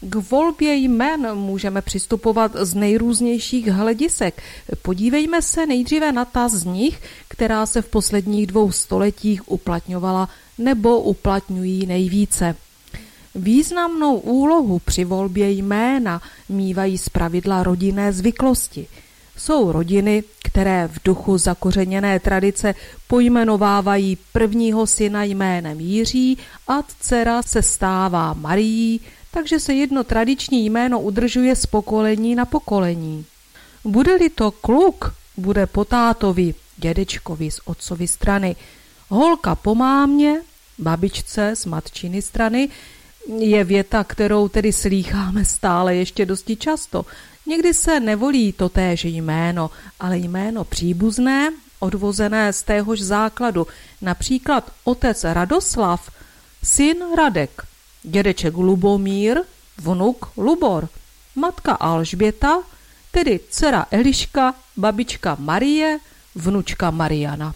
k 0.00 0.14
volbě 0.30 0.74
jmen 0.74 1.34
můžeme 1.34 1.82
přistupovat 1.82 2.52
z 2.54 2.74
nejrůznějších 2.74 3.66
hledisek. 3.66 4.42
Podívejme 4.82 5.42
se 5.42 5.66
nejdříve 5.66 6.12
na 6.12 6.24
ta 6.24 6.48
z 6.48 6.64
nich, 6.64 7.00
která 7.28 7.66
se 7.66 7.82
v 7.82 7.88
posledních 7.88 8.46
dvou 8.46 8.72
stoletích 8.72 9.50
uplatňovala 9.50 10.28
nebo 10.58 11.00
uplatňují 11.00 11.86
nejvíce. 11.86 12.56
Významnou 13.34 14.16
úlohu 14.16 14.78
při 14.78 15.04
volbě 15.04 15.50
jména 15.50 16.22
mývají 16.48 16.98
zpravidla 16.98 17.62
rodinné 17.62 18.12
zvyklosti. 18.12 18.86
Jsou 19.36 19.72
rodiny, 19.72 20.24
které 20.44 20.88
v 20.88 20.98
duchu 21.04 21.38
zakořeněné 21.38 22.20
tradice 22.20 22.74
pojmenovávají 23.06 24.18
prvního 24.32 24.86
syna 24.86 25.24
jménem 25.24 25.80
Jiří 25.80 26.38
a 26.68 26.82
dcera 26.82 27.42
se 27.42 27.62
stává 27.62 28.34
Marií, 28.34 29.00
takže 29.30 29.60
se 29.60 29.74
jedno 29.74 30.04
tradiční 30.04 30.64
jméno 30.66 31.00
udržuje 31.00 31.56
z 31.56 31.66
pokolení 31.66 32.34
na 32.34 32.44
pokolení. 32.44 33.24
Bude-li 33.84 34.30
to 34.30 34.50
kluk, 34.50 35.14
bude 35.36 35.66
po 35.66 35.84
tátovi, 35.84 36.54
dědečkovi 36.76 37.50
z 37.50 37.60
otcovy 37.64 38.08
strany, 38.08 38.56
holka 39.08 39.54
po 39.54 39.74
mámě, 39.74 40.40
babičce 40.78 41.56
z 41.56 41.66
matčiny 41.66 42.22
strany, 42.22 42.68
je 43.38 43.64
věta, 43.64 44.04
kterou 44.04 44.48
tedy 44.48 44.72
slýcháme 44.72 45.44
stále 45.44 45.96
ještě 45.96 46.26
dosti 46.26 46.56
často. 46.56 47.06
Někdy 47.46 47.74
se 47.74 48.00
nevolí 48.00 48.52
to 48.52 48.68
též 48.68 49.04
jméno, 49.04 49.70
ale 50.00 50.18
jméno 50.18 50.64
příbuzné, 50.64 51.52
odvozené 51.80 52.52
z 52.52 52.62
téhož 52.62 53.00
základu, 53.00 53.66
například 54.02 54.72
otec 54.84 55.24
Radoslav, 55.24 56.10
syn 56.62 56.96
Radek 57.16 57.69
dědeček 58.02 58.56
Lubomír, 58.56 59.38
vnuk 59.78 60.32
Lubor, 60.36 60.88
matka 61.36 61.72
Alžběta, 61.72 62.62
tedy 63.10 63.40
dcera 63.50 63.86
Eliška, 63.90 64.54
babička 64.76 65.36
Marie, 65.40 65.98
vnučka 66.34 66.90
Mariana. 66.90 67.54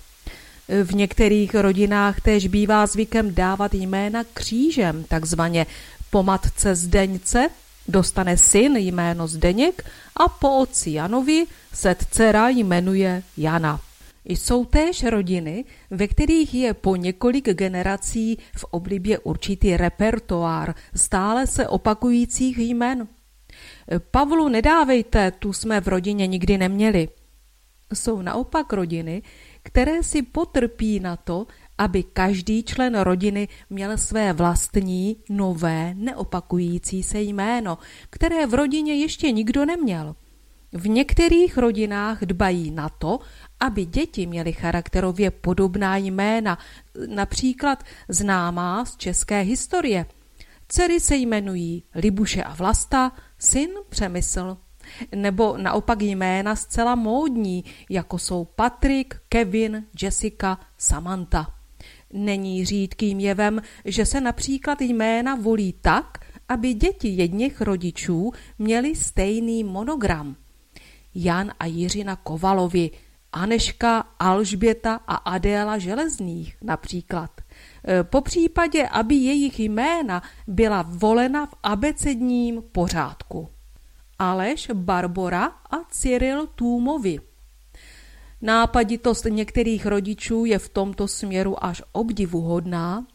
V 0.84 0.94
některých 0.94 1.54
rodinách 1.54 2.20
též 2.20 2.46
bývá 2.46 2.86
zvykem 2.86 3.34
dávat 3.34 3.74
jména 3.74 4.24
křížem, 4.34 5.04
takzvaně 5.04 5.66
po 6.10 6.22
matce 6.22 6.74
Zdeňce 6.74 7.48
dostane 7.88 8.36
syn 8.36 8.76
jméno 8.76 9.28
Zdeněk 9.28 9.84
a 10.16 10.28
po 10.28 10.58
otci 10.58 10.90
Janovi 10.90 11.46
se 11.72 11.96
dcera 12.10 12.48
jmenuje 12.48 13.22
Jana. 13.36 13.80
Jsou 14.24 14.64
též 14.64 15.02
rodiny, 15.04 15.64
ve 15.90 16.08
kterých 16.08 16.54
je 16.54 16.74
po 16.74 16.96
několik 16.96 17.48
generací 17.48 18.38
v 18.56 18.64
oblibě 18.64 19.18
určitý 19.18 19.76
repertoár 19.76 20.74
stále 20.94 21.46
se 21.46 21.68
opakujících 21.68 22.58
jmen. 22.58 23.08
Pavlu 24.10 24.48
nedávejte, 24.48 25.30
tu 25.30 25.52
jsme 25.52 25.80
v 25.80 25.88
rodině 25.88 26.26
nikdy 26.26 26.58
neměli. 26.58 27.08
Jsou 27.94 28.22
naopak 28.22 28.72
rodiny, 28.72 29.22
které 29.62 30.02
si 30.02 30.22
potrpí 30.22 31.00
na 31.00 31.16
to, 31.16 31.46
aby 31.78 32.02
každý 32.02 32.62
člen 32.62 33.00
rodiny 33.00 33.48
měl 33.70 33.98
své 33.98 34.32
vlastní, 34.32 35.16
nové, 35.30 35.94
neopakující 35.94 37.02
se 37.02 37.20
jméno, 37.20 37.78
které 38.10 38.46
v 38.46 38.54
rodině 38.54 38.94
ještě 38.94 39.32
nikdo 39.32 39.64
neměl. 39.64 40.16
V 40.72 40.88
některých 40.88 41.58
rodinách 41.58 42.22
dbají 42.24 42.70
na 42.70 42.88
to, 42.88 43.18
aby 43.60 43.84
děti 43.84 44.26
měly 44.26 44.52
charakterově 44.52 45.30
podobná 45.30 45.96
jména, 45.96 46.58
například 47.06 47.84
známá 48.08 48.84
z 48.84 48.96
české 48.96 49.40
historie. 49.40 50.06
Dcery 50.68 51.00
se 51.00 51.16
jmenují 51.16 51.84
Libuše 51.94 52.42
a 52.42 52.54
Vlasta, 52.54 53.12
syn 53.38 53.70
Přemysl. 53.88 54.56
Nebo 55.14 55.56
naopak 55.56 56.02
jména 56.02 56.56
zcela 56.56 56.94
módní, 56.94 57.64
jako 57.90 58.18
jsou 58.18 58.44
Patrik, 58.44 59.14
Kevin, 59.28 59.84
Jessica, 60.02 60.58
Samantha. 60.78 61.54
Není 62.12 62.64
řídkým 62.64 63.20
jevem, 63.20 63.62
že 63.84 64.06
se 64.06 64.20
například 64.20 64.80
jména 64.80 65.34
volí 65.34 65.74
tak, 65.80 66.18
aby 66.48 66.74
děti 66.74 67.08
jedněch 67.08 67.60
rodičů 67.60 68.32
měly 68.58 68.96
stejný 68.96 69.64
monogram. 69.64 70.36
Jan 71.14 71.52
a 71.58 71.66
Jiřina 71.66 72.16
Kovalovi, 72.16 72.90
Aneška, 73.34 74.04
Alžběta 74.18 75.00
a 75.06 75.14
Adéla 75.14 75.78
Železných 75.78 76.56
například. 76.62 77.30
E, 77.88 78.04
po 78.04 78.20
případě, 78.20 78.88
aby 78.88 79.14
jejich 79.14 79.60
jména 79.60 80.22
byla 80.46 80.84
volena 80.88 81.46
v 81.46 81.54
abecedním 81.62 82.62
pořádku. 82.72 83.48
Aleš, 84.18 84.70
Barbora 84.74 85.44
a 85.44 85.76
Cyril 85.90 86.46
Tůmovi. 86.46 87.18
Nápaditost 88.42 89.24
některých 89.24 89.86
rodičů 89.86 90.44
je 90.44 90.58
v 90.58 90.68
tomto 90.68 91.08
směru 91.08 91.64
až 91.64 91.82
obdivuhodná, 91.92 93.06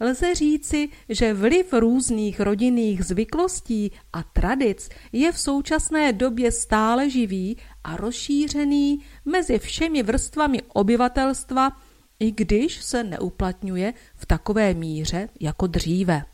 Lze 0.00 0.34
říci, 0.34 0.88
že 1.08 1.34
vliv 1.34 1.72
různých 1.72 2.40
rodinných 2.40 3.04
zvyklostí 3.04 3.92
a 4.12 4.22
tradic 4.22 4.88
je 5.12 5.32
v 5.32 5.38
současné 5.38 6.12
době 6.12 6.52
stále 6.52 7.10
živý 7.10 7.56
a 7.86 7.96
rozšířený 7.96 9.00
mezi 9.24 9.58
všemi 9.58 10.02
vrstvami 10.02 10.62
obyvatelstva, 10.62 11.72
i 12.18 12.32
když 12.32 12.82
se 12.82 13.04
neuplatňuje 13.04 13.94
v 14.14 14.26
takové 14.26 14.74
míře 14.74 15.28
jako 15.40 15.66
dříve. 15.66 16.24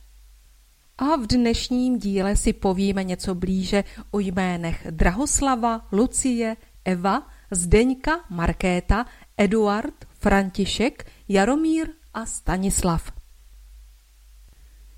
A 0.98 1.16
v 1.16 1.26
dnešním 1.26 1.98
díle 1.98 2.36
si 2.36 2.52
povíme 2.52 3.04
něco 3.04 3.34
blíže 3.34 3.84
o 4.10 4.18
jménech 4.18 4.86
Drahoslava, 4.90 5.86
Lucie, 5.92 6.56
Eva, 6.84 7.28
Zdeňka, 7.50 8.24
Markéta, 8.30 9.06
Eduard, 9.36 9.94
František, 10.18 11.06
Jaromír 11.28 11.88
a 12.14 12.26
Stanislav. 12.26 13.12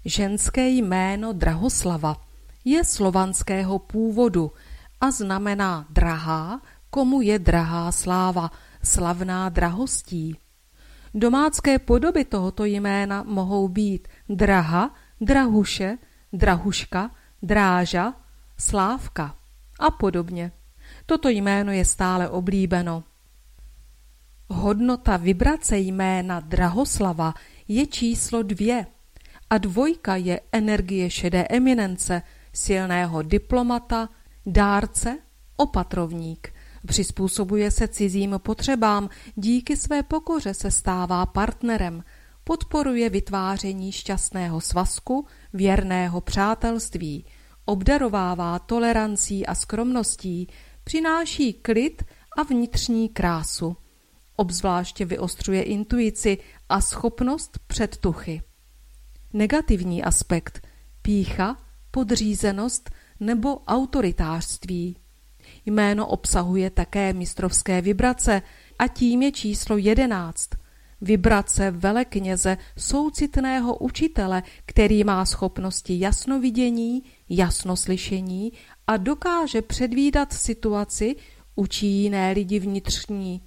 Ženské 0.04 0.68
jméno 0.68 1.32
Drahoslava 1.32 2.16
je 2.64 2.84
slovanského 2.84 3.78
původu 3.78 4.52
a 5.00 5.10
znamená 5.10 5.86
drahá, 5.90 6.60
komu 6.90 7.20
je 7.20 7.38
drahá 7.38 7.92
sláva, 7.92 8.50
slavná 8.82 9.48
drahostí. 9.48 10.36
Domácké 11.14 11.78
podoby 11.78 12.24
tohoto 12.24 12.64
jména 12.64 13.22
mohou 13.22 13.68
být 13.68 14.08
draha, 14.28 14.94
drahuše, 15.20 15.98
drahuška, 16.32 17.10
dráža, 17.42 18.14
slávka 18.58 19.36
a 19.80 19.90
podobně. 19.90 20.52
Toto 21.06 21.28
jméno 21.28 21.72
je 21.72 21.84
stále 21.84 22.28
oblíbeno. 22.28 23.04
Hodnota 24.48 25.16
vibrace 25.16 25.78
jména 25.78 26.40
Drahoslava 26.40 27.34
je 27.68 27.86
číslo 27.86 28.42
dvě 28.42 28.86
a 29.50 29.58
dvojka 29.58 30.16
je 30.16 30.40
energie 30.52 31.10
šedé 31.10 31.46
eminence, 31.50 32.22
silného 32.52 33.22
diplomata, 33.22 34.08
dárce, 34.46 35.18
opatrovník. 35.56 36.54
Přizpůsobuje 36.86 37.70
se 37.70 37.88
cizím 37.88 38.34
potřebám, 38.38 39.08
díky 39.34 39.76
své 39.76 40.02
pokoře 40.02 40.54
se 40.54 40.70
stává 40.70 41.26
partnerem, 41.26 42.04
podporuje 42.44 43.10
vytváření 43.10 43.92
šťastného 43.92 44.60
svazku, 44.60 45.26
věrného 45.52 46.20
přátelství, 46.20 47.24
obdarovává 47.64 48.58
tolerancí 48.58 49.46
a 49.46 49.54
skromností, 49.54 50.48
přináší 50.84 51.52
klid 51.52 52.02
a 52.38 52.42
vnitřní 52.42 53.08
krásu. 53.08 53.76
Obzvláště 54.36 55.04
vyostřuje 55.04 55.62
intuici 55.62 56.38
a 56.68 56.80
schopnost 56.80 57.58
předtuchy. 57.66 58.42
Negativní 59.32 60.04
aspekt 60.04 60.66
pícha, 61.02 61.56
podřízenost 61.90 62.90
nebo 63.26 63.58
autoritářství. 63.58 64.96
Jméno 65.66 66.06
obsahuje 66.06 66.70
také 66.70 67.12
mistrovské 67.12 67.80
vibrace 67.80 68.42
a 68.78 68.88
tím 68.88 69.22
je 69.22 69.32
číslo 69.32 69.76
jedenáct. 69.76 70.48
Vibrace 71.00 71.70
velekněze 71.70 72.56
soucitného 72.78 73.76
učitele, 73.76 74.42
který 74.66 75.04
má 75.04 75.24
schopnosti 75.24 76.00
jasnovidění, 76.00 77.02
jasnoslyšení 77.28 78.52
a 78.86 78.96
dokáže 78.96 79.62
předvídat 79.62 80.32
situaci, 80.32 81.16
učí 81.54 81.86
jiné 81.86 82.32
lidi 82.32 82.58
vnitřní. 82.58 83.42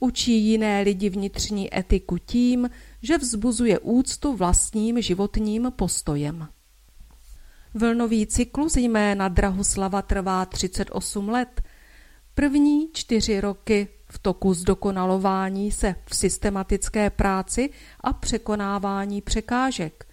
Učí 0.00 0.44
jiné 0.44 0.80
lidi 0.82 1.08
vnitřní 1.08 1.78
etiku 1.78 2.18
tím, 2.18 2.70
že 3.02 3.18
vzbuzuje 3.18 3.78
úctu 3.78 4.36
vlastním 4.36 5.02
životním 5.02 5.72
postojem. 5.76 6.48
Vlnový 7.74 8.26
cyklus 8.26 8.76
jména 8.76 9.28
Drahoslava 9.28 10.02
trvá 10.02 10.46
38 10.46 11.28
let. 11.28 11.62
První 12.34 12.88
čtyři 12.92 13.40
roky 13.40 13.88
v 14.10 14.18
toku 14.18 14.54
zdokonalování 14.54 15.72
se 15.72 15.94
v 16.06 16.16
systematické 16.16 17.10
práci 17.10 17.70
a 18.00 18.12
překonávání 18.12 19.20
překážek. 19.20 20.06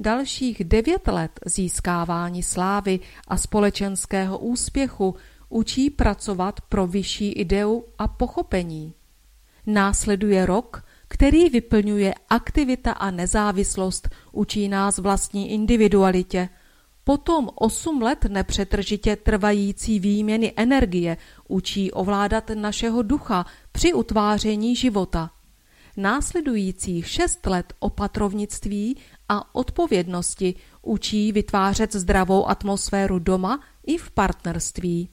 Dalších 0.00 0.64
devět 0.64 1.08
let 1.08 1.40
získávání 1.46 2.42
slávy 2.42 3.00
a 3.28 3.36
společenského 3.36 4.38
úspěchu 4.38 5.14
učí 5.48 5.90
pracovat 5.90 6.60
pro 6.60 6.86
vyšší 6.86 7.32
ideu 7.32 7.84
a 7.98 8.08
pochopení. 8.08 8.94
Následuje 9.66 10.46
rok, 10.46 10.84
který 11.08 11.48
vyplňuje 11.48 12.14
aktivita 12.28 12.92
a 12.92 13.10
nezávislost, 13.10 14.08
učí 14.32 14.68
nás 14.68 14.98
vlastní 14.98 15.50
individualitě– 15.50 16.48
Potom 17.08 17.50
osm 17.54 18.02
let 18.02 18.24
nepřetržitě 18.28 19.16
trvající 19.16 20.00
výměny 20.00 20.52
energie 20.56 21.16
učí 21.48 21.92
ovládat 21.92 22.50
našeho 22.54 23.02
ducha 23.02 23.46
při 23.72 23.92
utváření 23.92 24.76
života. 24.76 25.30
Následujících 25.96 27.08
šest 27.08 27.46
let 27.46 27.72
opatrovnictví 27.78 28.96
a 29.28 29.54
odpovědnosti 29.54 30.54
učí 30.82 31.32
vytvářet 31.32 31.92
zdravou 31.92 32.48
atmosféru 32.48 33.18
doma 33.18 33.60
i 33.86 33.98
v 33.98 34.10
partnerství. 34.10 35.08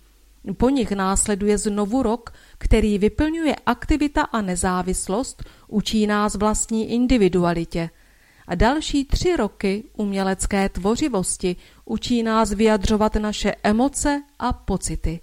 Po 0.58 0.70
nich 0.70 0.92
následuje 0.92 1.58
znovu 1.58 2.04
rok, 2.04 2.34
který 2.58 2.98
vyplňuje 2.98 3.56
aktivita 3.66 4.22
a 4.22 4.42
nezávislost, 4.42 5.44
učí 5.68 6.08
nás 6.08 6.36
vlastní 6.36 6.92
individualitě– 6.92 7.90
a 8.48 8.56
další 8.56 9.06
tři 9.06 9.36
roky 9.36 9.84
umělecké 9.98 10.70
tvořivosti 10.70 11.56
učí 11.86 12.24
nás 12.24 12.54
vyjadřovat 12.54 13.16
naše 13.16 13.56
emoce 13.64 14.24
a 14.40 14.54
pocity. 14.54 15.20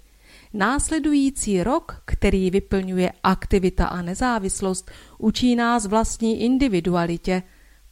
Následující 0.53 1.63
rok, 1.63 2.01
který 2.05 2.51
vyplňuje 2.51 3.11
aktivita 3.23 3.85
a 3.85 4.01
nezávislost, 4.01 4.91
učí 5.17 5.55
nás 5.55 5.85
vlastní 5.85 6.41
individualitě. 6.41 7.43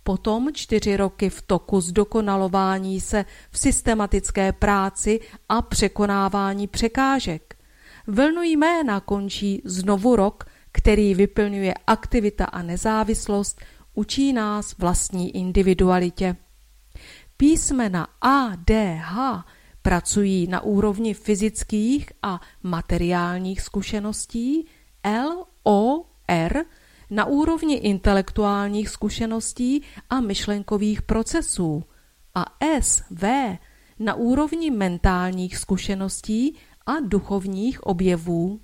Potom 0.03 0.49
čtyři 0.53 0.97
roky 0.97 1.29
v 1.29 1.41
toku 1.41 1.81
zdokonalování 1.81 3.01
se 3.01 3.25
v 3.51 3.59
systematické 3.59 4.51
práci 4.51 5.19
a 5.49 5.61
překonávání 5.61 6.67
překážek. 6.67 7.55
Vlnu 8.07 8.41
jména 8.41 8.99
končí 8.99 9.61
znovu 9.65 10.15
rok, 10.15 10.45
který 10.71 11.15
vyplňuje 11.15 11.73
aktivita 11.87 12.45
a 12.45 12.61
nezávislost, 12.61 13.61
učí 13.93 14.33
nás 14.33 14.77
vlastní 14.77 15.35
individualitě. 15.35 16.35
Písmena 17.37 18.07
A, 18.21 18.55
D, 18.55 18.95
H 19.03 19.45
pracují 19.81 20.47
na 20.47 20.61
úrovni 20.61 21.13
fyzických 21.13 22.09
a 22.21 22.41
materiálních 22.63 23.61
zkušeností, 23.61 24.67
L, 25.03 25.45
O, 25.63 26.05
R 26.27 26.65
na 27.09 27.25
úrovni 27.25 27.75
intelektuálních 27.75 28.89
zkušeností 28.89 29.81
a 30.09 30.19
myšlenkových 30.19 31.01
procesů 31.01 31.83
a 32.35 32.45
S, 32.79 33.03
V 33.11 33.57
na 33.99 34.15
úrovni 34.15 34.71
mentálních 34.71 35.57
zkušeností 35.57 36.55
a 36.85 36.99
duchovních 36.99 37.83
objevů. 37.83 38.59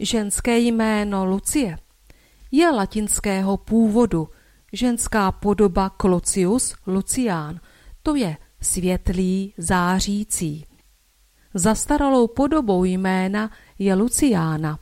Ženské 0.00 0.58
jméno 0.58 1.24
Lucie 1.24 1.78
je 2.50 2.70
latinského 2.70 3.56
původu. 3.56 4.28
Ženská 4.72 5.32
podoba 5.32 5.90
Klocius 5.90 6.74
Lucián, 6.86 7.60
to 8.02 8.14
je 8.14 8.36
světlý, 8.60 9.54
zářící. 9.58 10.64
Zastaralou 11.54 12.28
podobou 12.28 12.84
jména 12.84 13.50
je 13.78 13.94
Luciána. 13.94 14.78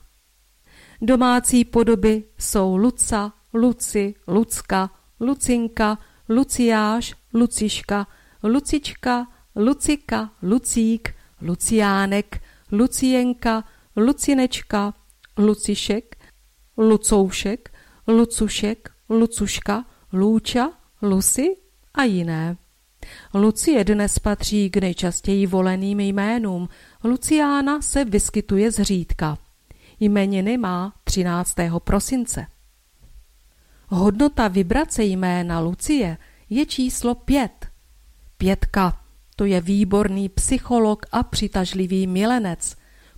Domácí 1.01 1.65
podoby 1.65 2.23
jsou 2.37 2.77
Luca, 2.77 3.33
Luci, 3.53 4.15
Lucka, 4.27 4.89
Lucinka, 5.19 5.97
Luciáš, 6.29 7.15
Luciška, 7.33 8.07
Lucička, 8.43 9.27
Lucika, 9.55 10.31
Lucík, 10.41 11.13
Luciánek, 11.41 12.41
Lucienka, 12.71 13.63
Lucinečka, 13.95 14.93
Lucišek, 15.37 16.16
Lucoušek, 16.77 17.73
Lucušek, 18.07 18.89
Lucuška, 19.09 19.85
Lůča, 20.13 20.71
Lucy 21.01 21.57
a 21.93 22.03
jiné. 22.03 22.57
Lucie 23.33 23.83
dnes 23.83 24.19
patří 24.19 24.69
k 24.69 24.77
nejčastěji 24.77 25.47
voleným 25.47 25.99
jménům. 25.99 26.69
Luciána 27.03 27.81
se 27.81 28.05
vyskytuje 28.05 28.71
zřídka. 28.71 29.37
Jmeniny 29.99 30.57
má 30.57 30.93
13. 31.03 31.55
prosince. 31.83 32.47
Hodnota 33.87 34.47
vibrace 34.47 35.03
jména 35.03 35.59
Lucie 35.59 36.17
je 36.49 36.65
číslo 36.65 37.15
pět. 37.15 37.67
Pětka, 38.37 39.01
to 39.35 39.45
je 39.45 39.61
výborný 39.61 40.29
psycholog 40.29 41.05
a 41.11 41.23
přitažlivý 41.23 42.07
milenec, 42.07 42.75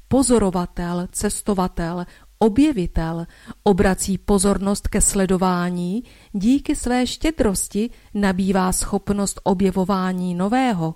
pozorovatel, 0.08 1.08
cestovatel, 1.12 2.06
objevitel 2.40 3.26
obrací 3.64 4.18
pozornost 4.18 4.88
ke 4.88 5.02
sledování, 5.02 6.04
díky 6.32 6.76
své 6.76 7.08
štědrosti 7.08 7.90
nabývá 8.14 8.72
schopnost 8.72 9.40
objevování 9.44 10.36
nového. 10.36 10.96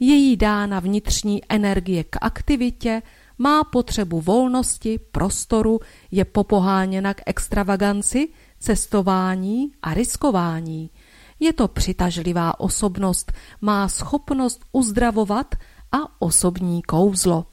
Její 0.00 0.36
dána 0.36 0.80
vnitřní 0.80 1.42
energie 1.48 2.04
k 2.04 2.16
aktivitě, 2.20 3.02
má 3.38 3.64
potřebu 3.64 4.20
volnosti, 4.20 4.98
prostoru, 4.98 5.80
je 6.10 6.24
popoháněna 6.24 7.14
k 7.14 7.22
extravaganci, 7.26 8.28
cestování 8.58 9.72
a 9.82 9.94
riskování. 9.94 10.90
Je 11.40 11.52
to 11.52 11.68
přitažlivá 11.68 12.60
osobnost, 12.60 13.32
má 13.60 13.88
schopnost 13.88 14.64
uzdravovat 14.72 15.54
a 15.92 16.22
osobní 16.22 16.82
kouzlo. 16.82 17.46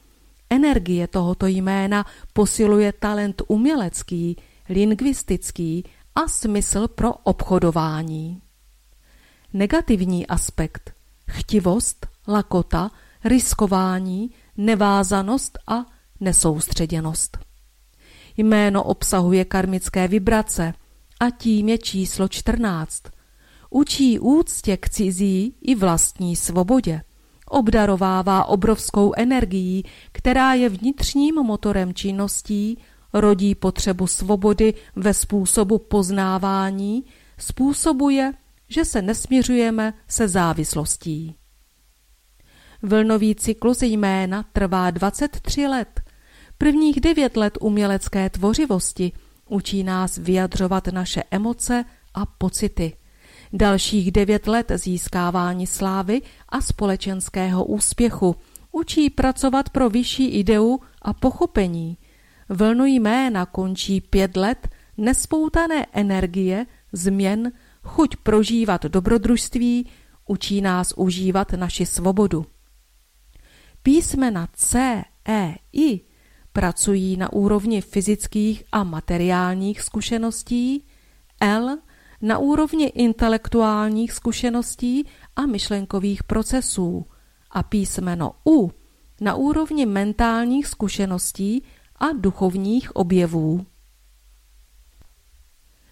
Energie 0.52 1.08
tohoto 1.08 1.48
jména 1.48 2.06
posiluje 2.34 2.94
talent 2.94 3.42
umělecký, 3.48 4.38
lingvistický 4.70 5.84
a 6.16 6.28
smysl 6.28 6.88
pro 6.88 7.14
obchodování. 7.14 8.42
Negativní 9.54 10.28
aspekt 10.28 10.94
chtivost, 11.30 12.08
lakota, 12.28 12.92
riskování, 13.24 14.32
nevázanost 14.58 15.60
a 15.68 15.86
nesoustředěnost. 16.20 17.38
Jméno 18.38 18.84
obsahuje 18.84 19.46
karmické 19.46 20.08
vibrace 20.08 20.74
a 21.20 21.30
tím 21.30 21.70
je 21.70 21.78
číslo 21.78 22.28
14. 22.28 23.04
Učí 23.70 24.20
úctě 24.20 24.78
k 24.78 24.90
cizí 24.90 25.56
i 25.62 25.76
vlastní 25.76 26.36
svobodě 26.36 27.02
obdarovává 27.52 28.46
obrovskou 28.46 29.14
energií, 29.18 29.84
která 30.12 30.54
je 30.54 30.70
vnitřním 30.70 31.36
motorem 31.36 31.94
činností, 31.94 32.78
rodí 33.14 33.56
potřebu 33.56 34.08
svobody 34.08 34.74
ve 34.96 35.14
způsobu 35.14 35.78
poznávání, 35.78 37.06
způsobuje, 37.38 38.34
že 38.70 38.86
se 38.86 39.02
nesměřujeme 39.02 39.94
se 40.08 40.28
závislostí. 40.28 41.36
Vlnový 42.82 43.36
cyklus 43.36 43.82
jména 43.82 44.46
trvá 44.54 44.92
23 44.92 45.68
let. 45.68 46.02
Prvních 46.58 47.00
devět 47.02 47.38
let 47.38 47.58
umělecké 47.62 48.30
tvořivosti 48.30 49.12
učí 49.50 49.84
nás 49.84 50.18
vyjadřovat 50.18 50.88
naše 50.88 51.24
emoce 51.32 51.86
a 52.14 52.26
pocity. 52.26 52.94
Dalších 53.54 54.12
devět 54.12 54.48
let 54.48 54.72
získávání 54.76 55.68
slávy 55.68 56.22
a 56.50 56.62
společenského 56.62 57.66
úspěchu 57.66 58.36
učí 58.72 59.10
pracovat 59.10 59.70
pro 59.70 59.90
vyšší 59.90 60.28
ideu 60.28 60.80
a 61.02 61.14
pochopení. 61.14 61.98
Vlnu 62.50 62.86
jména 62.86 63.46
končí 63.46 64.02
pět 64.02 64.38
let 64.38 64.68
nespoutané 64.98 65.86
energie, 65.94 66.66
změn, 66.92 67.52
chuť 67.84 68.16
prožívat 68.16 68.86
dobrodružství, 68.86 69.90
učí 70.28 70.62
nás 70.62 70.94
užívat 70.98 71.52
naši 71.52 71.86
svobodu. 71.86 72.46
Písmena 73.84 74.48
C, 74.54 75.04
E, 75.28 75.56
I 75.74 76.02
pracují 76.54 77.18
na 77.18 77.34
úrovni 77.34 77.82
fyzických 77.82 78.64
a 78.72 78.84
materiálních 78.84 79.82
zkušeností, 79.82 80.86
L 81.40 81.78
na 82.22 82.38
úrovni 82.38 82.86
intelektuálních 82.86 84.12
zkušeností 84.12 85.08
a 85.36 85.46
myšlenkových 85.46 86.24
procesů 86.24 87.06
a 87.52 87.64
písmeno 87.64 88.32
U 88.48 88.72
na 89.22 89.36
úrovni 89.36 89.86
mentálních 89.86 90.68
zkušeností 90.68 91.64
a 91.96 92.06
duchovních 92.12 92.96
objevů. 92.96 93.66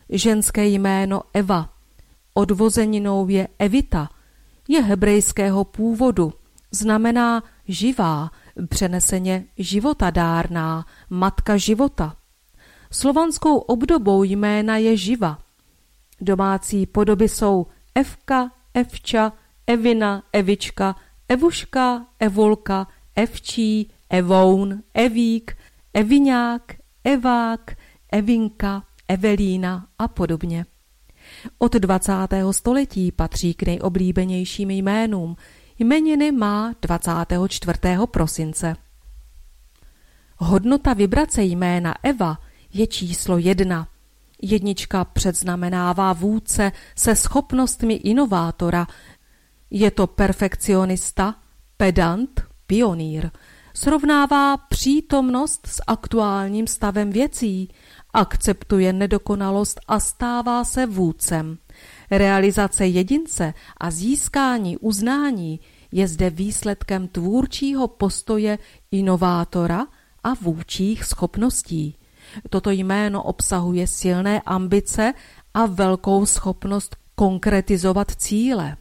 Ženské 0.10 0.68
jméno 0.68 1.22
Eva, 1.34 1.74
odvozeninou 2.34 3.28
je 3.28 3.48
Evita, 3.60 4.10
je 4.68 4.82
hebrejského 4.82 5.64
původu, 5.64 6.34
znamená 6.72 7.44
živá, 7.68 8.32
přeneseně 8.70 9.46
životadárná, 9.58 10.86
matka 11.10 11.58
života. 11.58 12.16
Slovanskou 12.92 13.58
obdobou 13.58 14.24
jména 14.24 14.78
je 14.78 14.98
živa. 14.98 15.40
Domácí 16.22 16.86
podoby 16.86 17.30
jsou 17.30 17.68
Evka, 17.96 18.52
Evča, 18.74 19.34
Evina, 19.68 20.24
Evička, 20.34 20.96
Evuška, 21.30 22.06
Evulka, 22.20 22.88
Evčí, 23.16 23.92
Evoun, 24.10 24.84
Evík, 24.94 25.58
Eviňák, 25.94 26.76
Evák, 27.04 27.76
Evinka, 28.12 28.84
Evelína 29.08 29.88
a 30.00 30.08
podobně. 30.08 30.66
Od 31.58 31.76
20. 31.76 32.14
století 32.52 33.12
patří 33.12 33.54
k 33.54 33.64
nejoblíbenějším 33.64 34.72
jménům. 34.72 35.36
Jmeniny 35.80 36.32
má 36.32 36.74
24. 36.82 37.80
prosince. 38.12 38.76
Hodnota 40.38 40.94
vibrace 40.94 41.44
jména 41.44 41.96
Eva 42.04 42.38
je 42.74 42.88
číslo 42.88 43.38
jedna. 43.38 43.88
Jednička 44.42 45.06
předznamenává 45.06 46.14
vůdce 46.14 46.72
se 46.96 47.16
schopnostmi 47.16 47.94
inovátora. 47.94 48.88
Je 49.70 49.92
to 49.92 50.08
perfekcionista, 50.08 51.36
pedant, 51.78 52.42
pionýr. 52.68 53.30
Srovnává 53.74 54.58
přítomnost 54.58 55.68
s 55.68 55.82
aktuálním 55.88 56.68
stavem 56.68 57.10
věcí, 57.10 57.70
akceptuje 58.14 58.94
nedokonalost 58.94 59.80
a 59.88 60.00
stává 60.00 60.64
se 60.64 60.86
vůdcem. 60.86 61.58
Realizace 62.12 62.88
jedince 62.88 63.54
a 63.78 63.92
získání 63.92 64.78
uznání 64.78 65.60
je 65.92 66.08
zde 66.08 66.30
výsledkem 66.30 67.08
tvůrčího 67.08 67.88
postoje 67.88 68.58
inovátora 68.92 69.88
a 70.24 70.34
vůčích 70.34 71.04
schopností. 71.04 71.96
Toto 72.50 72.70
jméno 72.70 73.24
obsahuje 73.24 73.88
silné 73.88 74.42
ambice 74.42 75.14
a 75.54 75.66
velkou 75.66 76.26
schopnost 76.26 76.96
konkretizovat 77.16 78.12
cíle. 78.12 78.78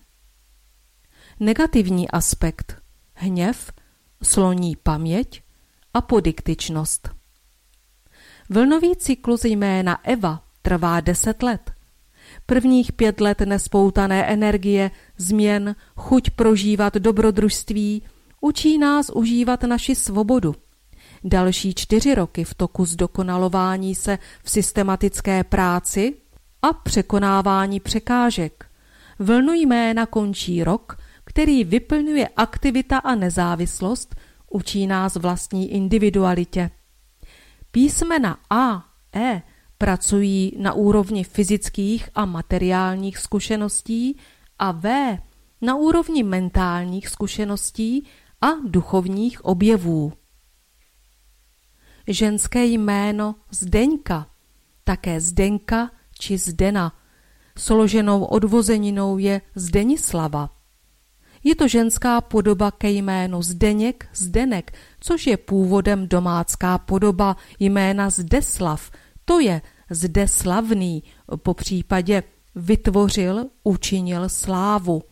Negativní 1.41 2.11
aspekt 2.11 2.77
hněv, 3.15 3.73
sloní 4.23 4.77
paměť 4.77 5.43
a 5.95 6.01
podiktičnost. 6.01 7.09
Vlnový 8.51 8.97
cyklus 8.97 9.45
jména 9.45 10.05
Eva 10.05 10.43
trvá 10.63 11.01
deset 11.01 11.43
let. 11.43 11.71
Prvních 12.47 12.93
pět 12.93 13.21
let 13.21 13.41
nespoutané 13.41 14.27
energie, 14.27 14.91
změn, 15.17 15.77
chuť 15.97 16.31
prožívat 16.31 16.95
dobrodružství, 16.95 18.03
učí 18.41 18.79
nás 18.79 19.11
užívat 19.11 19.63
naši 19.63 19.95
svobodu. 19.95 20.55
Další 21.25 21.75
čtyři 21.75 22.15
roky 22.15 22.45
v 22.45 22.55
toku 22.55 22.85
zdokonalování 22.85 23.95
se 23.95 24.19
v 24.43 24.51
systematické 24.51 25.45
práci 25.45 26.15
a 26.63 26.73
překonávání 26.73 27.81
překážek. 27.81 28.67
Vlnu 29.19 29.53
jména 29.53 30.07
končí 30.07 30.65
rok, 30.65 30.99
který 31.25 31.65
vyplňuje 31.65 32.29
aktivita 32.29 32.99
a 32.99 33.15
nezávislost, 33.15 34.17
učí 34.51 34.87
nás 34.87 35.17
vlastní 35.17 35.73
individualitě. 35.73 36.71
Písmena 37.71 38.39
A, 38.51 38.85
E 39.15 39.43
pracují 39.79 40.53
na 40.59 40.73
úrovni 40.73 41.25
fyzických 41.25 42.09
a 42.15 42.25
materiálních 42.25 43.19
zkušeností 43.19 44.17
a 44.59 44.73
V 44.73 45.19
na 45.61 45.77
úrovni 45.77 46.23
mentálních 46.23 47.09
zkušeností 47.09 48.07
a 48.41 48.47
duchovních 48.65 49.45
objevů. 49.45 50.13
Ženské 52.09 52.65
jméno 52.65 53.35
Zdeňka, 53.51 54.27
také 54.85 55.21
Zdenka 55.21 55.91
či 56.19 56.39
Zdena, 56.39 56.93
složenou 57.59 58.25
odvozeninou 58.25 59.19
je 59.19 59.41
Zdenislava. 59.55 60.51
Je 61.45 61.55
to 61.55 61.69
ženská 61.69 62.21
podoba 62.21 62.71
ke 62.71 62.91
jménu 62.91 63.43
Zdeněk, 63.43 64.09
Zdenek, 64.15 64.73
což 65.01 65.27
je 65.27 65.37
původem 65.37 66.09
domácká 66.09 66.79
podoba 66.79 67.37
jména 67.61 68.11
Zdeslav, 68.11 68.91
to 69.25 69.41
je 69.41 69.63
Zdeslavný, 69.91 71.03
po 71.37 71.55
případě 71.55 72.23
vytvořil, 72.55 73.47
učinil 73.65 74.29
slávu. 74.29 75.03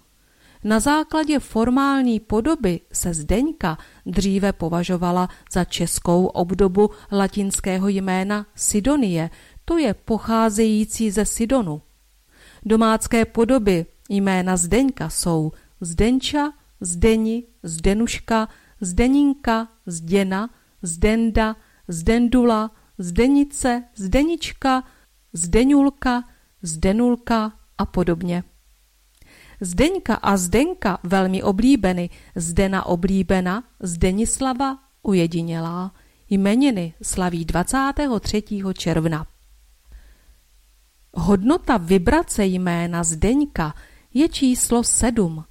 Na 0.67 0.81
základě 0.81 1.39
formální 1.39 2.21
podoby 2.21 2.81
se 2.93 3.15
Zdeňka 3.15 3.79
dříve 4.07 4.53
považovala 4.53 5.29
za 5.53 5.65
českou 5.65 6.27
obdobu 6.27 6.91
latinského 7.13 7.89
jména 7.89 8.47
Sidonie, 8.55 9.31
to 9.65 9.79
je 9.79 9.95
pocházející 9.95 11.11
ze 11.11 11.25
Sidonu. 11.25 11.83
Domácké 12.65 13.25
podoby 13.25 13.87
jména 14.09 14.57
Zdeňka 14.57 15.11
jsou 15.11 15.53
Zdenča, 15.81 16.53
Zdeni, 16.81 17.45
Zdenuška, 17.63 18.49
Zdeninka, 18.81 19.69
Zděna, 19.87 20.51
Zdenda, 20.83 21.57
Zdendula, 21.89 22.71
Zdenice, 22.99 23.85
Zdenička, 23.95 24.85
Zdeňulka, 25.33 26.25
Zdenulka 26.63 27.53
a 27.79 27.87
podobně. 27.87 28.45
Zdeňka 29.61 30.15
a 30.15 30.37
Zdenka 30.37 30.99
velmi 31.03 31.43
oblíbeny, 31.43 32.11
Zdena 32.35 32.87
oblíbena, 32.87 33.65
Zdenislava 33.81 34.79
ujedinělá. 35.03 35.93
Jmeniny 36.31 36.95
slaví 37.03 37.45
23. 37.45 38.43
června. 38.75 39.27
Hodnota 41.15 41.77
vibrace 41.77 42.45
jména 42.45 43.05
Zdeňka 43.05 43.75
je 44.15 44.29
číslo 44.29 44.85
sedm. 44.85 45.45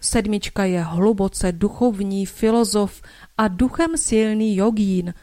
Sedmička 0.00 0.64
je 0.64 0.82
hluboce 0.82 1.52
duchovní 1.52 2.26
filozof 2.26 3.02
a 3.38 3.48
duchem 3.48 3.96
silný 3.96 4.56
jogín, 4.56 5.14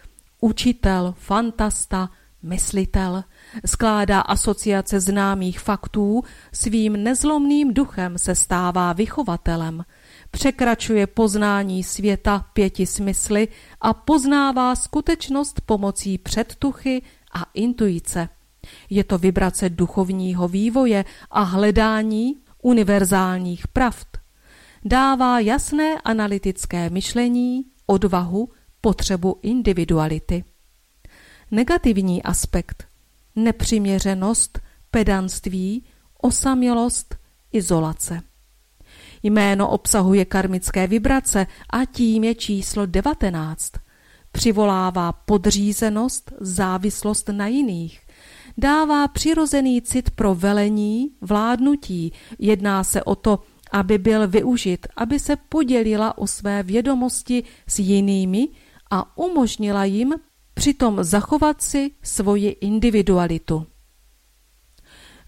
učitel, 0.41 1.15
fantasta, 1.17 2.09
myslitel, 2.43 3.23
skládá 3.65 4.21
asociace 4.21 4.99
známých 4.99 5.59
faktů, 5.59 6.23
svým 6.53 7.03
nezlomným 7.03 7.73
duchem 7.73 8.17
se 8.17 8.35
stává 8.35 8.93
vychovatelem, 8.93 9.85
překračuje 10.31 11.07
poznání 11.07 11.83
světa 11.83 12.45
pěti 12.53 12.85
smysly 12.85 13.47
a 13.81 13.93
poznává 13.93 14.75
skutečnost 14.75 15.61
pomocí 15.61 16.17
předtuchy 16.17 17.01
a 17.33 17.45
intuice. 17.53 18.29
Je 18.89 19.03
to 19.03 19.17
vibrace 19.17 19.69
duchovního 19.69 20.47
vývoje 20.47 21.05
a 21.31 21.41
hledání 21.41 22.35
univerzálních 22.61 23.67
pravd. 23.67 24.07
Dává 24.85 25.39
jasné 25.39 25.95
analytické 26.03 26.89
myšlení, 26.89 27.65
odvahu, 27.85 28.49
potřebu 28.81 29.39
individuality. 29.41 30.43
Negativní 31.51 32.23
aspekt 32.23 32.86
nepřiměřenost, 33.37 34.59
pedanství, 34.91 35.83
osamělost, 36.21 37.15
izolace. 37.51 38.21
Jméno 39.23 39.69
obsahuje 39.69 40.25
karmické 40.25 40.87
vibrace 40.87 41.47
a 41.69 41.85
tím 41.85 42.23
je 42.23 42.35
číslo 42.35 42.85
19. 42.85 43.71
Přivolává 44.31 45.11
podřízenost, 45.11 46.31
závislost 46.39 47.29
na 47.29 47.47
jiných. 47.47 48.01
Dává 48.57 49.07
přirozený 49.07 49.81
cit 49.81 50.11
pro 50.11 50.35
velení, 50.35 51.11
vládnutí. 51.21 52.13
Jedná 52.39 52.83
se 52.83 53.03
o 53.03 53.15
to, 53.15 53.39
aby 53.71 53.97
byl 53.97 54.27
využit, 54.27 54.87
aby 54.95 55.19
se 55.19 55.35
podělila 55.35 56.17
o 56.17 56.27
své 56.27 56.63
vědomosti 56.63 57.43
s 57.67 57.79
jinými 57.79 58.47
a 58.91 59.17
umožnila 59.17 59.85
jim 59.85 60.13
přitom 60.57 61.03
zachovat 61.03 61.61
si 61.61 61.91
svoji 62.03 62.49
individualitu. 62.49 63.65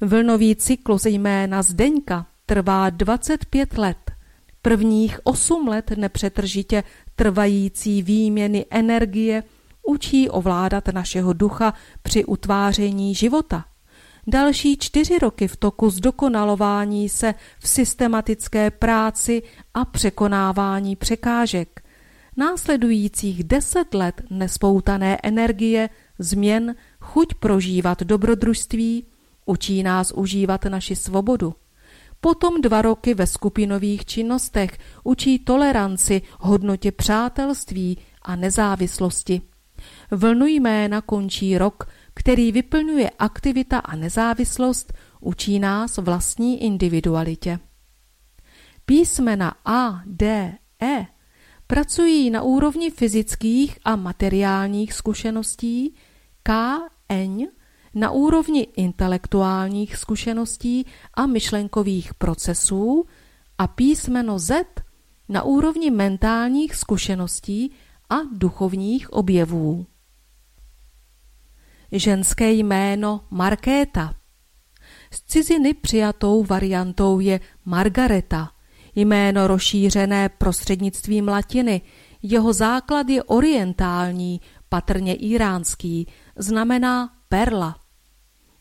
Vlnový 0.02 0.56
cyklus 0.56 1.06
jména 1.06 1.62
Zdeňka 1.62 2.26
trvá 2.46 2.90
25 2.90 3.78
let. 3.78 4.12
Prvních 4.62 5.20
8 5.24 5.68
let 5.68 5.92
nepřetržitě 5.98 6.84
trvající 7.16 8.02
výměny 8.04 8.66
energie 8.70 9.44
učí 9.88 10.30
ovládat 10.30 10.88
našeho 10.88 11.34
ducha 11.34 11.74
při 12.02 12.26
utváření 12.26 13.16
života. 13.16 13.66
Další 14.28 14.78
čtyři 14.78 15.20
roky 15.20 15.48
v 15.48 15.56
toku 15.56 15.90
zdokonalování 15.90 17.10
se 17.10 17.34
v 17.60 17.68
systematické 17.68 18.72
práci 18.72 19.44
a 19.74 19.86
překonávání 19.86 20.96
překážek. 20.96 21.89
Následujících 22.40 23.44
deset 23.44 23.94
let 23.94 24.22
nespoutané 24.30 25.18
energie, 25.24 25.90
změn, 26.20 26.76
chuť 27.00 27.34
prožívat 27.34 28.04
dobrodružství, 28.04 29.06
učí 29.46 29.84
nás 29.84 30.12
užívat 30.12 30.66
naši 30.66 30.96
svobodu. 30.96 31.56
Potom 32.22 32.62
dva 32.62 32.82
roky 32.82 33.14
ve 33.14 33.28
skupinových 33.28 34.06
činnostech 34.06 34.78
učí 35.04 35.40
toleranci, 35.40 36.22
hodnotě 36.40 36.92
přátelství 36.92 37.98
a 38.22 38.36
nezávislosti. 38.36 39.42
Vlnu 40.12 40.46
jména 40.46 41.02
končí 41.02 41.58
rok, 41.58 41.90
který 42.14 42.52
vyplňuje 42.52 43.10
aktivita 43.10 43.80
a 43.80 43.96
nezávislost, 43.96 44.94
učí 45.20 45.60
nás 45.60 45.98
vlastní 45.98 46.64
individualitě. 46.64 47.60
Písmena 48.86 49.56
A, 49.66 50.02
D, 50.06 50.54
E 50.82 51.19
pracují 51.70 52.30
na 52.30 52.42
úrovni 52.42 52.90
fyzických 52.90 53.80
a 53.86 53.96
materiálních 53.96 54.94
zkušeností, 54.94 55.96
K, 56.44 56.80
N 57.10 57.48
na 57.94 58.12
úrovni 58.12 58.62
intelektuálních 58.62 59.98
zkušeností 59.98 60.86
a 61.14 61.26
myšlenkových 61.26 62.14
procesů 62.14 63.06
a 63.58 63.68
písmeno 63.68 64.40
Z 64.40 64.66
na 65.30 65.44
úrovni 65.44 65.92
mentálních 65.92 66.76
zkušeností 66.76 67.72
a 68.10 68.16
duchovních 68.32 69.14
objevů. 69.14 69.86
Ženské 71.92 72.52
jméno 72.52 73.22
Markéta. 73.32 74.14
Z 75.12 75.22
ciziny 75.22 75.74
přijatou 75.74 76.44
variantou 76.44 77.20
je 77.20 77.40
Margareta, 77.66 78.52
jméno 78.96 79.48
rozšířené 79.48 80.30
prostřednictvím 80.30 81.28
latiny. 81.28 81.82
Jeho 82.24 82.54
základ 82.54 83.10
je 83.10 83.24
orientální, 83.24 84.42
patrně 84.70 85.16
iránský, 85.16 86.08
znamená 86.36 87.14
perla. 87.30 87.76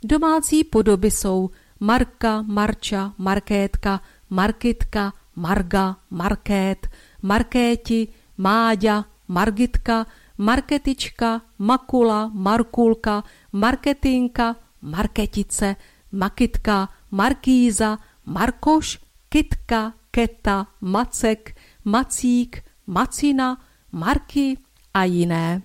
Domácí 0.04 0.64
podoby 0.64 1.10
jsou 1.10 1.50
Marka, 1.80 2.42
Marča, 2.42 3.14
Markétka, 3.18 4.00
Markitka, 4.30 5.12
Marga, 5.36 5.96
Markét, 6.10 6.86
Markéti, 7.22 8.08
Máďa, 8.36 9.04
Margitka, 9.28 10.06
Marketička, 10.38 11.42
Makula, 11.58 12.30
Markulka, 12.34 13.24
Marketinka, 13.52 14.56
Marketice, 14.82 15.76
Makitka, 16.12 16.88
Markýza, 17.10 17.98
Markoš, 18.24 18.98
Kitka, 19.28 19.92
Keta, 20.18 20.66
Macek, 20.80 21.56
Macík, 21.84 22.64
Macina, 22.86 23.58
Marky 23.92 24.58
a 24.94 25.04
jiné. 25.04 25.62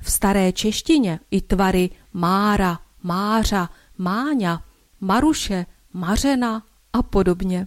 V 0.00 0.10
staré 0.10 0.52
češtině 0.52 1.20
i 1.30 1.40
tvary 1.40 1.90
Mára, 2.12 2.78
Mářa, 3.02 3.70
Máňa, 3.98 4.62
Maruše, 5.00 5.66
Mařena 5.92 6.62
a 6.92 7.02
podobně. 7.02 7.66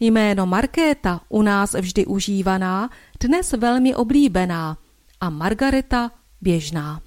Jméno 0.00 0.46
Markéta 0.46 1.20
u 1.28 1.42
nás 1.42 1.74
vždy 1.74 2.06
užívaná, 2.06 2.90
dnes 3.20 3.52
velmi 3.52 3.94
oblíbená 3.94 4.78
a 5.20 5.30
Margareta 5.30 6.10
běžná. 6.40 7.00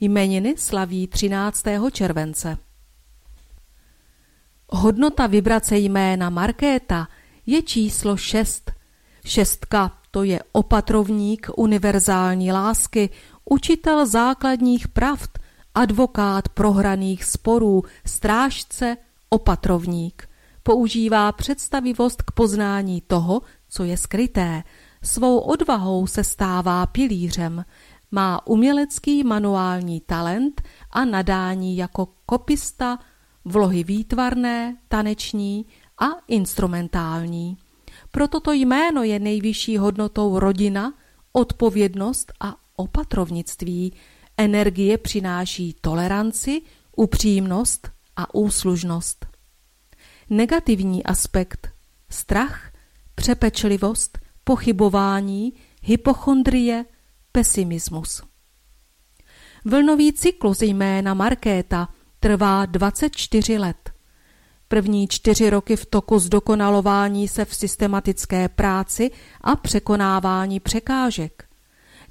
Jmeniny 0.00 0.54
slaví 0.56 1.06
13. 1.06 1.64
července. 1.92 2.58
Hodnota 4.68 5.26
vibrace 5.26 5.78
jména 5.78 6.30
Markéta 6.30 7.08
je 7.46 7.62
číslo 7.62 8.16
6. 8.16 8.70
Šestka 9.24 9.98
to 10.10 10.22
je 10.22 10.40
opatrovník 10.52 11.50
univerzální 11.56 12.52
lásky, 12.52 13.10
učitel 13.44 14.06
základních 14.06 14.88
pravd, 14.88 15.38
advokát 15.74 16.48
prohraných 16.48 17.24
sporů, 17.24 17.82
strážce, 18.06 18.96
opatrovník. 19.28 20.28
Používá 20.62 21.32
představivost 21.32 22.22
k 22.22 22.30
poznání 22.30 23.00
toho, 23.00 23.42
co 23.68 23.84
je 23.84 23.96
skryté. 23.96 24.62
Svou 25.02 25.38
odvahou 25.38 26.06
se 26.06 26.24
stává 26.24 26.86
pilířem. 26.86 27.64
Má 28.10 28.46
umělecký 28.46 29.24
manuální 29.24 30.00
talent 30.00 30.62
a 30.90 31.04
nadání 31.04 31.76
jako 31.76 32.08
kopista, 32.26 32.98
vlohy 33.46 33.84
výtvarné, 33.84 34.76
taneční 34.88 35.66
a 35.98 36.06
instrumentální. 36.28 37.56
Proto 38.10 38.40
to 38.40 38.52
jméno 38.52 39.02
je 39.02 39.18
nejvyšší 39.18 39.76
hodnotou 39.78 40.38
rodina, 40.38 40.94
odpovědnost 41.32 42.32
a 42.40 42.56
opatrovnictví. 42.76 43.92
Energie 44.36 44.98
přináší 44.98 45.76
toleranci, 45.80 46.62
upřímnost 46.96 47.90
a 48.16 48.34
úslužnost. 48.34 49.26
Negativní 50.30 51.04
aspekt 51.04 51.68
strach, 52.10 52.72
přepečlivost, 53.14 54.18
pochybování, 54.44 55.52
hypochondrie, 55.82 56.84
pesimismus. 57.32 58.22
Vlnový 59.64 60.12
cyklus 60.12 60.62
jména 60.62 61.14
Markéta 61.14 61.88
trvá 62.20 62.66
24 62.66 63.58
let. 63.58 63.90
První 64.68 65.08
čtyři 65.08 65.50
roky 65.50 65.76
v 65.76 65.86
toku 65.86 66.18
zdokonalování 66.18 67.28
se 67.28 67.44
v 67.44 67.54
systematické 67.54 68.48
práci 68.48 69.10
a 69.40 69.56
překonávání 69.56 70.60
překážek. 70.60 71.44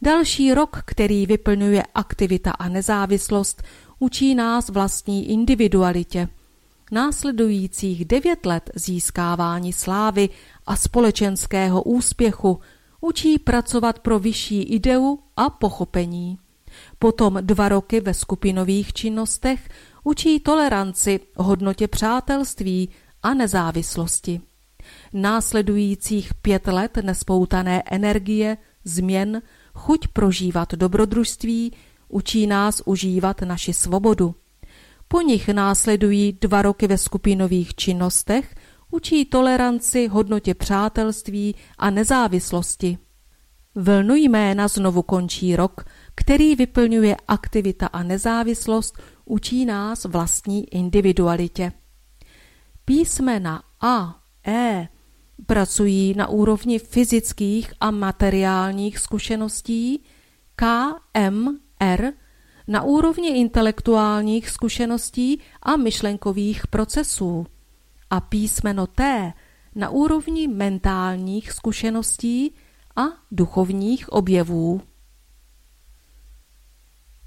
Další 0.01 0.53
rok, 0.53 0.82
který 0.86 1.26
vyplňuje 1.26 1.84
aktivita 1.95 2.51
a 2.51 2.70
nezávislost, 2.70 3.64
učí 3.99 4.36
nás 4.36 4.70
vlastní 4.70 5.30
individualitě. 5.30 6.28
Následujících 6.91 8.06
devět 8.06 8.45
let 8.45 8.70
získávání 8.76 9.74
slávy 9.74 10.30
a 10.66 10.76
společenského 10.76 11.84
úspěchu 11.84 12.60
učí 13.01 13.39
pracovat 13.39 13.99
pro 13.99 14.20
vyšší 14.20 14.64
ideu 14.64 15.20
a 15.38 15.49
pochopení. 15.49 16.38
Potom 16.99 17.38
dva 17.41 17.70
roky 17.70 17.99
ve 18.01 18.14
skupinových 18.14 18.93
činnostech 18.93 19.70
učí 20.06 20.39
toleranci, 20.39 21.20
hodnotě 21.38 21.88
přátelství 21.88 22.89
a 23.24 23.34
nezávislosti. 23.34 24.41
Následujících 25.14 26.34
pět 26.34 26.68
let 26.68 26.97
nespoutané 27.01 27.84
energie, 27.91 28.58
změn, 28.84 29.41
chuť 29.74 30.08
prožívat 30.08 30.74
dobrodružství, 30.74 31.74
učí 32.10 32.47
nás 32.47 32.82
užívat 32.86 33.41
naši 33.41 33.74
svobodu. 33.74 34.36
Po 35.08 35.22
nich 35.22 35.49
následují 35.49 36.38
dva 36.41 36.62
roky 36.62 36.88
ve 36.88 36.97
skupinových 36.97 37.76
činnostech, 37.76 38.56
učí 38.91 39.26
toleranci, 39.26 40.08
hodnotě 40.08 40.53
přátelství 40.53 41.56
a 41.78 41.89
nezávislosti. 41.89 42.97
Vlnu 43.76 44.16
jména 44.16 44.68
znovu 44.68 45.01
končí 45.01 45.56
rok, 45.56 45.86
který 46.16 46.56
vyplňuje 46.56 47.16
aktivita 47.28 47.88
a 47.88 48.03
nezávislost, 48.03 48.97
učí 49.26 49.65
nás 49.65 50.05
vlastní 50.05 50.73
individualitě. 50.76 51.71
Písmena 52.86 53.63
A, 53.82 54.21
E 54.47 54.88
pracují 55.45 56.13
na 56.13 56.28
úrovni 56.28 56.80
fyzických 56.80 57.73
a 57.80 57.91
materiálních 57.91 58.99
zkušeností, 58.99 60.03
KMR 60.55 62.11
na 62.67 62.84
úrovni 62.84 63.30
intelektuálních 63.30 64.49
zkušeností 64.49 65.41
a 65.61 65.76
myšlenkových 65.76 66.67
procesů 66.67 67.47
a 68.09 68.21
písmeno 68.21 68.88
T 68.88 69.34
na 69.76 69.89
úrovni 69.89 70.47
mentálních 70.47 71.51
zkušeností 71.51 72.55
a 72.95 73.03
duchovních 73.32 74.09
objevů. 74.09 74.82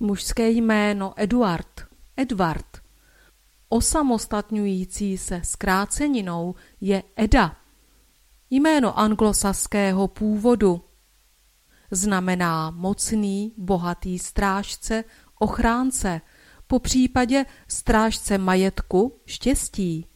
Mužské 0.01 0.51
jméno 0.51 1.12
Eduard, 1.16 1.88
Edward, 2.21 2.66
osamostatňující 3.69 5.19
se 5.19 5.41
zkráceninou 5.45 6.55
je 6.81 7.03
Eda, 7.16 7.57
jméno 8.51 8.99
anglosaského 8.99 10.09
původu. 10.09 10.85
Znamená 11.91 12.71
mocný, 12.71 13.53
bohatý 13.57 14.19
strážce, 14.19 15.05
ochránce, 15.39 16.21
po 16.66 16.79
případě 16.79 17.45
strážce 17.69 18.39
majetku, 18.39 19.21
štěstí. 19.27 20.07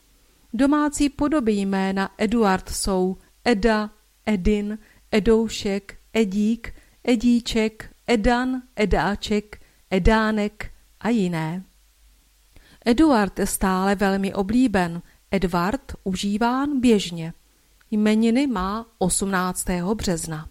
Domácí 0.52 1.08
podoby 1.08 1.52
jména 1.52 2.10
Eduard 2.18 2.68
jsou 2.68 3.16
Eda, 3.44 3.90
Edin, 4.26 4.78
Edoušek, 5.10 5.98
Edík, 6.12 6.74
Edíček, 7.04 7.94
Edan, 8.06 8.62
Edáček, 8.76 9.60
Edánek 9.90 10.72
a 11.00 11.08
jiné. 11.08 11.64
Eduard 12.84 13.38
je 13.38 13.46
stále 13.46 13.94
velmi 13.94 14.34
oblíben, 14.34 15.02
Edward 15.30 15.92
užíván 16.04 16.80
běžně. 16.80 17.32
Jmeniny 17.90 18.46
má 18.46 18.86
18. 18.98 19.66
března. 19.94 20.48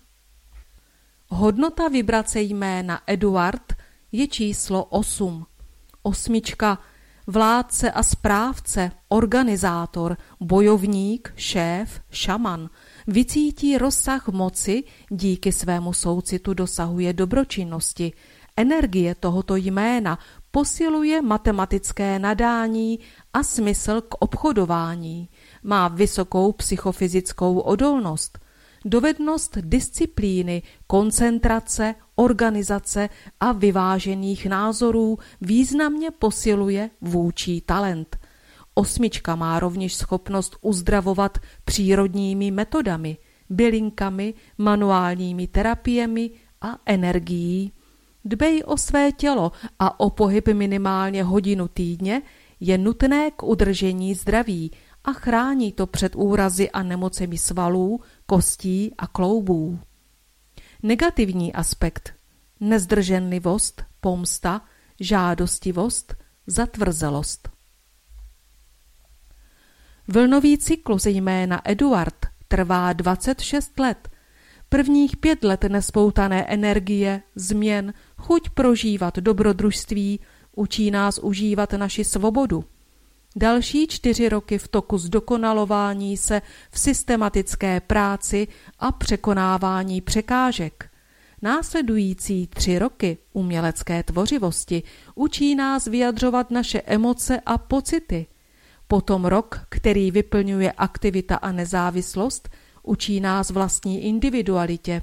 Hodnota 1.27 1.87
vibrace 1.87 2.41
jména 2.41 3.01
Eduard 3.07 3.73
je 4.11 4.27
číslo 4.27 4.85
8. 4.85 5.45
Osmička 6.03 6.77
vládce 7.27 7.91
a 7.91 8.03
správce, 8.03 8.91
organizátor, 9.07 10.17
bojovník, 10.39 11.33
šéf, 11.35 12.01
šaman, 12.11 12.69
vycítí 13.07 13.77
rozsah 13.77 14.27
moci, 14.27 14.83
díky 15.09 15.51
svému 15.51 15.93
soucitu 15.93 16.53
dosahuje 16.53 17.13
dobročinnosti. 17.13 18.13
Energie 18.57 19.15
tohoto 19.15 19.55
jména 19.55 20.19
posiluje 20.51 21.21
matematické 21.21 22.19
nadání 22.19 22.99
a 23.33 23.43
smysl 23.43 24.01
k 24.01 24.15
obchodování. 24.19 25.29
Má 25.63 25.87
vysokou 25.87 26.51
psychofyzickou 26.51 27.59
odolnost– 27.59 28.39
dovednost 28.85 29.57
disciplíny, 29.61 30.61
koncentrace, 30.87 31.95
organizace 32.15 33.09
a 33.39 33.51
vyvážených 33.51 34.45
názorů 34.45 35.17
významně 35.41 36.11
posiluje 36.11 36.89
vůči 37.01 37.61
talent. 37.61 38.17
Osmička 38.73 39.35
má 39.35 39.59
rovněž 39.59 39.95
schopnost 39.95 40.57
uzdravovat 40.61 41.37
přírodními 41.65 42.51
metodami, 42.51 43.17
bylinkami, 43.49 44.33
manuálními 44.57 45.47
terapiemi 45.47 46.31
a 46.61 46.77
energií. 46.85 47.71
Dbej 48.25 48.63
o 48.65 48.77
své 48.77 49.11
tělo 49.11 49.51
a 49.79 49.99
o 49.99 50.09
pohyb 50.09 50.47
minimálně 50.47 51.23
hodinu 51.23 51.67
týdně 51.67 52.21
je 52.59 52.77
nutné 52.77 53.31
k 53.31 53.43
udržení 53.43 54.15
zdraví 54.15 54.71
a 55.03 55.13
chrání 55.13 55.71
to 55.71 55.87
před 55.87 56.15
úrazy 56.15 56.71
a 56.71 56.83
nemocemi 56.83 57.37
svalů, 57.37 57.99
kostí 58.25 58.93
a 58.97 59.07
kloubů. 59.07 59.79
Negativní 60.83 61.53
aspekt 61.53 62.13
nezdrženlivost, 62.59 63.83
pomsta, 64.01 64.61
žádostivost, 64.99 66.15
zatvrzelost. 66.47 67.49
Vlnový 70.07 70.57
cyklus 70.57 71.05
jména 71.05 71.61
Eduard 71.69 72.25
trvá 72.47 72.93
26 72.93 73.79
let. 73.79 74.09
Prvních 74.73 75.17
pět 75.17 75.43
let 75.43 75.63
nespoutané 75.63 76.45
energie, 76.45 77.21
změn, 77.35 77.93
chuť 78.17 78.49
prožívat 78.49 79.17
dobrodružství 79.17 80.19
učí 80.55 80.91
nás 80.91 81.19
užívat 81.19 81.73
naši 81.73 82.03
svobodu– 82.03 82.63
Další 83.35 83.87
čtyři 83.87 84.29
roky 84.29 84.57
v 84.57 84.67
toku 84.67 84.97
zdokonalování 84.97 86.17
se 86.17 86.41
v 86.71 86.79
systematické 86.79 87.79
práci 87.79 88.47
a 88.79 88.91
překonávání 88.91 90.01
překážek. 90.01 90.89
Následující 91.41 92.47
tři 92.47 92.79
roky 92.79 93.17
umělecké 93.33 94.03
tvořivosti 94.03 94.83
učí 95.15 95.55
nás 95.55 95.85
vyjadřovat 95.87 96.51
naše 96.51 96.81
emoce 96.81 97.41
a 97.45 97.57
pocity. 97.57 98.27
Potom 98.87 99.25
rok, 99.25 99.59
který 99.69 100.11
vyplňuje 100.11 100.71
aktivita 100.71 101.35
a 101.35 101.51
nezávislost, 101.51 102.49
učí 102.83 103.19
nás 103.19 103.49
vlastní 103.49 104.03
individualitě. 104.03 105.01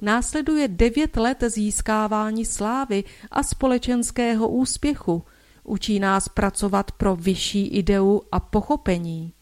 Následuje 0.00 0.68
devět 0.68 1.16
let 1.16 1.44
získávání 1.46 2.44
slávy 2.44 3.04
a 3.30 3.42
společenského 3.42 4.48
úspěchu– 4.48 5.22
Učí 5.64 6.00
nás 6.00 6.28
pracovat 6.28 6.92
pro 6.92 7.16
vyšší 7.16 7.66
ideu 7.66 8.20
a 8.32 8.40
pochopení. 8.40 9.32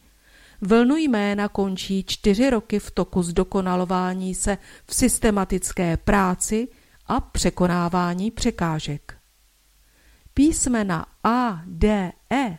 Vlnu 0.61 0.95
jména 0.95 1.47
končí 1.47 2.03
čtyři 2.03 2.49
roky 2.49 2.79
v 2.79 2.91
toku 2.91 3.23
zdokonalování 3.23 4.35
se 4.35 4.57
v 4.85 4.95
systematické 4.95 5.97
práci 5.97 6.67
a 7.05 7.19
překonávání 7.19 8.31
překážek. 8.31 9.17
Písmena 10.33 11.05
A, 11.23 11.61
D, 11.65 12.11
E 12.31 12.57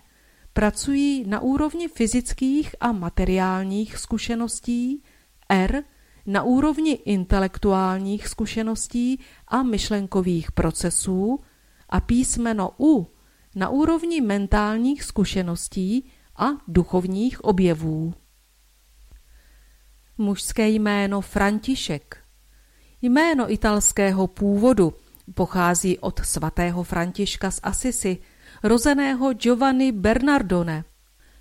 pracují 0.53 1.25
na 1.27 1.41
úrovni 1.41 1.89
fyzických 1.89 2.77
a 2.81 2.93
materiálních 2.93 3.99
zkušeností, 3.99 5.03
R 5.51 5.83
na 6.27 6.43
úrovni 6.43 6.93
intelektuálních 6.93 8.29
zkušeností 8.29 9.21
a 9.49 9.63
myšlenkových 9.63 10.53
procesů 10.53 11.41
a 11.89 12.01
písmeno 12.01 12.71
U 12.81 13.11
na 13.55 13.69
úrovni 13.69 14.21
mentálních 14.21 15.05
zkušeností 15.05 16.11
a 16.37 16.47
duchovních 16.69 17.45
objevů. 17.45 18.15
Mužské 20.19 20.69
jméno 20.69 21.21
František. 21.21 22.17
Jméno 23.03 23.53
italského 23.53 24.27
původu 24.27 24.95
pochází 25.35 25.99
od 25.99 26.21
svatého 26.25 26.83
Františka 26.83 27.51
z 27.51 27.61
Asisi, 27.63 28.19
rozeného 28.63 29.33
Giovanni 29.33 29.93
Bernardone, 29.93 30.85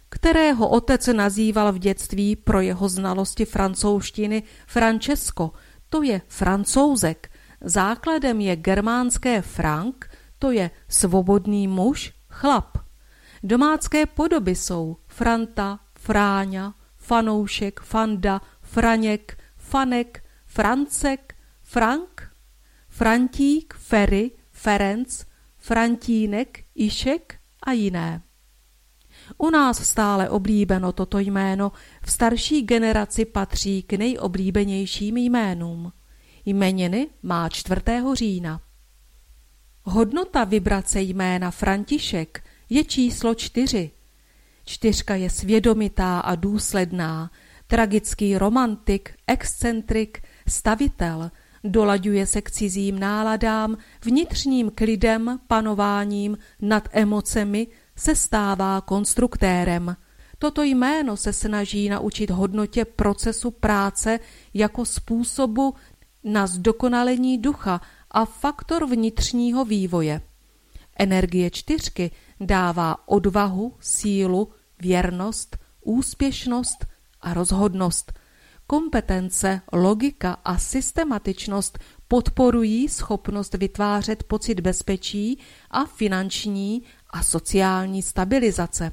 kterého 0.10 0.70
otec 0.70 1.07
nazýval 1.07 1.74
v 1.74 1.80
dětství 1.80 2.36
pro 2.36 2.62
jeho 2.62 2.89
znalosti 2.89 3.45
francouzštiny 3.45 4.43
Francesco, 4.68 5.51
to 5.89 6.03
je 6.03 6.22
francouzek, 6.28 7.32
základem 7.62 8.41
je 8.41 8.55
germánské 8.55 9.41
frank, 9.41 10.10
to 10.39 10.51
je 10.51 10.72
svobodný 10.89 11.68
muž, 11.68 12.14
chlap. 12.30 12.78
Domácké 13.43 14.05
podoby 14.05 14.55
jsou 14.55 14.97
Franta, 15.07 15.80
Fráňa, 15.99 16.74
Fanoušek, 16.97 17.80
Fanda, 17.80 18.41
Franěk, 18.62 19.38
Fanek, 19.57 20.24
Francek, 20.45 21.36
Frank, 21.64 22.32
Frantík, 22.89 23.74
Ferry, 23.74 24.32
Ferenc, 24.51 25.26
Frantínek, 25.57 26.64
Išek 26.76 27.39
a 27.64 27.72
jiné. 27.72 28.28
U 29.38 29.49
nás 29.49 29.88
stále 29.88 30.30
oblíbeno 30.30 30.91
toto 30.91 31.19
jméno, 31.19 31.71
v 32.01 32.11
starší 32.11 32.61
generaci 32.61 33.25
patří 33.25 33.84
k 33.84 33.93
nejoblíbenějším 33.93 35.17
jménům. 35.17 35.91
Jmeniny 36.45 37.07
má 37.23 37.49
4. 37.49 37.82
října. 38.13 38.61
Hodnota 39.84 40.43
vibrace 40.43 41.01
jména 41.01 41.51
František 41.51 42.43
je 42.69 42.84
číslo 42.84 43.36
čtyři. 43.36 43.91
Čtyřka 44.65 45.15
je 45.15 45.30
svědomitá 45.30 46.19
a 46.19 46.36
důsledná, 46.36 47.32
tragický 47.67 48.38
romantik, 48.38 49.13
excentrik, 49.27 50.21
stavitel, 50.47 51.32
dolaďuje 51.63 52.25
se 52.25 52.41
k 52.41 52.51
cizím 52.51 52.99
náladám, 52.99 53.77
vnitřním 54.05 54.71
klidem, 54.75 55.39
panováním 55.47 56.38
nad 56.61 56.89
emocemi, 56.91 57.67
se 58.00 58.16
stává 58.16 58.82
konstruktérem. 58.82 59.95
Toto 60.38 60.64
jméno 60.64 61.18
se 61.18 61.34
snaží 61.34 61.89
naučit 61.89 62.30
hodnotě 62.30 62.86
procesu 62.86 63.52
práce 63.52 64.20
jako 64.54 64.86
způsobu 64.86 65.76
na 66.24 66.47
zdokonalení 66.47 67.38
ducha 67.38 67.82
a 68.12 68.26
faktor 68.26 68.89
vnitřního 68.89 69.66
vývoje. 69.66 70.22
Energie 71.00 71.50
čtyřky 71.50 72.12
dává 72.39 73.08
odvahu, 73.08 73.74
sílu, 73.80 74.50
věrnost, 74.82 75.58
úspěšnost 75.82 76.86
a 77.22 77.34
rozhodnost, 77.34 78.14
kompetence, 78.68 79.62
logika 79.74 80.38
a 80.45 80.58
systematičnost 80.58 81.80
podporují 82.08 82.89
schopnost 82.89 83.54
vytvářet 83.54 84.24
pocit 84.24 84.60
bezpečí 84.60 85.39
a 85.72 85.86
finanční 85.86 86.84
a 87.10 87.24
sociální 87.24 88.01
stabilizace. 88.01 88.91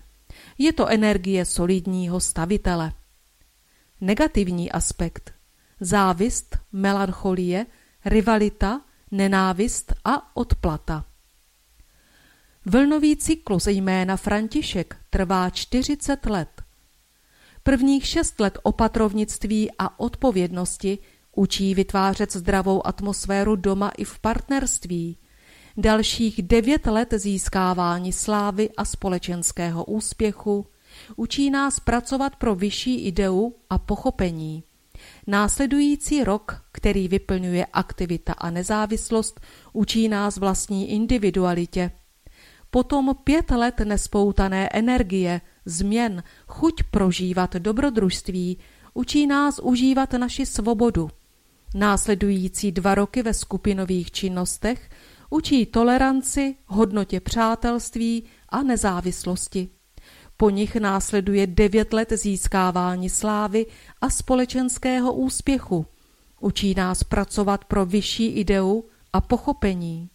Je 0.59 0.73
to 0.73 0.89
energie 0.89 1.45
solidního 1.45 2.21
stavitele. 2.21 2.93
Negativní 4.01 4.73
aspekt. 4.73 5.33
Závist, 5.81 6.57
melancholie, 6.73 7.67
rivalita, 8.05 8.81
nenávist 9.11 9.93
a 10.05 10.37
odplata. 10.37 11.05
Vlnový 12.67 13.17
cyklus 13.17 13.67
jména 13.67 14.17
František 14.17 14.97
trvá 15.11 15.51
40 15.51 16.27
let. 16.27 16.63
Prvních 17.63 18.07
šest 18.07 18.41
let 18.41 18.59
opatrovnictví 18.63 19.71
a 19.79 20.01
odpovědnosti 20.01 20.99
učí 21.33 21.75
vytvářet 21.75 22.33
zdravou 22.33 22.87
atmosféru 22.87 23.57
doma 23.57 23.89
i 23.89 24.05
v 24.05 24.19
partnerství. 24.19 25.19
Dalších 25.79 26.43
devět 26.43 26.87
let 26.87 27.15
získávání 27.17 28.13
slávy 28.13 28.71
a 28.77 28.85
společenského 28.85 29.85
úspěchu 29.85 30.67
učí 31.17 31.51
nás 31.51 31.81
pracovat 31.81 32.37
pro 32.37 32.55
vyšší 32.55 33.07
ideu 33.07 33.55
a 33.71 33.79
pochopení. 33.79 34.63
Následující 35.27 36.25
rok, 36.25 36.63
který 36.73 37.09
vyplňuje 37.09 37.67
aktivita 37.73 38.33
a 38.33 38.51
nezávislost, 38.51 39.41
učí 39.73 40.09
nás 40.09 40.37
vlastní 40.37 40.91
individualitě. 40.91 41.91
Potom 42.71 43.17
pět 43.25 43.51
let 43.51 43.81
nespoutané 43.81 44.69
energie, 44.73 45.41
změn, 45.65 46.23
chuť 46.47 46.83
prožívat 46.91 47.57
dobrodružství, 47.57 48.59
učí 48.95 49.27
nás 49.27 49.59
užívat 49.59 50.13
naši 50.13 50.47
svobodu. 50.47 51.11
Následující 51.75 52.73
dva 52.73 52.95
roky 52.95 53.23
ve 53.23 53.35
skupinových 53.35 54.11
činnostech 54.11 54.91
učí 55.31 55.67
toleranci, 55.67 56.57
hodnotě 56.67 57.21
přátelství 57.21 58.25
a 58.49 58.63
nezávislosti. 58.63 59.69
Po 60.37 60.51
nich 60.51 60.77
následuje 60.77 61.47
devět 61.47 61.93
let 61.93 62.13
získávání 62.13 63.09
slávy 63.09 63.67
a 64.01 64.11
společenského 64.11 65.13
úspěchu. 65.13 65.87
Učí 66.41 66.75
nás 66.75 67.05
pracovat 67.05 67.65
pro 67.65 67.87
vyšší 67.87 68.27
ideu 68.27 68.85
a 69.13 69.21
pochopení. 69.21 70.11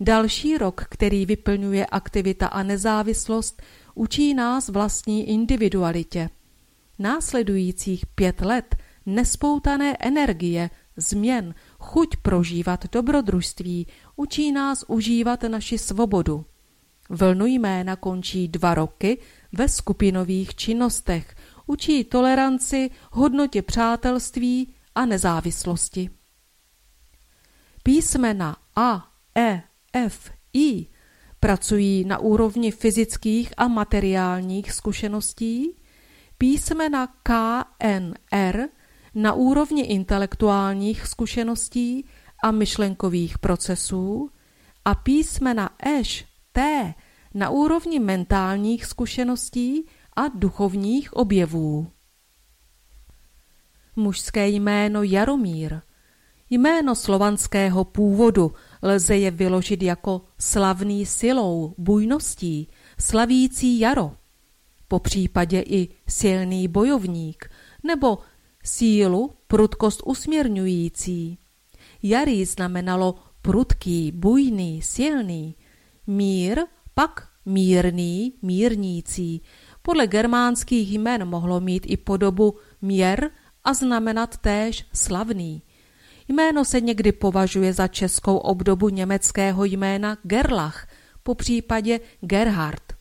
Další 0.00 0.58
rok, 0.58 0.86
který 0.90 1.26
vyplňuje 1.26 1.86
aktivita 1.86 2.46
a 2.46 2.62
nezávislost, 2.62 3.62
učí 3.94 4.34
nás 4.34 4.68
vlastní 4.68 5.28
individualitě. 5.28 6.30
Následujících 6.98 8.06
pět 8.06 8.40
let 8.40 8.76
nespoutané 9.06 9.96
energie, 10.00 10.70
změn, 10.96 11.54
chuť 11.78 12.16
prožívat 12.16 12.92
dobrodružství, 12.92 13.86
učí 14.16 14.52
nás 14.52 14.84
užívat 14.88 15.42
naši 15.42 15.78
svobodu. 15.78 16.44
Vlnu 17.10 17.46
jména 17.46 17.96
končí 17.96 18.48
dva 18.48 18.74
roky 18.74 19.18
ve 19.52 19.68
skupinových 19.68 20.54
činnostech, 20.54 21.36
učí 21.66 22.04
toleranci, 22.04 22.90
hodnotě 23.10 23.62
přátelství 23.62 24.74
a 24.94 25.06
nezávislosti. 25.06 26.10
Písmena 27.82 28.56
A, 28.76 29.10
E, 29.36 29.62
F, 29.92 30.30
I 30.52 30.86
pracují 31.40 32.04
na 32.04 32.18
úrovni 32.18 32.70
fyzických 32.70 33.54
a 33.56 33.68
materiálních 33.68 34.72
zkušeností, 34.72 35.76
písmena 36.38 37.06
K, 37.22 37.64
N, 37.80 38.14
R 38.32 38.68
na 39.14 39.32
úrovni 39.32 39.82
intelektuálních 39.82 41.06
zkušeností 41.06 42.04
a 42.44 42.50
myšlenkových 42.50 43.38
procesů 43.38 44.30
a 44.84 44.94
písmena 44.94 45.70
Eš, 45.98 46.24
T 46.52 46.94
na 47.34 47.50
úrovni 47.50 47.98
mentálních 47.98 48.86
zkušeností 48.86 49.86
a 50.16 50.28
duchovních 50.28 51.12
objevů. 51.12 51.86
Mužské 53.96 54.48
jméno 54.48 55.02
Jaromír, 55.02 55.80
jméno 56.50 56.94
slovanského 56.94 57.84
původu, 57.84 58.52
lze 58.82 59.16
je 59.16 59.30
vyložit 59.30 59.82
jako 59.82 60.22
slavný 60.38 61.06
silou, 61.06 61.74
bujností, 61.78 62.68
slavící 62.98 63.80
jaro, 63.80 64.12
po 64.88 64.98
případě 64.98 65.60
i 65.60 65.88
silný 66.08 66.68
bojovník, 66.68 67.50
nebo 67.82 68.18
sílu, 68.64 69.32
prudkost 69.46 70.02
usměrňující. 70.04 71.38
Jarý 72.02 72.44
znamenalo 72.44 73.14
prudký, 73.42 74.12
bujný, 74.12 74.82
silný, 74.82 75.56
mír 76.06 76.60
pak 76.94 77.28
mírný, 77.46 78.32
mírnící. 78.42 79.42
Podle 79.82 80.06
germánských 80.06 80.92
jmen 80.92 81.24
mohlo 81.24 81.60
mít 81.60 81.82
i 81.86 81.96
podobu 81.96 82.58
měr 82.82 83.30
a 83.64 83.74
znamenat 83.74 84.36
též 84.36 84.86
slavný. 84.94 85.62
Jméno 86.28 86.64
se 86.64 86.80
někdy 86.80 87.12
považuje 87.12 87.72
za 87.72 87.88
českou 87.88 88.36
obdobu 88.36 88.88
německého 88.88 89.64
jména 89.64 90.18
Gerlach, 90.22 90.88
po 91.22 91.34
případě 91.34 92.00
Gerhard. 92.20 92.92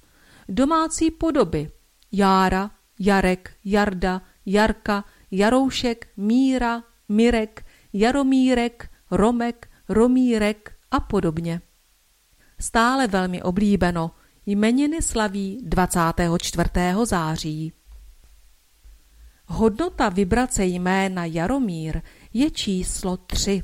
Domácí 0.50 1.12
podoby 1.12 1.72
Jára, 2.12 2.72
Jarek, 3.00 3.52
Jarda, 3.66 4.22
Jarka, 4.46 5.06
Jaroušek, 5.36 6.08
Míra, 6.18 6.84
Mirek, 7.10 7.66
Jaromírek, 7.94 8.90
Romek, 9.12 9.70
Romírek 9.90 10.76
a 10.92 11.00
podobně. 11.00 11.62
Stále 12.60 13.08
velmi 13.08 13.42
oblíbeno, 13.42 14.12
jmeniny 14.46 15.02
slaví 15.02 15.60
24. 15.64 16.70
září. 17.04 17.74
Hodnota 19.46 20.10
vibrace 20.10 20.66
jména 20.66 21.26
Jaromír 21.26 22.02
je 22.34 22.52
číslo 22.52 23.18
3. 23.18 23.64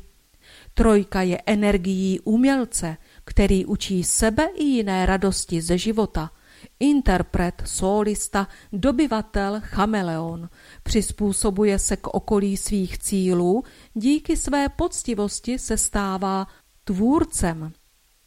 Trojka 0.73 1.21
je 1.21 1.41
energií 1.45 2.19
umělce, 2.19 2.97
který 3.23 3.65
učí 3.65 4.03
sebe 4.03 4.47
i 4.55 4.63
jiné 4.63 5.05
radosti 5.05 5.61
ze 5.61 5.77
života. 5.77 6.31
Interpret, 6.79 7.63
solista, 7.65 8.47
dobyvatel, 8.73 9.61
chameleon. 9.63 10.49
Přizpůsobuje 10.83 11.79
se 11.79 11.97
k 11.97 12.07
okolí 12.07 12.57
svých 12.57 12.97
cílů, 12.97 13.63
díky 13.93 14.37
své 14.37 14.69
poctivosti 14.69 15.59
se 15.59 15.77
stává 15.77 16.47
tvůrcem. 16.83 17.71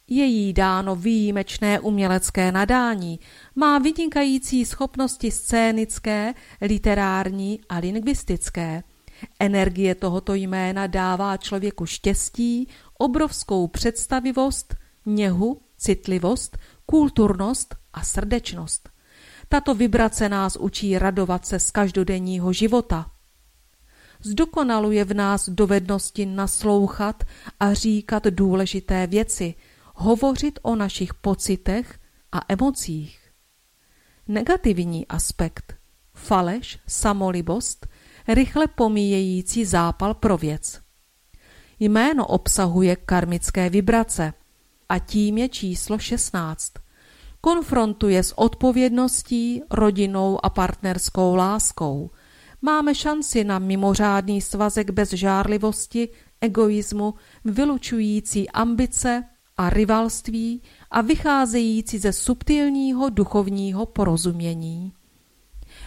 Je 0.07 0.25
jí 0.25 0.53
dáno 0.53 0.95
výjimečné 0.95 1.79
umělecké 1.79 2.51
nadání, 2.51 3.19
má 3.55 3.79
vynikající 3.79 4.65
schopnosti 4.65 5.31
scénické, 5.31 6.33
literární 6.61 7.59
a 7.69 7.77
lingvistické. 7.77 8.83
Energie 9.39 9.95
tohoto 9.95 10.33
jména 10.33 10.87
dává 10.87 11.37
člověku 11.37 11.85
štěstí, 11.85 12.67
obrovskou 12.97 13.67
představivost, 13.67 14.75
něhu, 15.05 15.61
citlivost, 15.77 16.57
kulturnost 16.85 17.82
a 17.93 18.03
srdečnost. 18.03 18.89
Tato 19.49 19.75
vibrace 19.75 20.29
nás 20.29 20.55
učí 20.55 20.97
radovat 20.97 21.45
se 21.45 21.59
z 21.59 21.71
každodenního 21.71 22.53
života. 22.53 23.11
Zdokonaluje 24.21 25.05
v 25.05 25.13
nás 25.13 25.49
dovednosti 25.49 26.25
naslouchat 26.25 27.23
a 27.59 27.73
říkat 27.73 28.23
důležité 28.23 29.07
věci, 29.07 29.55
hovořit 29.95 30.59
o 30.61 30.75
našich 30.75 31.13
pocitech 31.13 31.99
a 32.31 32.39
emocích. 32.49 33.19
Negativní 34.27 35.07
aspekt, 35.07 35.75
faleš, 36.13 36.79
samolibost, 36.87 37.87
rychle 38.27 38.67
pomíjející 38.67 39.65
zápal 39.65 40.13
pro 40.13 40.37
věc. 40.37 40.81
Jméno 41.79 42.27
obsahuje 42.27 42.95
karmické 42.95 43.69
vibrace 43.69 44.33
a 44.89 44.99
tím 44.99 45.37
je 45.37 45.49
číslo 45.49 45.99
16. 45.99 46.73
Konfrontuje 47.45 48.23
s 48.23 48.39
odpovědností, 48.39 49.61
rodinou 49.71 50.45
a 50.45 50.49
partnerskou 50.49 51.35
láskou. 51.35 52.11
Máme 52.61 52.95
šanci 52.95 53.43
na 53.43 53.59
mimořádný 53.59 54.41
svazek 54.41 54.89
bez 54.89 55.09
žárlivosti, 55.09 56.09
egoismu, 56.41 57.13
vylučující 57.45 58.49
ambice 58.49 59.23
a 59.57 59.69
rivalství 59.69 60.61
a 60.91 61.01
vycházející 61.01 61.97
ze 61.97 62.13
subtilního 62.13 63.09
duchovního 63.09 63.85
porozumění. 63.85 64.93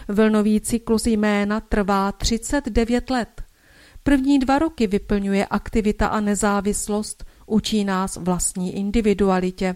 Vlnový 0.07 0.61
cyklus 0.61 1.05
jména 1.05 1.59
trvá 1.59 2.11
39 2.11 3.09
let. 3.09 3.41
První 4.03 4.39
dva 4.39 4.59
roky 4.59 4.87
vyplňuje 4.87 5.45
aktivita 5.45 6.07
a 6.07 6.19
nezávislost, 6.19 7.25
učí 7.45 7.83
nás 7.83 8.17
vlastní 8.17 8.75
individualitě. 8.75 9.75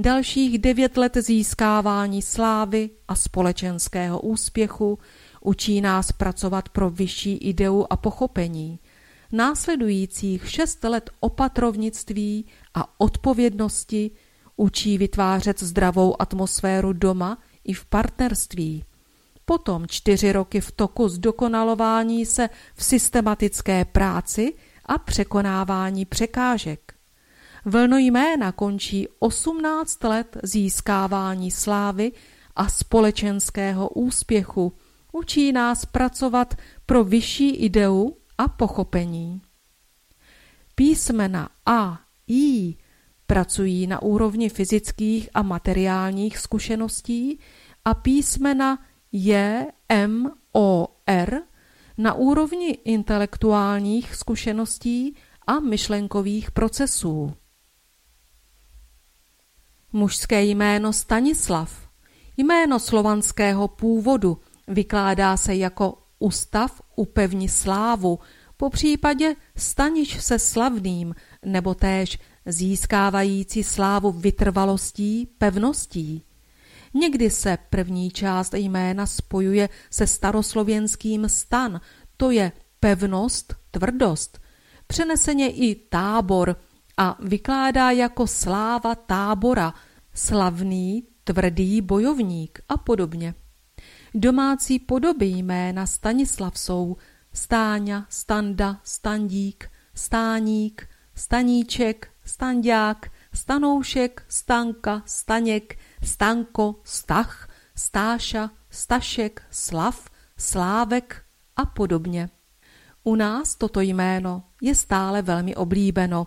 Dalších 0.00 0.58
devět 0.58 0.96
let 0.96 1.16
získávání 1.16 2.22
slávy 2.22 2.90
a 3.08 3.14
společenského 3.14 4.20
úspěchu 4.20 4.98
Učí 5.40 5.80
nás 5.80 6.12
pracovat 6.12 6.68
pro 6.68 6.90
vyšší 6.90 7.36
ideu 7.36 7.86
a 7.90 7.96
pochopení. 7.96 8.78
Následujících 9.32 10.50
šest 10.50 10.84
let 10.84 11.10
opatrovnictví 11.20 12.46
a 12.74 13.00
odpovědnosti 13.00 14.10
učí 14.56 14.98
vytvářet 14.98 15.62
zdravou 15.62 16.22
atmosféru 16.22 16.92
doma 16.92 17.38
i 17.64 17.72
v 17.72 17.84
partnerství. 17.84 18.84
Potom 19.44 19.86
čtyři 19.86 20.32
roky 20.32 20.60
v 20.60 20.72
toku 20.72 21.08
zdokonalování 21.08 22.26
se 22.26 22.48
v 22.74 22.84
systematické 22.84 23.84
práci 23.84 24.54
a 24.86 24.98
překonávání 24.98 26.04
překážek. 26.04 26.97
Vlno 27.64 27.98
jména 27.98 28.52
končí 28.52 29.08
18 29.18 30.04
let 30.04 30.36
získávání 30.42 31.50
slávy 31.50 32.12
a 32.56 32.68
společenského 32.68 33.88
úspěchu. 33.88 34.72
Učí 35.12 35.52
nás 35.52 35.86
pracovat 35.86 36.54
pro 36.86 37.04
vyšší 37.04 37.50
ideu 37.50 38.16
a 38.38 38.48
pochopení. 38.48 39.42
Písmena 40.74 41.48
A, 41.66 42.00
I 42.26 42.76
pracují 43.26 43.86
na 43.86 44.02
úrovni 44.02 44.48
fyzických 44.48 45.28
a 45.34 45.42
materiálních 45.42 46.38
zkušeností 46.38 47.38
a 47.84 47.94
písmena 47.94 48.78
J, 49.12 49.66
M, 49.88 50.32
O, 50.52 50.88
R 51.06 51.42
na 51.98 52.14
úrovni 52.14 52.70
intelektuálních 52.70 54.14
zkušeností 54.14 55.16
a 55.46 55.60
myšlenkových 55.60 56.50
procesů. 56.50 57.34
Mužské 59.92 60.44
jméno 60.44 60.92
Stanislav, 60.92 61.88
jméno 62.36 62.78
slovanského 62.78 63.68
původu, 63.68 64.38
vykládá 64.66 65.36
se 65.36 65.54
jako 65.54 65.98
ustav 66.18 66.82
upevni 66.96 67.48
slávu, 67.48 68.18
po 68.56 68.70
případě 68.70 69.36
staniš 69.56 70.24
se 70.24 70.38
slavným, 70.38 71.14
nebo 71.44 71.74
též 71.74 72.18
získávající 72.46 73.64
slávu 73.64 74.12
vytrvalostí, 74.12 75.26
pevností. 75.38 76.22
Někdy 76.94 77.30
se 77.30 77.58
první 77.70 78.10
část 78.10 78.54
jména 78.54 79.06
spojuje 79.06 79.68
se 79.90 80.06
staroslověnským 80.06 81.28
stan, 81.28 81.80
to 82.16 82.30
je 82.30 82.52
pevnost, 82.80 83.54
tvrdost. 83.70 84.40
Přeneseně 84.86 85.50
i 85.50 85.74
tábor 85.74 86.56
a 86.98 87.16
vykládá 87.20 87.90
jako 87.90 88.26
sláva 88.26 88.94
tábora, 88.94 89.74
slavný, 90.14 91.02
tvrdý 91.24 91.80
bojovník 91.80 92.60
a 92.68 92.76
podobně. 92.76 93.34
Domácí 94.14 94.78
podoby 94.78 95.26
jména 95.26 95.86
Stanislav 95.86 96.58
jsou 96.58 96.96
Stáňa, 97.32 98.06
Standa, 98.08 98.80
Standík, 98.84 99.70
Stáník, 99.94 100.88
Staníček, 101.14 102.10
Standák, 102.24 103.10
Stanoušek, 103.34 104.24
Stanka, 104.28 105.02
Staněk, 105.06 105.78
Stanko, 106.02 106.80
Stach, 106.84 107.48
Stáša, 107.74 108.50
Stašek, 108.70 109.42
Slav, 109.50 110.10
Slávek 110.36 111.22
a 111.56 111.66
podobně. 111.66 112.30
U 113.04 113.14
nás 113.14 113.56
toto 113.56 113.80
jméno 113.80 114.42
je 114.62 114.74
stále 114.74 115.22
velmi 115.22 115.56
oblíbeno 115.56 116.26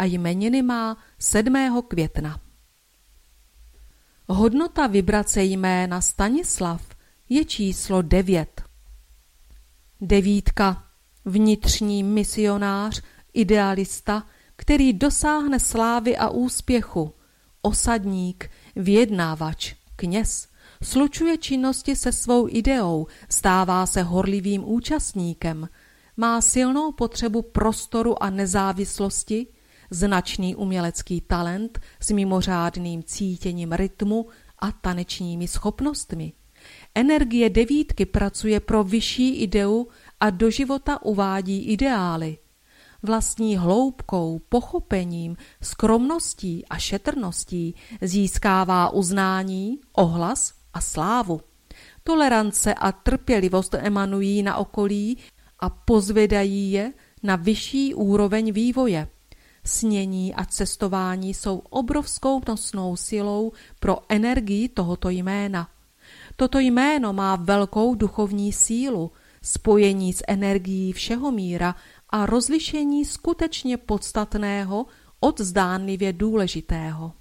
a 0.00 0.04
jmeniny 0.04 0.62
má 0.62 0.96
7. 1.18 1.82
května. 1.88 2.40
Hodnota 4.28 4.86
vibrace 4.86 5.42
jména 5.42 6.00
Stanislav 6.00 6.82
je 7.28 7.44
číslo 7.44 8.02
9. 8.02 8.62
Devítka. 10.00 10.84
Vnitřní 11.24 12.02
misionář, 12.02 13.02
idealista, 13.32 14.26
který 14.56 14.92
dosáhne 14.92 15.60
slávy 15.60 16.16
a 16.16 16.28
úspěchu. 16.28 17.14
Osadník, 17.62 18.50
vyjednávač, 18.76 19.74
kněz. 19.96 20.48
Slučuje 20.82 21.38
činnosti 21.38 21.96
se 21.96 22.12
svou 22.12 22.48
ideou, 22.50 23.06
stává 23.28 23.86
se 23.86 24.02
horlivým 24.02 24.64
účastníkem, 24.68 25.68
má 26.16 26.40
silnou 26.40 26.92
potřebu 26.92 27.42
prostoru 27.42 28.22
a 28.22 28.30
nezávislosti, 28.30 29.46
značný 29.90 30.54
umělecký 30.56 31.20
talent 31.20 31.80
s 32.00 32.10
mimořádným 32.10 33.02
cítěním 33.02 33.72
rytmu 33.72 34.26
a 34.58 34.72
tanečními 34.72 35.48
schopnostmi. 35.48 36.32
Energie 36.94 37.50
devítky 37.50 38.06
pracuje 38.06 38.60
pro 38.60 38.84
vyšší 38.84 39.42
ideu 39.42 39.88
a 40.20 40.30
do 40.30 40.50
života 40.50 41.02
uvádí 41.02 41.64
ideály. 41.64 42.38
Vlastní 43.02 43.56
hloubkou, 43.56 44.40
pochopením, 44.48 45.36
skromností 45.62 46.64
a 46.70 46.78
šetrností 46.78 47.74
získává 48.00 48.90
uznání, 48.90 49.78
ohlas 49.92 50.52
a 50.74 50.80
slávu. 50.80 51.40
Tolerance 52.02 52.74
a 52.74 52.92
trpělivost 52.92 53.74
emanují 53.74 54.42
na 54.42 54.56
okolí 54.56 55.18
a 55.58 55.70
pozvedají 55.70 56.72
je 56.72 56.92
na 57.22 57.36
vyšší 57.36 57.94
úroveň 57.94 58.52
vývoje. 58.52 59.08
Snění 59.64 60.34
a 60.34 60.44
cestování 60.44 61.34
jsou 61.34 61.58
obrovskou 61.58 62.40
nosnou 62.48 62.96
silou 62.96 63.52
pro 63.80 63.98
energii 64.08 64.68
tohoto 64.68 65.08
jména. 65.08 65.68
Toto 66.36 66.58
jméno 66.58 67.12
má 67.12 67.36
velkou 67.36 67.94
duchovní 67.94 68.52
sílu, 68.52 69.12
spojení 69.42 70.12
s 70.12 70.22
energií 70.28 70.92
všeho 70.92 71.30
míra 71.32 71.74
a 72.10 72.26
rozlišení 72.26 73.04
skutečně 73.04 73.76
podstatného 73.76 74.86
od 75.20 75.40
zdánlivě 75.40 76.12
důležitého. 76.12 77.12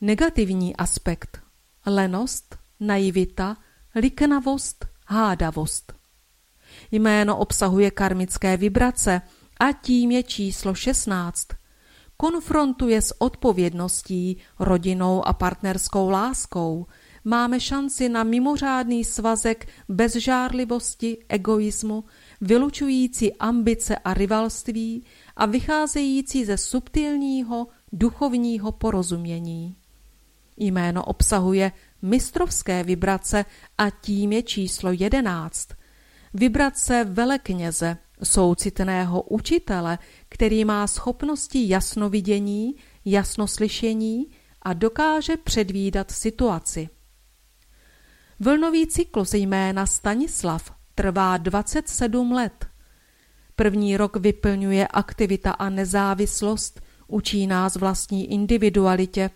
Negativní 0.00 0.76
aspekt 0.76 1.42
lenost, 1.86 2.58
naivita, 2.80 3.56
liknavost, 3.94 4.86
hádavost. 5.06 5.92
Jméno 6.90 7.36
obsahuje 7.36 7.90
karmické 7.90 8.56
vibrace 8.56 9.22
a 9.62 9.72
tím 9.72 10.10
je 10.10 10.22
číslo 10.22 10.74
16. 10.74 11.46
Konfrontuje 12.16 13.02
s 13.02 13.22
odpovědností, 13.22 14.36
rodinou 14.58 15.26
a 15.26 15.32
partnerskou 15.32 16.10
láskou, 16.10 16.86
máme 17.24 17.60
šanci 17.60 18.08
na 18.08 18.24
mimořádný 18.24 19.04
svazek 19.04 19.68
bezžárlivosti, 19.88 21.18
egoismu, 21.28 22.04
vylučující 22.40 23.34
ambice 23.34 23.96
a 23.96 24.14
rivalství 24.14 25.04
a 25.36 25.46
vycházející 25.46 26.44
ze 26.44 26.56
subtilního 26.56 27.66
duchovního 27.92 28.72
porozumění. 28.72 29.76
Jméno 30.56 31.04
obsahuje 31.04 31.72
mistrovské 32.02 32.84
vibrace 32.84 33.44
a 33.78 33.90
tím 33.90 34.32
je 34.32 34.42
číslo 34.42 34.92
jedenáct. 34.92 35.68
Vibrace 36.34 37.04
velekněze, 37.04 37.96
soucitného 38.24 39.22
učitele, 39.22 39.98
který 40.28 40.64
má 40.64 40.86
schopnosti 40.86 41.68
jasnovidění, 41.68 42.74
jasnoslyšení 43.04 44.26
a 44.62 44.72
dokáže 44.72 45.36
předvídat 45.36 46.10
situaci. 46.10 46.88
Vlnový 48.40 48.86
cyklus 48.86 49.34
jména 49.34 49.86
Stanislav 49.86 50.72
trvá 50.94 51.36
27 51.36 52.32
let. 52.32 52.66
První 53.56 53.96
rok 53.96 54.16
vyplňuje 54.16 54.88
aktivita 54.88 55.50
a 55.50 55.68
nezávislost, 55.68 56.80
učí 57.06 57.46
nás 57.46 57.76
vlastní 57.76 58.32
individualitě. 58.32 59.30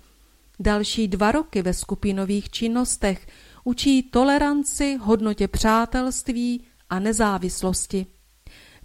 Další 0.60 1.08
dva 1.08 1.32
roky 1.32 1.62
ve 1.62 1.74
skupinových 1.74 2.50
činnostech 2.50 3.26
učí 3.64 4.02
toleranci, 4.02 4.96
hodnotě 4.96 5.48
přátelství 5.48 6.64
a 6.90 6.98
nezávislosti. 6.98 8.06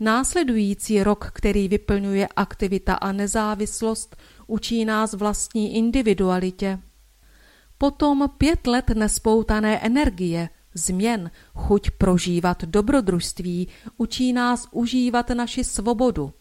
Následující 0.04 1.04
rok, 1.04 1.32
který 1.34 1.68
vyplňuje 1.68 2.28
aktivita 2.36 2.94
a 2.94 3.12
nezávislost, 3.12 4.16
učí 4.48 4.86
nás 4.86 5.14
vlastní 5.14 5.76
individualitě. 5.76 6.80
Potom 7.78 8.30
pět 8.38 8.68
let 8.68 8.90
nespoutané 8.90 9.80
energie, 9.80 10.50
změn, 10.74 11.32
chuť 11.54 11.92
prožívat 11.92 12.64
dobrodružství, 12.64 13.68
učí 13.98 14.34
nás 14.34 14.68
užívat 14.72 15.30
naši 15.30 15.64
svobodu. 15.64 16.34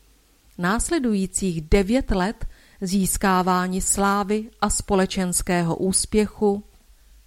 Následujících 0.58 1.60
devět 1.60 2.10
let 2.10 2.46
získávání 2.80 3.80
slávy 3.80 4.50
a 4.60 4.70
společenského 4.70 5.76
úspěchu 5.76 6.64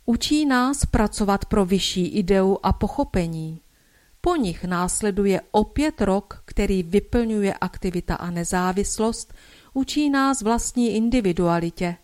učí 0.05 0.45
nás 0.45 0.85
pracovat 0.85 1.45
pro 1.45 1.65
vyšší 1.65 2.07
ideu 2.07 2.57
a 2.64 2.73
pochopení. 2.73 3.62
Po 4.26 4.36
nich 4.36 4.64
následuje 4.64 5.41
opět 5.52 6.02
rok, 6.02 6.41
který 6.45 6.84
vyplňuje 6.84 7.54
aktivita 7.54 8.16
a 8.16 8.32
nezávislost, 8.32 9.34
učí 9.74 10.10
nás 10.10 10.41
vlastní 10.41 10.95
individualitě, 10.95 11.95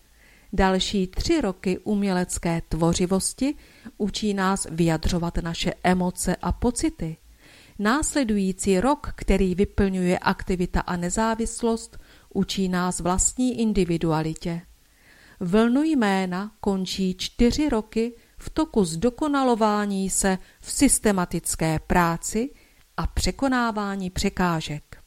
Další 0.54 1.08
tři 1.08 1.42
roky 1.42 1.80
umělecké 1.80 2.62
tvořivosti 2.70 3.56
učí 3.98 4.34
nás 4.34 4.68
vyjadřovat 4.72 5.38
naše 5.38 5.74
emoce 5.84 6.36
a 6.36 6.52
pocity. 6.52 7.18
Následující 7.80 8.80
rok, 8.80 9.14
který 9.16 9.56
vyplňuje 9.56 10.20
aktivita 10.20 10.80
a 10.82 10.96
nezávislost, 10.96 11.98
učí 12.34 12.70
nás 12.70 13.00
vlastní 13.00 13.60
individualitě. 13.62 14.62
Vlnu 15.40 15.84
jména 15.84 16.52
končí 16.60 17.16
čtyři 17.18 17.70
roky 17.70 18.14
v 18.40 18.50
toku 18.50 18.86
zdokonalování 18.86 20.10
se 20.10 20.38
v 20.60 20.72
systematické 20.72 21.80
práci 21.80 22.52
a 22.98 23.08
překonávání 23.08 24.10
překážek. 24.10 25.04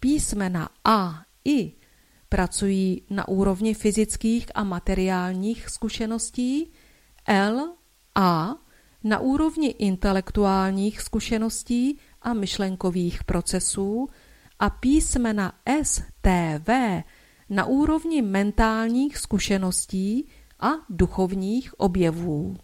Písmena 0.00 0.68
A, 0.84 1.22
I 1.44 1.72
pracují 2.28 3.02
na 3.10 3.28
úrovni 3.28 3.74
fyzických 3.74 4.46
a 4.54 4.64
materiálních 4.64 5.68
zkušeností, 5.68 6.72
L, 7.26 7.74
A 8.14 8.54
na 9.04 9.18
úrovni 9.18 9.68
intelektuálních 9.68 11.00
zkušeností 11.00 11.98
a 12.22 12.32
myšlenkových 12.32 13.24
procesů 13.24 14.08
a 14.58 14.70
písmena 14.70 15.52
S, 15.82 16.02
T, 16.20 16.60
V 16.66 17.02
na 17.48 17.64
úrovni 17.64 18.22
mentálních 18.22 19.18
zkušeností 19.18 20.28
a 20.60 20.70
duchovních 20.88 21.80
objevů. 21.80 22.56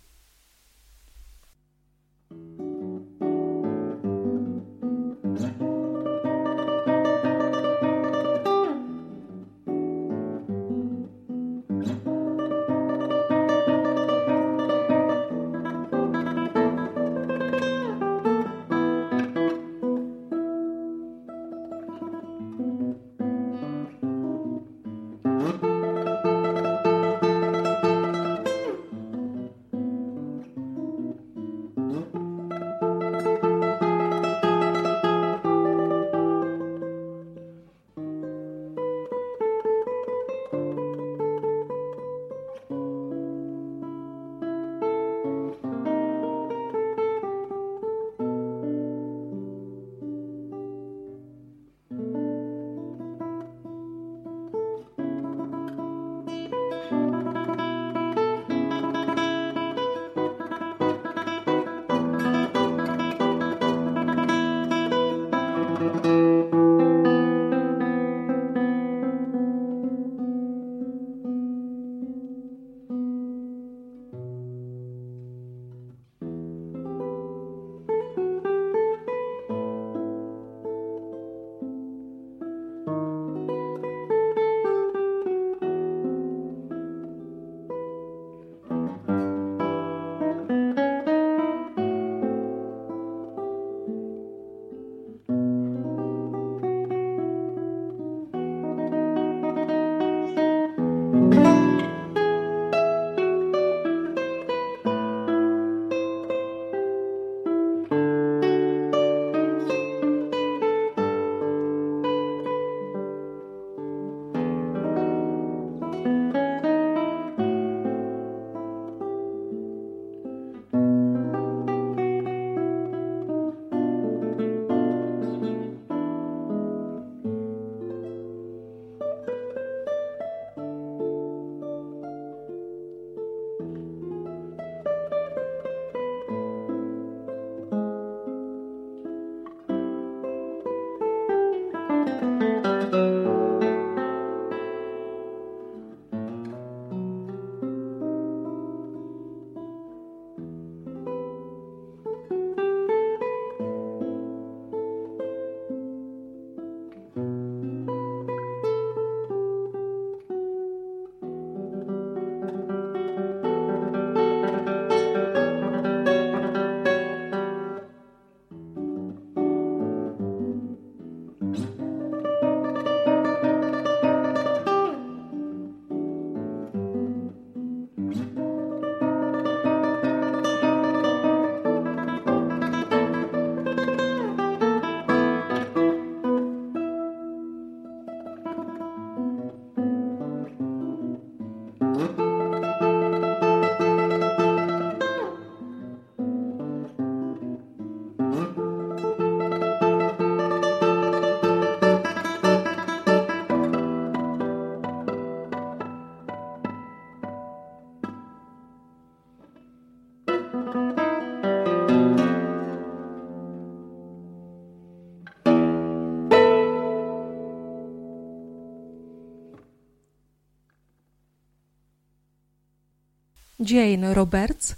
Jane 223.66 224.14
Roberts 224.14 224.74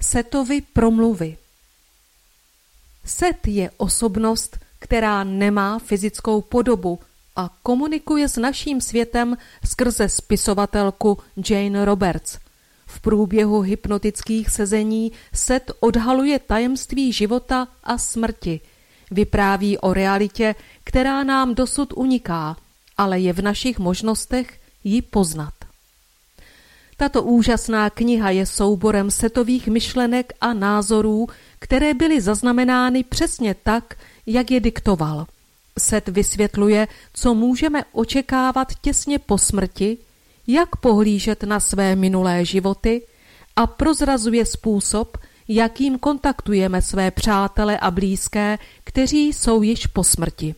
Setovy 0.00 0.60
promluvy 0.60 1.36
Set 3.04 3.46
je 3.46 3.70
osobnost, 3.76 4.58
která 4.78 5.24
nemá 5.24 5.78
fyzickou 5.78 6.40
podobu 6.40 6.98
a 7.36 7.50
komunikuje 7.62 8.28
s 8.28 8.36
naším 8.36 8.80
světem 8.80 9.36
skrze 9.64 10.08
spisovatelku 10.08 11.18
Jane 11.50 11.84
Roberts. 11.84 12.38
V 12.86 13.00
průběhu 13.00 13.60
hypnotických 13.60 14.50
sezení 14.50 15.12
Set 15.34 15.70
odhaluje 15.80 16.38
tajemství 16.38 17.12
života 17.12 17.68
a 17.84 17.98
smrti. 17.98 18.60
Vypráví 19.10 19.78
o 19.78 19.92
realitě, 19.92 20.54
která 20.84 21.24
nám 21.24 21.54
dosud 21.54 21.92
uniká, 21.96 22.56
ale 22.96 23.20
je 23.20 23.32
v 23.32 23.42
našich 23.42 23.78
možnostech 23.78 24.60
ji 24.84 25.02
poznat. 25.02 25.55
Tato 26.96 27.22
úžasná 27.22 27.90
kniha 27.90 28.30
je 28.30 28.46
souborem 28.46 29.10
setových 29.10 29.68
myšlenek 29.68 30.32
a 30.40 30.52
názorů, 30.52 31.28
které 31.58 31.94
byly 31.94 32.20
zaznamenány 32.20 33.04
přesně 33.04 33.54
tak, 33.62 33.96
jak 34.26 34.50
je 34.50 34.60
diktoval. 34.60 35.26
Set 35.78 36.08
vysvětluje, 36.08 36.88
co 37.12 37.34
můžeme 37.34 37.84
očekávat 37.92 38.68
těsně 38.80 39.18
po 39.18 39.38
smrti, 39.38 39.98
jak 40.46 40.76
pohlížet 40.76 41.42
na 41.42 41.60
své 41.60 41.96
minulé 41.96 42.44
životy 42.44 43.02
a 43.56 43.66
prozrazuje 43.66 44.46
způsob, 44.46 45.18
jakým 45.48 45.98
kontaktujeme 45.98 46.82
své 46.82 47.10
přátele 47.10 47.78
a 47.78 47.90
blízké, 47.90 48.58
kteří 48.84 49.32
jsou 49.32 49.62
již 49.62 49.86
po 49.86 50.04
smrti. 50.04 50.54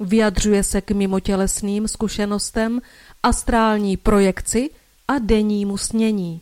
Vyjadřuje 0.00 0.62
se 0.64 0.80
k 0.80 0.90
mimotělesným 0.90 1.88
zkušenostem, 1.88 2.80
astrální 3.22 3.96
projekci 3.96 4.70
a 5.10 5.18
dennímu 5.18 5.78
snění. 5.78 6.40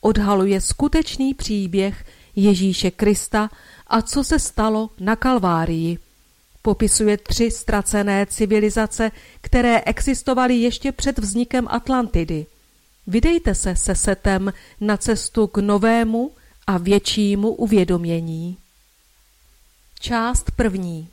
Odhaluje 0.00 0.60
skutečný 0.60 1.34
příběh 1.34 2.04
Ježíše 2.36 2.90
Krista 2.90 3.50
a 3.86 4.02
co 4.02 4.24
se 4.24 4.38
stalo 4.38 4.90
na 5.00 5.16
Kalvárii. 5.16 5.98
Popisuje 6.62 7.16
tři 7.16 7.50
ztracené 7.50 8.26
civilizace, 8.26 9.10
které 9.40 9.80
existovaly 9.80 10.54
ještě 10.54 10.92
před 10.92 11.18
vznikem 11.18 11.66
Atlantidy. 11.70 12.46
Vydejte 13.06 13.54
se 13.54 13.76
se 13.76 13.94
setem 13.94 14.52
na 14.80 14.96
cestu 14.96 15.46
k 15.46 15.58
novému 15.58 16.32
a 16.66 16.78
většímu 16.78 17.50
uvědomění. 17.50 18.56
Část 20.00 20.50
první. 20.50 21.08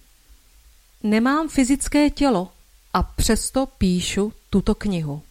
Nemám 1.03 1.49
fyzické 1.49 2.09
tělo 2.09 2.51
a 2.93 3.03
přesto 3.03 3.65
píšu 3.65 4.33
tuto 4.49 4.75
knihu. 4.75 5.21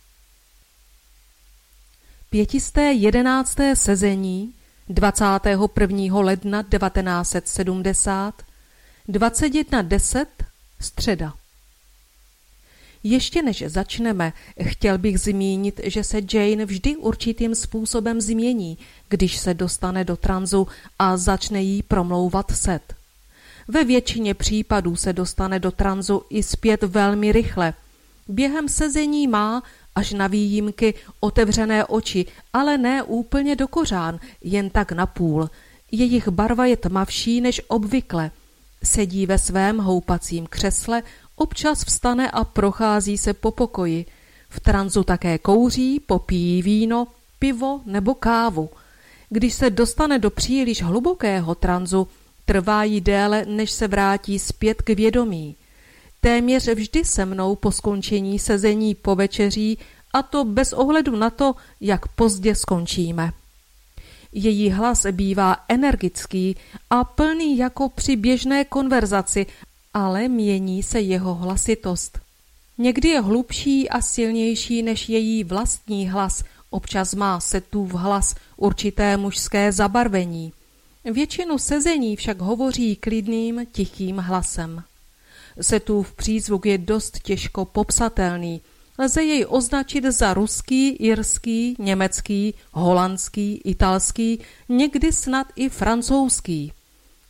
Pětisté 2.33 2.93
jedenácté 2.93 3.77
sezení 3.77 4.55
21. 4.89 6.21
ledna 6.21 6.63
1970 6.63 8.43
21.10 9.09 10.27
středa 10.81 11.35
ještě 13.03 13.43
než 13.43 13.65
začneme, 13.67 14.33
chtěl 14.63 14.99
bych 14.99 15.21
zmínit, 15.21 15.81
že 15.85 16.05
se 16.05 16.21
Jane 16.33 16.65
vždy 16.65 16.97
určitým 16.97 17.55
způsobem 17.55 18.21
změní, 18.21 18.79
když 19.09 19.37
se 19.37 19.55
dostane 19.55 20.05
do 20.05 20.17
tranzu 20.17 20.69
a 20.99 21.17
začne 21.17 21.63
jí 21.63 21.83
promlouvat 21.83 22.51
set. 22.51 22.95
Ve 23.69 23.85
většině 23.85 24.35
případů 24.35 24.97
se 24.97 25.13
dostane 25.13 25.59
do 25.59 25.71
tranzu 25.71 26.23
i 26.31 26.43
zpět 26.43 26.83
velmi 26.83 27.33
rychle. 27.33 27.75
Během 28.29 28.69
sezení 28.69 29.29
má, 29.29 29.63
až 29.95 30.13
na 30.13 30.27
výjimky, 30.27 30.95
otevřené 31.21 31.85
oči, 31.85 32.27
ale 32.53 32.79
ne 32.79 33.03
úplně 33.03 33.57
do 33.57 33.69
kořán, 33.69 34.19
jen 34.41 34.71
tak 34.71 34.93
na 34.93 35.07
půl. 35.07 35.51
Jejich 35.93 36.29
barva 36.29 36.67
je 36.67 36.77
tmavší 36.77 37.41
než 37.41 37.61
obvykle. 37.69 38.31
Sedí 38.85 39.27
ve 39.27 39.39
svém 39.39 39.79
houpacím 39.79 40.47
křesle, 40.47 41.03
občas 41.37 41.85
vstane 41.85 42.31
a 42.31 42.45
prochází 42.45 43.19
se 43.19 43.35
po 43.35 43.51
pokoji. 43.51 44.07
V 44.49 44.61
tranzu 44.61 45.05
také 45.05 45.39
kouří, 45.39 46.01
popíjí 46.01 46.63
víno, 46.63 47.07
pivo 47.39 47.81
nebo 47.87 48.15
kávu. 48.15 48.71
Když 49.31 49.55
se 49.55 49.71
dostane 49.71 50.19
do 50.19 50.31
příliš 50.31 50.83
hlubokého 50.83 51.55
tranzu, 51.55 52.09
trvá 52.45 52.85
jí 52.85 53.01
déle, 53.01 53.45
než 53.49 53.71
se 53.71 53.89
vrátí 53.89 54.39
zpět 54.39 54.83
k 54.83 54.91
vědomí. 54.91 55.57
Téměř 56.25 56.69
vždy 56.69 57.05
se 57.05 57.27
mnou 57.27 57.57
po 57.57 57.73
skončení 57.73 58.39
sezení 58.39 58.95
povečeří 58.95 59.79
a 60.13 60.23
to 60.23 60.45
bez 60.45 60.73
ohledu 60.73 61.17
na 61.17 61.31
to, 61.31 61.55
jak 61.81 62.09
pozdě 62.09 62.55
skončíme. 62.55 63.33
Její 64.33 64.71
hlas 64.71 65.07
bývá 65.11 65.57
energický 65.69 66.57
a 66.91 67.05
plný 67.05 67.59
jako 67.59 67.89
při 67.89 68.17
běžné 68.17 68.65
konverzaci, 68.65 69.47
ale 69.95 70.29
mění 70.29 70.83
se 70.83 71.01
jeho 71.01 71.35
hlasitost. 71.35 72.19
Někdy 72.79 73.09
je 73.09 73.21
hlubší 73.21 73.89
a 73.91 74.01
silnější 74.01 74.83
než 74.83 75.09
její 75.09 75.45
vlastní 75.45 76.09
hlas, 76.09 76.45
občas 76.71 77.15
má 77.15 77.41
setův 77.41 77.93
hlas 77.93 78.35
určité 78.57 79.17
mužské 79.17 79.73
zabarvení. 79.73 80.53
Většinu 81.05 81.59
sezení 81.59 82.17
však 82.17 82.41
hovoří 82.41 82.97
klidným, 82.97 83.67
tichým 83.73 84.19
hlasem. 84.19 84.85
Setův 85.61 86.15
přízvuk 86.15 86.67
je 86.67 86.79
dost 86.79 87.19
těžko 87.19 87.65
popsatelný. 87.65 88.61
Lze 88.99 89.23
jej 89.23 89.47
označit 89.49 90.05
za 90.05 90.35
ruský, 90.35 90.89
irský, 90.89 91.77
německý, 91.79 92.55
holandský, 92.73 93.61
italský, 93.65 94.41
někdy 94.69 95.13
snad 95.13 95.47
i 95.57 95.69
francouzský. 95.69 96.73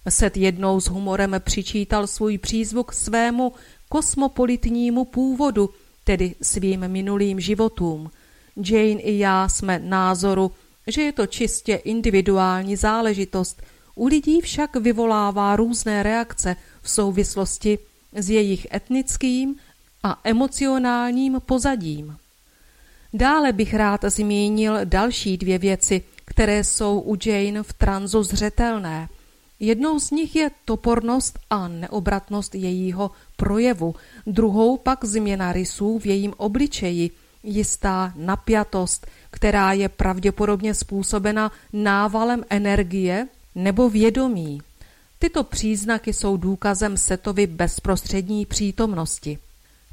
Set 0.09 0.36
jednou 0.36 0.81
s 0.81 0.89
humorem 0.89 1.36
přičítal 1.39 2.07
svůj 2.07 2.39
přízvuk 2.39 2.93
svému 2.93 3.53
kosmopolitnímu 3.89 5.05
původu, 5.05 5.70
tedy 6.05 6.35
svým 6.43 6.89
minulým 6.89 7.40
životům. 7.40 8.11
Jane 8.57 9.01
i 9.01 9.19
já 9.19 9.49
jsme 9.49 9.78
názoru, 9.78 10.51
že 10.86 11.03
je 11.03 11.12
to 11.12 11.27
čistě 11.27 11.74
individuální 11.74 12.77
záležitost, 12.77 13.62
u 13.94 14.07
lidí 14.07 14.40
však 14.40 14.77
vyvolává 14.77 15.57
různé 15.57 16.03
reakce 16.03 16.57
v 16.82 16.90
souvislosti 16.90 17.78
s 18.12 18.30
jejich 18.30 18.66
etnickým 18.74 19.56
a 20.02 20.20
emocionálním 20.24 21.40
pozadím. 21.47 22.16
Dále 23.14 23.52
bych 23.52 23.74
rád 23.74 24.05
zmínil 24.05 24.78
další 24.84 25.36
dvě 25.36 25.59
věci, 25.59 26.02
které 26.24 26.64
jsou 26.64 27.01
u 27.01 27.16
Jane 27.26 27.62
v 27.62 27.72
tranzu 27.72 28.22
zřetelné– 28.22 29.09
Jednou 29.64 29.98
z 30.01 30.10
nich 30.10 30.36
je 30.36 30.51
topornost 30.64 31.39
a 31.51 31.68
neobratnost 31.68 32.55
jejího 32.55 33.10
projevu, 33.36 33.94
druhou 34.26 34.76
pak 34.76 35.05
změna 35.05 35.52
rysů 35.52 35.98
v 35.98 36.06
jejím 36.06 36.34
obličeji, 36.36 37.10
jistá 37.43 38.12
napjatost, 38.16 39.06
která 39.30 39.72
je 39.72 39.89
pravděpodobně 39.89 40.74
způsobena 40.74 41.52
návalem 41.72 42.44
energie 42.51 43.28
nebo 43.55 43.90
vědomí. 43.90 44.62
Tyto 45.23 45.44
příznaky 45.44 46.12
jsou 46.12 46.36
důkazem 46.36 46.97
Setovy 46.97 47.47
bezprostřední 47.47 48.47
přítomnosti. 48.47 49.39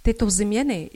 Tyto 0.02 0.30
změny 0.30 0.90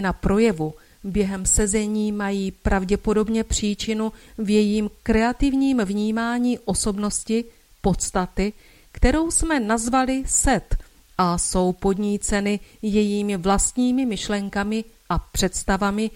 na 0.00 0.12
projevu 0.12 0.74
během 1.04 1.46
sezení 1.46 2.12
mají 2.12 2.50
pravděpodobně 2.50 3.44
příčinu 3.44 4.12
v 4.38 4.50
jejím 4.50 4.90
kreativním 5.02 5.80
vnímání 5.84 6.58
osobnosti 6.58 7.44
podstaty, 7.80 8.52
kterou 8.92 9.30
jsme 9.30 9.60
nazvali 9.60 10.22
set 10.26 10.76
a 11.18 11.38
jsou 11.38 11.72
podníceny 11.72 12.60
jejími 12.82 13.36
vlastními 13.36 14.06
myšlenkami 14.06 14.84
a 15.08 15.18
představami, 15.18 16.10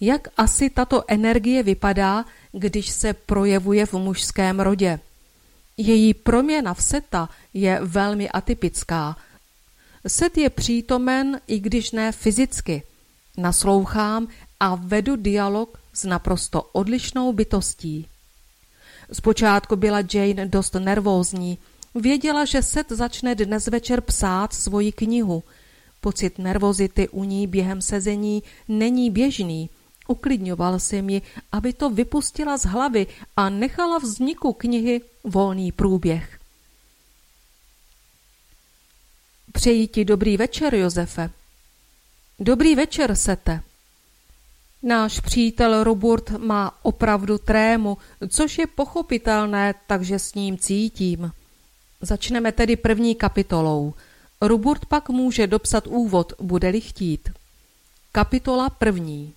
jak 0.00 0.28
asi 0.36 0.70
tato 0.70 1.04
energie 1.08 1.62
vypadá, 1.62 2.24
když 2.52 2.90
se 2.90 3.12
projevuje 3.12 3.86
v 3.86 3.92
mužském 3.92 4.60
rodě. 4.60 5.00
Její 5.76 6.14
proměna 6.14 6.74
v 6.74 6.82
seta 6.82 7.28
je 7.54 7.80
velmi 7.82 8.28
atypická. 8.28 9.16
Set 10.06 10.38
je 10.38 10.50
přítomen, 10.50 11.40
i 11.46 11.60
když 11.60 11.90
ne 11.90 12.12
fyzicky. 12.12 12.82
Naslouchám 13.36 14.28
a 14.60 14.74
vedu 14.74 15.16
dialog 15.16 15.78
s 15.92 16.04
naprosto 16.04 16.62
odlišnou 16.62 17.32
bytostí. 17.32 18.06
Zpočátku 19.12 19.76
byla 19.76 19.98
Jane 20.14 20.46
dost 20.46 20.74
nervózní. 20.74 21.58
Věděla, 21.94 22.44
že 22.44 22.62
Seth 22.62 22.92
začne 22.92 23.34
dnes 23.34 23.66
večer 23.66 24.00
psát 24.00 24.52
svoji 24.52 24.92
knihu. 24.92 25.42
Pocit 26.00 26.38
nervozity 26.38 27.08
u 27.08 27.24
ní 27.24 27.46
během 27.46 27.82
sezení 27.82 28.42
není 28.68 29.10
běžný. 29.10 29.70
Uklidňoval 30.08 30.78
se 30.78 31.02
mi, 31.02 31.22
aby 31.52 31.72
to 31.72 31.90
vypustila 31.90 32.56
z 32.56 32.64
hlavy 32.64 33.06
a 33.36 33.50
nechala 33.50 33.98
vzniku 33.98 34.52
knihy 34.52 35.00
volný 35.24 35.72
průběh. 35.72 36.38
Přeji 39.52 39.88
ti 39.88 40.04
dobrý 40.04 40.36
večer, 40.36 40.74
Josefe. 40.74 41.30
Dobrý 42.38 42.74
večer, 42.74 43.16
Sete. 43.16 43.60
Náš 44.82 45.20
přítel 45.20 45.84
Robert 45.84 46.30
má 46.30 46.78
opravdu 46.82 47.38
trému, 47.38 47.98
což 48.28 48.58
je 48.58 48.66
pochopitelné, 48.66 49.74
takže 49.86 50.18
s 50.18 50.34
ním 50.34 50.58
cítím. 50.58 51.32
Začneme 52.00 52.52
tedy 52.52 52.76
první 52.76 53.14
kapitolou. 53.14 53.94
Robert 54.40 54.86
pak 54.86 55.08
může 55.08 55.46
dopsat 55.46 55.86
úvod, 55.86 56.32
bude-li 56.40 56.80
chtít. 56.80 57.28
Kapitola 58.12 58.70
první. 58.70 59.32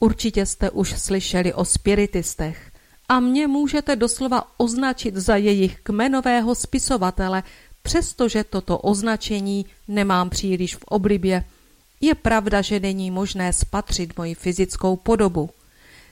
Určitě 0.00 0.46
jste 0.46 0.70
už 0.70 1.00
slyšeli 1.00 1.54
o 1.54 1.64
spiritistech 1.64 2.70
a 3.08 3.20
mě 3.20 3.46
můžete 3.46 3.96
doslova 3.96 4.44
označit 4.56 5.16
za 5.16 5.36
jejich 5.36 5.80
kmenového 5.80 6.54
spisovatele, 6.54 7.42
přestože 7.82 8.44
toto 8.44 8.78
označení 8.78 9.66
nemám 9.88 10.30
příliš 10.30 10.76
v 10.76 10.84
oblibě– 10.84 11.44
je 12.00 12.14
pravda, 12.14 12.62
že 12.62 12.80
není 12.80 13.10
možné 13.10 13.52
spatřit 13.52 14.18
moji 14.18 14.34
fyzickou 14.34 14.96
podobu. 14.96 15.50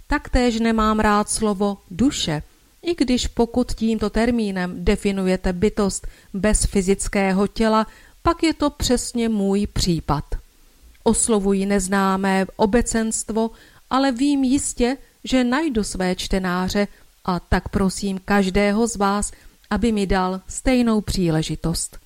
Taktéž 0.06 0.60
nemám 0.60 1.00
rád 1.00 1.30
slovo 1.30 1.78
duše, 1.90 2.42
i 2.82 2.94
když 2.94 3.26
pokud 3.26 3.72
tímto 3.72 4.10
termínem 4.10 4.84
definujete 4.84 5.52
bytost 5.52 6.06
bez 6.34 6.64
fyzického 6.64 7.46
těla, 7.46 7.86
pak 8.22 8.42
je 8.42 8.54
to 8.54 8.70
přesně 8.70 9.28
můj 9.28 9.66
případ. 9.66 10.24
Oslovuji 11.04 11.66
neznámé 11.66 12.46
obecenstvo, 12.56 13.50
ale 13.90 14.12
vím 14.12 14.44
jistě, 14.44 14.96
že 15.24 15.44
najdu 15.44 15.84
své 15.84 16.14
čtenáře 16.14 16.88
a 17.24 17.40
tak 17.40 17.68
prosím 17.68 18.20
každého 18.24 18.86
z 18.86 18.96
vás, 18.96 19.32
aby 19.70 19.92
mi 19.92 20.06
dal 20.06 20.40
stejnou 20.48 21.00
příležitost. 21.00 21.98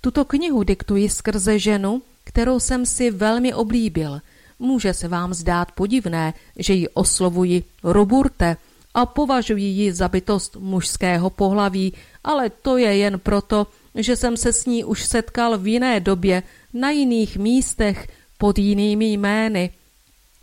Tuto 0.00 0.24
knihu 0.24 0.62
diktuji 0.62 1.08
skrze 1.08 1.58
ženu, 1.58 2.02
kterou 2.24 2.60
jsem 2.60 2.86
si 2.86 3.10
velmi 3.10 3.54
oblíbil. 3.54 4.20
Může 4.58 4.94
se 4.94 5.08
vám 5.08 5.34
zdát 5.34 5.72
podivné, 5.72 6.34
že 6.56 6.72
ji 6.72 6.88
oslovuji 6.88 7.64
Roburte 7.82 8.56
a 8.94 9.06
považuji 9.06 9.64
ji 9.64 9.92
za 9.92 10.08
bytost 10.08 10.56
mužského 10.56 11.30
pohlaví, 11.30 11.92
ale 12.24 12.50
to 12.50 12.76
je 12.76 12.96
jen 12.96 13.18
proto, 13.18 13.66
že 13.94 14.16
jsem 14.16 14.36
se 14.36 14.52
s 14.52 14.66
ní 14.66 14.84
už 14.84 15.04
setkal 15.04 15.58
v 15.58 15.66
jiné 15.66 16.00
době, 16.00 16.42
na 16.74 16.90
jiných 16.90 17.36
místech, 17.36 18.08
pod 18.38 18.58
jinými 18.58 19.12
jmény. 19.12 19.70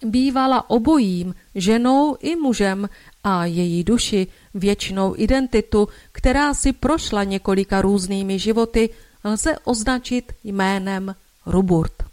Bývala 0.04 0.70
obojím, 0.70 1.36
ženou 1.56 2.18
i 2.20 2.36
mužem 2.36 2.90
a 3.24 3.46
její 3.46 3.84
duši, 3.84 4.28
věčnou 4.54 5.14
identitu, 5.18 5.88
která 6.12 6.54
si 6.54 6.74
prošla 6.74 7.24
několika 7.24 7.82
různými 7.82 8.40
životy, 8.40 8.90
lze 9.24 9.56
označit 9.64 10.34
jménem 10.44 11.16
Ruburt. 11.46 12.04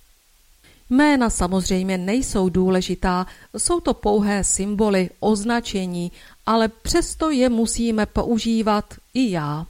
Jména 0.91 1.31
samozřejmě 1.31 1.99
nejsou 1.99 2.49
důležitá, 2.49 3.27
jsou 3.57 3.81
to 3.81 3.95
pouhé 3.95 4.45
symboly, 4.45 5.11
označení, 5.21 6.13
ale 6.47 6.69
přesto 6.69 7.31
je 7.31 7.49
musíme 7.49 8.07
používat 8.07 8.95
i 9.15 9.31
já. 9.31 9.67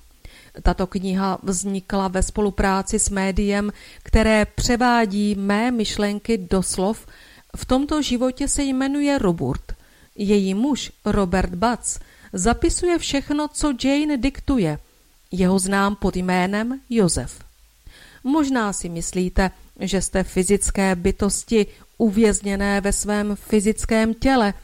Tato 0.62 0.86
kniha 0.86 1.38
vznikla 1.42 2.08
ve 2.08 2.22
spolupráci 2.22 2.98
s 2.98 3.10
médiem, 3.10 3.72
které 4.02 4.44
převádí 4.44 5.34
mé 5.34 5.70
myšlenky 5.70 6.38
do 6.38 6.62
slov. 6.62 7.06
V 7.56 7.64
tomto 7.64 8.02
životě 8.02 8.48
se 8.48 8.62
jmenuje 8.62 9.18
Roburt. 9.18 9.72
Její 10.14 10.54
muž, 10.54 10.92
Robert 11.04 11.54
Batz, 11.54 11.98
zapisuje 12.32 12.98
všechno, 12.98 13.48
co 13.48 13.72
Jane 13.84 14.16
diktuje. 14.16 14.78
Jeho 15.30 15.58
znám 15.58 15.96
pod 15.96 16.16
jménem 16.16 16.80
Josef. 16.90 17.44
Možná 18.24 18.72
si 18.72 18.88
myslíte, 18.88 19.50
že 19.80 20.02
jste 20.02 20.24
fyzické 20.24 20.94
bytosti 20.96 21.66
uvězněné 21.98 22.80
ve 22.80 22.92
svém 22.92 23.36
fyzickém 23.36 24.14
těle. 24.14 24.54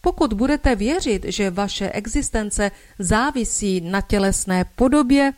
Pokud 0.00 0.32
budete 0.32 0.74
věřit, 0.74 1.24
že 1.28 1.50
vaše 1.50 1.90
existence 1.90 2.70
závisí 2.98 3.80
na 3.80 4.00
tělesné 4.00 4.64
podobě, 4.76 5.32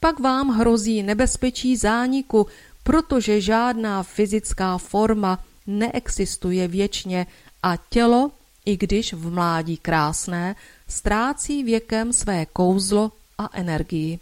pak 0.00 0.20
vám 0.20 0.48
hrozí 0.48 1.02
nebezpečí 1.02 1.76
zániku, 1.76 2.46
protože 2.82 3.40
žádná 3.40 4.02
fyzická 4.02 4.78
forma 4.78 5.44
neexistuje 5.66 6.68
věčně 6.68 7.26
a 7.62 7.76
tělo, 7.76 8.30
i 8.66 8.76
když 8.76 9.12
v 9.12 9.30
mládí 9.30 9.76
krásné, 9.76 10.56
ztrácí 10.88 11.64
věkem 11.64 12.12
své 12.12 12.46
kouzlo 12.46 13.12
a 13.38 13.50
energii. 13.52 14.18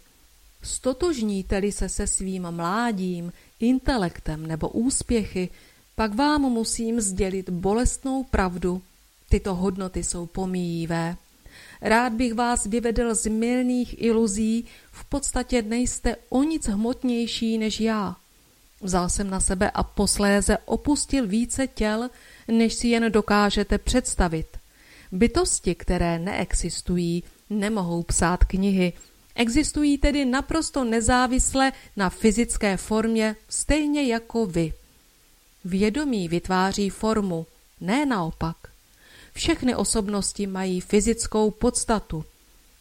Stotožníte-li 0.63 1.71
se 1.71 1.89
se 1.89 2.07
svým 2.07 2.51
mládím, 2.51 3.33
intelektem 3.59 4.45
nebo 4.47 4.69
úspěchy, 4.69 5.49
pak 5.95 6.15
vám 6.15 6.41
musím 6.41 7.01
sdělit 7.01 7.49
bolestnou 7.49 8.23
pravdu. 8.23 8.81
Tyto 9.29 9.55
hodnoty 9.55 10.03
jsou 10.03 10.25
pomíjivé. 10.25 11.15
Rád 11.81 12.13
bych 12.13 12.33
vás 12.33 12.65
vyvedl 12.65 13.15
z 13.15 13.27
milných 13.27 14.01
iluzí, 14.01 14.65
v 14.91 15.05
podstatě 15.05 15.61
nejste 15.61 16.15
o 16.29 16.43
nic 16.43 16.67
hmotnější 16.67 17.57
než 17.57 17.79
já. 17.79 18.15
Vzal 18.85 19.09
jsem 19.09 19.29
na 19.29 19.39
sebe 19.39 19.71
a 19.71 19.83
posléze 19.83 20.57
opustil 20.65 21.27
více 21.27 21.67
těl, 21.67 22.09
než 22.47 22.73
si 22.73 22.87
jen 22.87 23.11
dokážete 23.11 23.77
představit. 23.77 24.47
Bytosti, 25.11 25.75
které 25.75 26.19
neexistují, 26.19 27.23
nemohou 27.49 28.03
psát 28.03 28.43
knihy, 28.43 28.93
Existují 29.35 29.97
tedy 29.97 30.25
naprosto 30.25 30.83
nezávisle 30.83 31.71
na 31.95 32.09
fyzické 32.09 32.77
formě, 32.77 33.35
stejně 33.49 34.03
jako 34.03 34.45
vy. 34.45 34.73
Vědomí 35.65 36.27
vytváří 36.27 36.89
formu, 36.89 37.45
ne 37.81 38.05
naopak. 38.05 38.55
Všechny 39.33 39.75
osobnosti 39.75 40.47
mají 40.47 40.81
fyzickou 40.81 41.51
podstatu. 41.51 42.25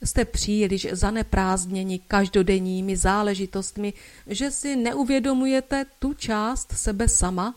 Jste 0.04 0.24
příliš 0.24 0.86
zaneprázdněni 0.92 1.98
každodenními 1.98 2.96
záležitostmi, 2.96 3.92
že 4.26 4.50
si 4.50 4.76
neuvědomujete 4.76 5.86
tu 5.98 6.14
část 6.14 6.72
sebe 6.72 7.08
sama, 7.08 7.54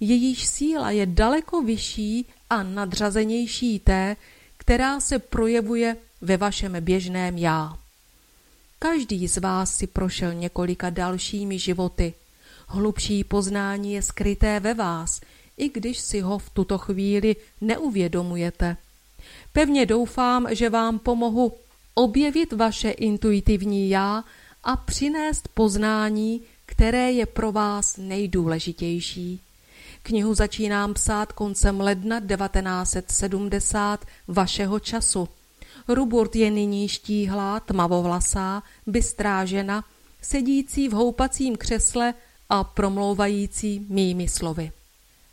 jejíž 0.00 0.46
síla 0.46 0.90
je 0.90 1.06
daleko 1.06 1.62
vyšší 1.62 2.26
a 2.50 2.62
nadřazenější 2.62 3.78
té, 3.78 4.16
která 4.56 5.00
se 5.00 5.18
projevuje 5.18 5.96
ve 6.20 6.36
vašem 6.36 6.76
běžném 6.80 7.38
já. 7.38 7.78
Každý 8.78 9.28
z 9.28 9.36
vás 9.36 9.76
si 9.76 9.86
prošel 9.86 10.34
několika 10.34 10.90
dalšími 10.90 11.58
životy. 11.58 12.14
Hlubší 12.66 13.24
poznání 13.24 13.92
je 13.92 14.02
skryté 14.02 14.60
ve 14.60 14.74
vás, 14.74 15.20
i 15.56 15.68
když 15.68 15.98
si 15.98 16.20
ho 16.20 16.38
v 16.38 16.50
tuto 16.50 16.78
chvíli 16.78 17.36
neuvědomujete. 17.60 18.76
Pevně 19.52 19.86
doufám, 19.86 20.46
že 20.50 20.70
vám 20.70 20.98
pomohu 20.98 21.52
objevit 21.94 22.52
vaše 22.52 22.90
intuitivní 22.90 23.90
já 23.90 24.24
a 24.64 24.76
přinést 24.76 25.48
poznání, 25.48 26.42
které 26.66 27.12
je 27.12 27.26
pro 27.26 27.52
vás 27.52 27.96
nejdůležitější. 27.96 29.40
Knihu 30.02 30.34
začínám 30.34 30.94
psát 30.94 31.32
koncem 31.32 31.80
ledna 31.80 32.20
1970 32.20 34.04
vašeho 34.28 34.80
času. 34.80 35.28
Ruburt 35.88 36.36
je 36.36 36.50
nyní 36.50 36.88
štíhlá, 36.88 37.60
tmavovlasá, 37.60 38.62
bystrá 38.86 39.44
žena, 39.44 39.84
sedící 40.22 40.88
v 40.88 40.92
houpacím 40.92 41.56
křesle 41.56 42.14
a 42.48 42.64
promlouvající 42.64 43.86
mými 43.88 44.28
slovy. 44.28 44.72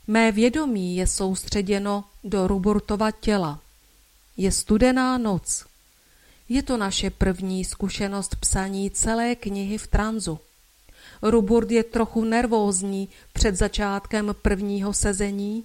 Mé 0.07 0.31
vědomí 0.31 0.95
je 0.95 1.07
soustředěno 1.07 2.03
do 2.23 2.47
Ruburtova 2.47 3.11
těla. 3.11 3.59
Je 4.37 4.51
studená 4.51 5.17
noc. 5.17 5.65
Je 6.49 6.63
to 6.63 6.77
naše 6.77 7.09
první 7.09 7.65
zkušenost 7.65 8.35
psaní 8.35 8.91
celé 8.91 9.35
knihy 9.35 9.77
v 9.77 9.87
tranzu. 9.87 10.39
Ruburt 11.21 11.71
je 11.71 11.83
trochu 11.83 12.23
nervózní 12.23 13.09
před 13.33 13.55
začátkem 13.55 14.35
prvního 14.41 14.93
sezení. 14.93 15.63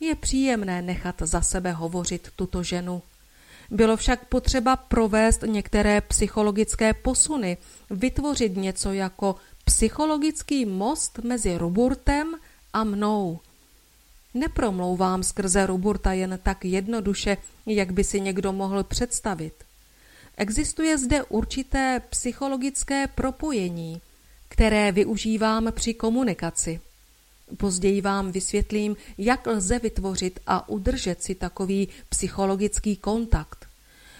Je 0.00 0.14
příjemné 0.14 0.82
nechat 0.82 1.14
za 1.20 1.40
sebe 1.40 1.72
hovořit 1.72 2.28
tuto 2.36 2.62
ženu. 2.62 3.02
Bylo 3.70 3.96
však 3.96 4.24
potřeba 4.24 4.76
provést 4.76 5.42
některé 5.42 6.00
psychologické 6.00 6.94
posuny, 6.94 7.56
vytvořit 7.90 8.56
něco 8.56 8.92
jako 8.92 9.36
psychologický 9.64 10.64
most 10.64 11.18
mezi 11.18 11.58
Ruburtem 11.58 12.34
a 12.72 12.84
mnou. 12.84 13.40
Nepromlouvám 14.34 15.22
skrze 15.22 15.66
Ruburta 15.66 16.12
jen 16.12 16.38
tak 16.42 16.64
jednoduše, 16.64 17.36
jak 17.66 17.92
by 17.92 18.04
si 18.04 18.20
někdo 18.20 18.52
mohl 18.52 18.84
představit. 18.84 19.67
Existuje 20.40 20.98
zde 20.98 21.22
určité 21.22 22.02
psychologické 22.10 23.06
propojení, 23.06 24.00
které 24.48 24.92
využívám 24.92 25.72
při 25.72 25.94
komunikaci. 25.94 26.80
Později 27.56 28.00
vám 28.00 28.32
vysvětlím, 28.32 28.96
jak 29.18 29.46
lze 29.46 29.78
vytvořit 29.78 30.40
a 30.46 30.68
udržet 30.68 31.22
si 31.22 31.34
takový 31.34 31.88
psychologický 32.08 32.96
kontakt. 32.96 33.66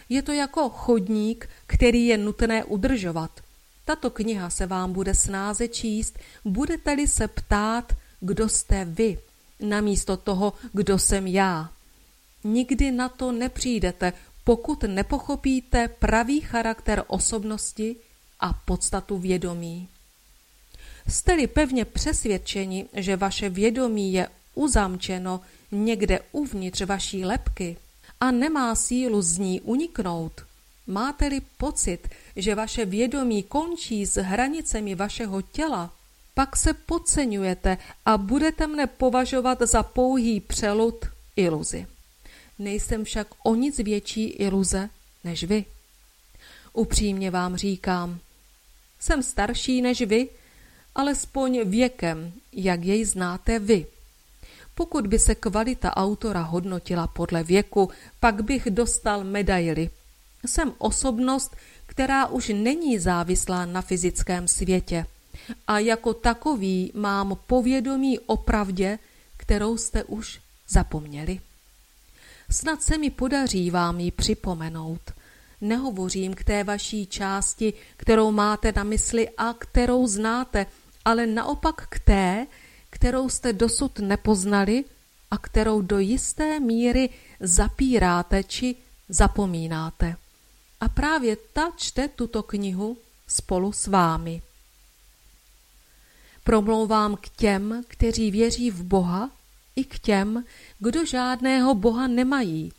Je 0.08 0.22
to 0.22 0.32
jako 0.32 0.68
chodník, 0.68 1.48
který 1.66 2.06
je 2.06 2.18
nutné 2.18 2.64
udržovat. 2.64 3.30
Tato 3.84 4.10
kniha 4.10 4.50
se 4.50 4.66
vám 4.66 4.92
bude 4.92 5.14
snáze 5.14 5.68
číst, 5.68 6.18
budete-li 6.44 7.08
se 7.08 7.28
ptát, 7.28 7.92
kdo 8.20 8.48
jste 8.48 8.84
vy, 8.84 9.18
namísto 9.60 10.16
toho, 10.16 10.52
kdo 10.72 10.98
jsem 10.98 11.26
já. 11.26 11.70
Nikdy 12.44 12.90
na 12.90 13.08
to 13.08 13.32
nepřijdete, 13.32 14.12
pokud 14.48 14.82
nepochopíte 14.82 15.88
pravý 15.88 16.40
charakter 16.40 17.04
osobnosti 17.06 17.96
a 18.40 18.52
podstatu 18.52 19.18
vědomí. 19.18 19.88
Jste-li 21.08 21.46
pevně 21.46 21.84
přesvědčeni, 21.84 22.86
že 22.92 23.16
vaše 23.16 23.48
vědomí 23.48 24.12
je 24.12 24.28
uzamčeno 24.54 25.40
někde 25.72 26.20
uvnitř 26.32 26.80
vaší 26.80 27.24
lepky 27.24 27.76
a 28.20 28.30
nemá 28.30 28.74
sílu 28.74 29.22
z 29.22 29.38
ní 29.38 29.60
uniknout, 29.60 30.32
máte-li 30.86 31.40
pocit, 31.58 32.08
že 32.36 32.54
vaše 32.54 32.84
vědomí 32.84 33.42
končí 33.42 34.06
s 34.06 34.22
hranicemi 34.22 34.94
vašeho 34.94 35.42
těla, 35.42 35.92
pak 36.34 36.56
se 36.56 36.74
podceňujete 36.74 37.78
a 38.06 38.18
budete 38.18 38.66
mne 38.66 38.86
považovat 38.86 39.58
za 39.62 39.82
pouhý 39.82 40.40
přelud 40.40 41.04
iluzi. 41.36 41.97
Nejsem 42.58 43.04
však 43.04 43.26
o 43.44 43.54
nic 43.54 43.78
větší 43.78 44.24
iluze 44.24 44.90
než 45.24 45.44
vy. 45.44 45.64
Upřímně 46.72 47.30
vám 47.30 47.56
říkám, 47.56 48.18
jsem 49.00 49.22
starší 49.22 49.82
než 49.82 50.02
vy, 50.02 50.28
alespoň 50.94 51.60
věkem, 51.68 52.32
jak 52.52 52.84
jej 52.84 53.04
znáte 53.04 53.58
vy. 53.58 53.86
Pokud 54.74 55.06
by 55.06 55.18
se 55.18 55.34
kvalita 55.34 55.96
autora 55.96 56.42
hodnotila 56.42 57.06
podle 57.06 57.42
věku, 57.42 57.90
pak 58.20 58.44
bych 58.44 58.70
dostal 58.70 59.24
medaily. 59.24 59.90
Jsem 60.46 60.72
osobnost, 60.78 61.56
která 61.86 62.26
už 62.26 62.48
není 62.54 62.98
závislá 62.98 63.66
na 63.66 63.82
fyzickém 63.82 64.48
světě. 64.48 65.06
A 65.66 65.78
jako 65.78 66.14
takový 66.14 66.92
mám 66.94 67.38
povědomí 67.46 68.18
o 68.18 68.36
pravdě, 68.36 68.98
kterou 69.36 69.76
jste 69.76 70.04
už 70.04 70.40
zapomněli. 70.68 71.40
Snad 72.50 72.82
se 72.82 72.98
mi 72.98 73.10
podaří 73.10 73.70
vám 73.70 74.00
ji 74.00 74.10
připomenout. 74.10 75.00
Nehovořím 75.60 76.34
k 76.34 76.44
té 76.44 76.64
vaší 76.64 77.06
části, 77.06 77.72
kterou 77.96 78.30
máte 78.30 78.72
na 78.76 78.84
mysli 78.84 79.28
a 79.36 79.54
kterou 79.54 80.06
znáte, 80.06 80.66
ale 81.04 81.26
naopak 81.26 81.86
k 81.88 81.98
té, 81.98 82.46
kterou 82.90 83.28
jste 83.28 83.52
dosud 83.52 83.98
nepoznali 83.98 84.84
a 85.30 85.38
kterou 85.38 85.82
do 85.82 85.98
jisté 85.98 86.60
míry 86.60 87.10
zapíráte 87.40 88.44
či 88.44 88.76
zapomínáte. 89.08 90.16
A 90.80 90.88
právě 90.88 91.36
ta 91.52 91.70
čte 91.76 92.08
tuto 92.08 92.42
knihu 92.42 92.96
spolu 93.26 93.72
s 93.72 93.86
vámi. 93.86 94.42
Promlouvám 96.44 97.16
k 97.16 97.28
těm, 97.28 97.84
kteří 97.88 98.30
věří 98.30 98.70
v 98.70 98.82
Boha, 98.82 99.30
i 99.78 99.84
k 99.84 99.98
těm, 99.98 100.44
kdo 100.78 101.06
žádného 101.06 101.74
Boha 101.74 102.06
nemají, 102.06 102.72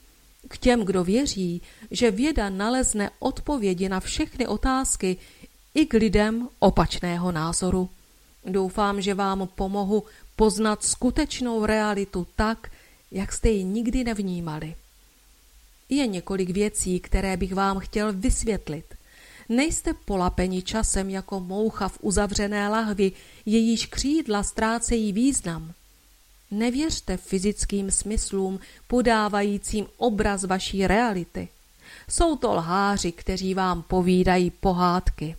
k 0.47 0.57
těm, 0.57 0.85
kdo 0.85 1.03
věří, 1.03 1.61
že 1.91 2.11
věda 2.11 2.49
nalezne 2.49 3.09
odpovědi 3.19 3.89
na 3.89 3.99
všechny 3.99 4.47
otázky, 4.47 5.17
i 5.73 5.85
k 5.85 5.93
lidem 5.93 6.49
opačného 6.59 7.31
názoru. 7.31 7.89
Doufám, 8.45 9.01
že 9.01 9.13
vám 9.13 9.47
pomohu 9.55 10.03
poznat 10.35 10.83
skutečnou 10.83 11.65
realitu 11.65 12.27
tak, 12.35 12.71
jak 13.11 13.33
jste 13.33 13.49
ji 13.49 13.63
nikdy 13.63 14.03
nevnímali. 14.03 14.75
Je 15.89 16.07
několik 16.07 16.49
věcí, 16.49 16.99
které 16.99 17.37
bych 17.37 17.55
vám 17.55 17.79
chtěl 17.79 18.13
vysvětlit. 18.13 18.85
Nejste 19.49 19.93
polapeni 19.93 20.61
časem 20.61 21.09
jako 21.09 21.39
moucha 21.39 21.87
v 21.87 21.97
uzavřené 22.01 22.69
lahvi, 22.69 23.11
jejíž 23.45 23.85
křídla 23.85 24.43
ztrácejí 24.43 25.13
význam. 25.13 25.73
Nevěřte 26.51 27.17
fyzickým 27.17 27.91
smyslům, 27.91 28.59
podávajícím 28.87 29.87
obraz 29.97 30.43
vaší 30.43 30.87
reality. 30.87 31.47
Jsou 32.09 32.35
to 32.35 32.53
lháři, 32.53 33.11
kteří 33.11 33.53
vám 33.53 33.81
povídají 33.81 34.51
pohádky. 34.51 35.35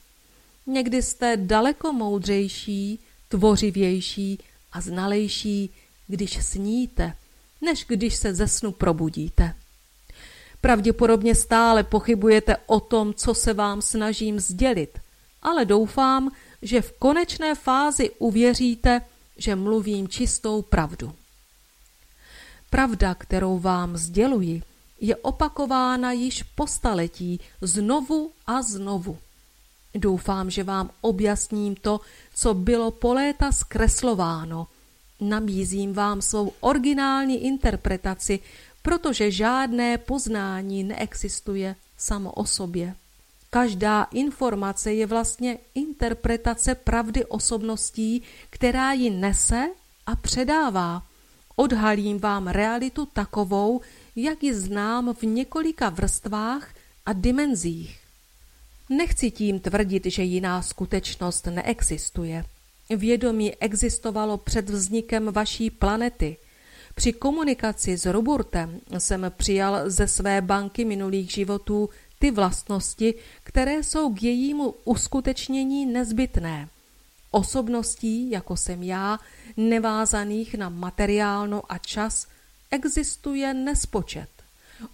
Někdy 0.66 1.02
jste 1.02 1.36
daleko 1.36 1.92
moudřejší, 1.92 2.98
tvořivější 3.28 4.38
a 4.72 4.80
znalejší, 4.80 5.70
když 6.06 6.44
sníte, 6.46 7.12
než 7.60 7.84
když 7.88 8.16
se 8.16 8.34
ze 8.34 8.48
snu 8.48 8.72
probudíte. 8.72 9.54
Pravděpodobně 10.60 11.34
stále 11.34 11.82
pochybujete 11.82 12.56
o 12.66 12.80
tom, 12.80 13.14
co 13.14 13.34
se 13.34 13.54
vám 13.54 13.82
snažím 13.82 14.40
sdělit, 14.40 14.98
ale 15.42 15.64
doufám, 15.64 16.30
že 16.62 16.82
v 16.82 16.92
konečné 16.98 17.54
fázi 17.54 18.10
uvěříte, 18.18 19.00
že 19.40 19.56
mluvím 19.56 20.08
čistou 20.08 20.62
pravdu. 20.62 21.12
Pravda, 22.70 23.14
kterou 23.14 23.58
vám 23.58 23.96
sděluji, 23.96 24.62
je 25.00 25.16
opakována 25.16 26.12
již 26.12 26.42
po 26.42 26.66
staletí 26.66 27.40
znovu 27.60 28.32
a 28.46 28.62
znovu. 28.62 29.18
Doufám, 29.94 30.50
že 30.50 30.64
vám 30.64 30.90
objasním 31.00 31.74
to, 31.74 32.00
co 32.34 32.54
bylo 32.54 32.90
po 32.90 33.14
léta 33.14 33.52
zkreslováno. 33.52 34.66
Nabízím 35.20 35.92
vám 35.92 36.22
svou 36.22 36.52
originální 36.60 37.44
interpretaci, 37.44 38.40
protože 38.82 39.30
žádné 39.30 39.98
poznání 39.98 40.84
neexistuje 40.84 41.76
samo 41.96 42.32
o 42.32 42.46
sobě. 42.46 42.94
Každá 43.50 44.02
informace 44.02 44.92
je 44.92 45.06
vlastně 45.06 45.58
interpretace 45.74 46.74
pravdy 46.74 47.24
osobností, 47.24 48.22
která 48.50 48.92
ji 48.92 49.10
nese 49.10 49.68
a 50.06 50.16
předává. 50.16 51.02
Odhalím 51.56 52.18
vám 52.18 52.48
realitu 52.48 53.06
takovou, 53.06 53.80
jak 54.16 54.42
ji 54.42 54.54
znám 54.54 55.14
v 55.14 55.22
několika 55.22 55.88
vrstvách 55.88 56.74
a 57.06 57.12
dimenzích. 57.12 58.00
Nechci 58.88 59.30
tím 59.30 59.60
tvrdit, 59.60 60.06
že 60.06 60.22
jiná 60.22 60.62
skutečnost 60.62 61.46
neexistuje. 61.46 62.44
Vědomí 62.90 63.54
existovalo 63.54 64.38
před 64.38 64.70
vznikem 64.70 65.32
vaší 65.32 65.70
planety. 65.70 66.36
Při 66.94 67.12
komunikaci 67.12 67.98
s 67.98 68.06
Roburtem 68.06 68.80
jsem 68.98 69.32
přijal 69.36 69.90
ze 69.90 70.08
své 70.08 70.42
banky 70.42 70.84
minulých 70.84 71.30
životů 71.30 71.88
ty 72.20 72.30
vlastnosti, 72.30 73.14
které 73.42 73.82
jsou 73.82 74.14
k 74.14 74.22
jejímu 74.22 74.74
uskutečnění 74.84 75.86
nezbytné. 75.86 76.68
Osobností, 77.30 78.30
jako 78.30 78.56
jsem 78.56 78.82
já, 78.82 79.18
nevázaných 79.56 80.54
na 80.54 80.68
materiálno 80.68 81.62
a 81.68 81.78
čas, 81.78 82.26
existuje 82.70 83.54
nespočet. 83.54 84.28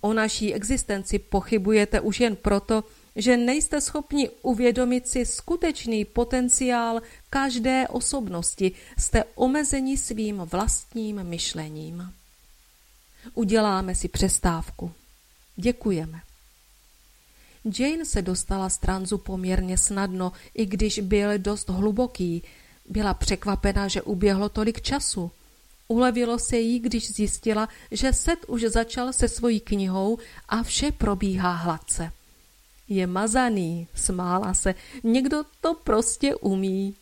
O 0.01 0.12
naší 0.12 0.55
existenci 0.55 1.19
pochybujete 1.19 2.01
už 2.01 2.20
jen 2.20 2.36
proto, 2.36 2.85
že 3.16 3.36
nejste 3.36 3.81
schopni 3.81 4.31
uvědomit 4.43 5.09
si 5.09 5.27
skutečný 5.27 6.05
potenciál 6.05 7.01
každé 7.31 7.89
osobnosti, 7.89 8.73
jste 8.98 9.24
omezeni 9.35 9.97
svým 9.97 10.36
vlastním 10.36 11.24
myšlením. 11.24 12.12
Uděláme 13.35 13.94
si 13.94 14.09
přestávku. 14.09 14.93
Děkujeme. 15.57 16.26
Jane 17.79 18.05
se 18.05 18.23
dostala 18.23 18.69
z 18.69 18.79
tranzu 18.79 19.19
poměrně 19.19 19.79
snadno, 19.79 20.33
i 20.55 20.67
když 20.67 20.99
byl 20.99 21.39
dost 21.39 21.69
hluboký. 21.69 22.43
Byla 22.89 23.15
překvapena, 23.15 23.89
že 23.89 24.03
uběhlo 24.03 24.49
tolik 24.49 24.81
času. 24.81 25.31
Ulevilo 25.89 26.39
se 26.39 26.57
jí, 26.57 26.81
když 26.81 27.13
zjistila, 27.13 27.69
že 27.91 28.13
Set 28.13 28.45
už 28.49 28.63
začal 28.63 29.13
se 29.13 29.29
svojí 29.29 29.61
knihou 29.61 30.19
a 30.49 30.63
vše 30.63 30.93
probíhá 30.93 31.53
hladce. 31.53 32.13
Je 32.89 33.07
mazaný, 33.07 33.89
smála 33.95 34.55
se, 34.55 34.75
někdo 35.05 35.45
to 35.61 35.75
prostě 35.75 36.35
umí. 36.35 36.95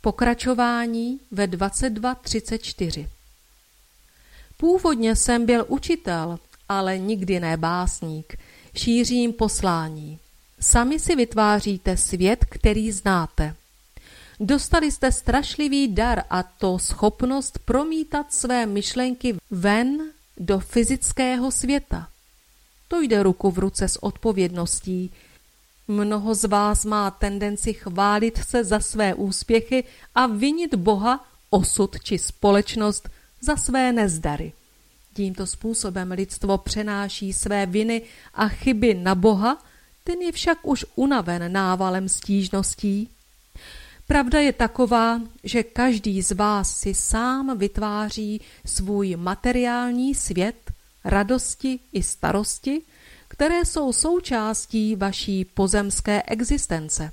Pokračování 0.00 1.20
ve 1.30 1.46
22.34 1.46 3.08
Původně 4.56 5.16
jsem 5.16 5.46
byl 5.46 5.64
učitel, 5.68 6.38
ale 6.68 6.98
nikdy 6.98 7.40
ne 7.40 7.56
básník. 7.56 8.36
Šířím 8.76 9.32
poslání. 9.32 10.18
Sami 10.60 10.98
si 10.98 11.16
vytváříte 11.16 11.96
svět, 11.96 12.44
který 12.44 12.92
znáte. 12.92 13.54
Dostali 14.40 14.92
jste 14.92 15.12
strašlivý 15.12 15.88
dar 15.88 16.22
a 16.30 16.42
to 16.42 16.78
schopnost 16.78 17.58
promítat 17.58 18.32
své 18.32 18.66
myšlenky 18.66 19.36
ven 19.50 20.02
do 20.36 20.58
fyzického 20.58 21.50
světa. 21.50 22.08
To 22.88 23.00
jde 23.00 23.22
ruku 23.22 23.50
v 23.50 23.58
ruce 23.58 23.88
s 23.88 24.02
odpovědností. 24.02 25.10
Mnoho 25.88 26.34
z 26.34 26.44
vás 26.44 26.84
má 26.84 27.10
tendenci 27.10 27.72
chválit 27.72 28.38
se 28.48 28.64
za 28.64 28.80
své 28.80 29.14
úspěchy 29.14 29.84
a 30.14 30.26
vinit 30.26 30.74
Boha, 30.74 31.24
osud 31.50 31.96
či 32.02 32.18
společnost 32.18 33.08
za 33.40 33.56
své 33.56 33.92
nezdary. 33.92 34.52
Tímto 35.14 35.46
způsobem 35.46 36.12
lidstvo 36.12 36.58
přenáší 36.58 37.32
své 37.32 37.66
viny 37.66 38.02
a 38.34 38.48
chyby 38.48 38.94
na 38.94 39.14
Boha, 39.14 39.62
ten 40.04 40.20
je 40.20 40.32
však 40.32 40.58
už 40.62 40.84
unaven 40.94 41.52
návalem 41.52 42.08
stížností. 42.08 43.08
Pravda 44.06 44.40
je 44.40 44.52
taková, 44.52 45.20
že 45.44 45.62
každý 45.62 46.22
z 46.22 46.32
vás 46.32 46.76
si 46.76 46.94
sám 46.94 47.58
vytváří 47.58 48.40
svůj 48.66 49.16
materiální 49.16 50.14
svět, 50.14 50.72
radosti 51.04 51.78
i 51.92 52.02
starosti, 52.02 52.82
které 53.28 53.64
jsou 53.64 53.92
součástí 53.92 54.96
vaší 54.96 55.44
pozemské 55.44 56.22
existence. 56.22 57.12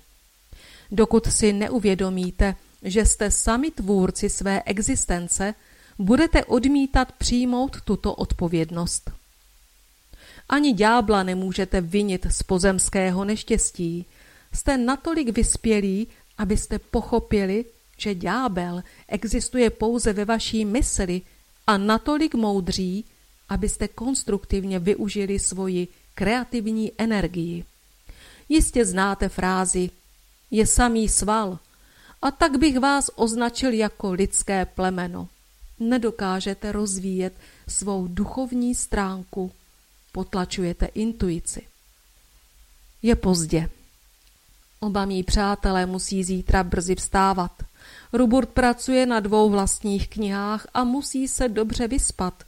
Dokud 0.91 1.33
si 1.33 1.53
neuvědomíte, 1.53 2.55
že 2.83 3.05
jste 3.05 3.31
sami 3.31 3.71
tvůrci 3.71 4.29
své 4.29 4.61
existence, 4.65 5.55
budete 5.99 6.45
odmítat 6.45 7.11
přijmout 7.11 7.81
tuto 7.81 8.15
odpovědnost. 8.15 9.11
Ani 10.49 10.73
ďábla 10.73 11.23
nemůžete 11.23 11.81
vinit 11.81 12.27
z 12.29 12.43
pozemského 12.43 13.25
neštěstí. 13.25 14.05
Jste 14.53 14.77
natolik 14.77 15.29
vyspělí, 15.29 16.07
abyste 16.37 16.79
pochopili, 16.79 17.65
že 17.97 18.15
ďábel 18.15 18.83
existuje 19.07 19.69
pouze 19.69 20.13
ve 20.13 20.25
vaší 20.25 20.65
mysli 20.65 21.21
a 21.67 21.77
natolik 21.77 22.35
moudří, 22.35 23.05
abyste 23.49 23.87
konstruktivně 23.87 24.79
využili 24.79 25.39
svoji 25.39 25.87
kreativní 26.13 26.91
energii. 26.97 27.65
Jistě 28.49 28.85
znáte 28.85 29.29
frázi 29.29 29.89
je 30.51 30.67
samý 30.67 31.09
sval 31.09 31.59
a 32.21 32.31
tak 32.31 32.57
bych 32.57 32.79
vás 32.79 33.09
označil 33.15 33.73
jako 33.73 34.11
lidské 34.11 34.65
plemeno. 34.65 35.27
Nedokážete 35.79 36.71
rozvíjet 36.71 37.33
svou 37.67 38.07
duchovní 38.07 38.75
stránku, 38.75 39.51
potlačujete 40.11 40.85
intuici. 40.85 41.67
Je 43.01 43.15
pozdě. 43.15 43.69
Oba 44.79 45.05
mý 45.05 45.23
přátelé 45.23 45.85
musí 45.85 46.23
zítra 46.23 46.63
brzy 46.63 46.95
vstávat. 46.95 47.63
Ruburt 48.13 48.49
pracuje 48.49 49.05
na 49.05 49.19
dvou 49.19 49.49
vlastních 49.49 50.07
knihách 50.07 50.67
a 50.73 50.83
musí 50.83 51.27
se 51.27 51.49
dobře 51.49 51.87
vyspat. 51.87 52.43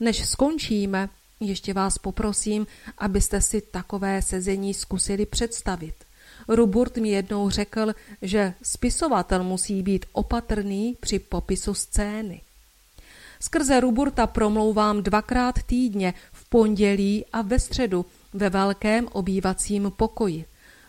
Než 0.00 0.28
skončíme, 0.28 1.08
ještě 1.40 1.74
vás 1.74 1.98
poprosím, 1.98 2.66
abyste 2.98 3.40
si 3.40 3.60
takové 3.60 4.22
sezení 4.22 4.74
zkusili 4.74 5.26
představit. 5.26 5.94
Ruburt 6.48 6.96
mi 6.96 7.08
jednou 7.08 7.50
řekl, 7.50 7.94
že 8.22 8.54
spisovatel 8.62 9.44
musí 9.44 9.82
být 9.82 10.06
opatrný 10.12 10.96
při 11.00 11.18
popisu 11.18 11.74
scény. 11.74 12.40
Skrze 13.40 13.80
Ruburta 13.80 14.26
promlouvám 14.26 15.02
dvakrát 15.02 15.62
týdně, 15.62 16.14
v 16.32 16.48
pondělí 16.48 17.24
a 17.32 17.42
ve 17.42 17.58
středu, 17.58 18.06
ve 18.32 18.50
velkém 18.50 19.08
obývacím 19.12 19.92
pokoji. 19.96 20.44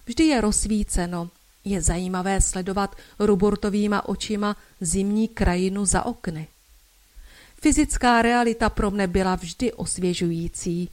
Vždy 0.05 0.23
je 0.23 0.41
rozsvíceno. 0.41 1.29
Je 1.65 1.81
zajímavé 1.81 2.41
sledovat 2.41 2.95
Ruburtovýma 3.19 4.09
očima 4.09 4.55
zimní 4.81 5.27
krajinu 5.27 5.85
za 5.85 6.05
okny. 6.05 6.47
Fyzická 7.61 8.21
realita 8.21 8.69
pro 8.69 8.91
mne 8.91 9.07
byla 9.07 9.35
vždy 9.35 9.73
osvěžující. 9.73 10.89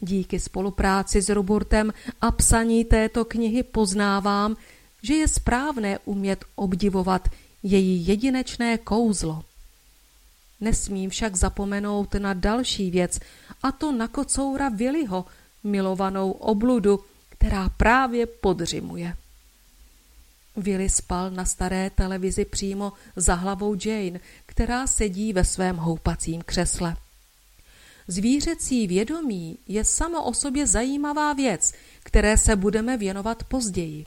Díky 0.00 0.40
spolupráci 0.40 1.22
s 1.22 1.28
Ruburtem 1.28 1.92
a 2.20 2.30
psaní 2.30 2.84
této 2.84 3.24
knihy 3.24 3.62
poznávám, 3.62 4.56
že 5.02 5.14
je 5.14 5.28
správné 5.28 5.98
umět 6.04 6.44
obdivovat 6.54 7.28
její 7.62 8.06
jedinečné 8.06 8.78
kouzlo. 8.78 9.42
Nesmím 10.62 11.10
však 11.10 11.36
zapomenout 11.36 12.14
na 12.14 12.34
další 12.34 12.90
věc, 12.90 13.18
a 13.62 13.72
to 13.72 13.92
na 13.92 14.08
kocoura 14.08 14.68
Viliho, 14.68 15.24
milovanou 15.64 16.30
obludu, 16.30 17.00
která 17.28 17.68
právě 17.68 18.26
podřimuje. 18.26 19.16
Willy 20.56 20.88
spal 20.88 21.30
na 21.30 21.44
staré 21.44 21.90
televizi 21.90 22.44
přímo 22.44 22.92
za 23.16 23.34
hlavou 23.34 23.76
Jane, 23.84 24.20
která 24.46 24.86
sedí 24.86 25.32
ve 25.32 25.44
svém 25.44 25.76
houpacím 25.76 26.42
křesle. 26.42 26.96
Zvířecí 28.08 28.86
vědomí 28.86 29.58
je 29.68 29.84
samo 29.84 30.24
o 30.24 30.34
sobě 30.34 30.66
zajímavá 30.66 31.32
věc, 31.32 31.72
které 32.02 32.38
se 32.38 32.56
budeme 32.56 32.96
věnovat 32.96 33.44
později. 33.44 34.06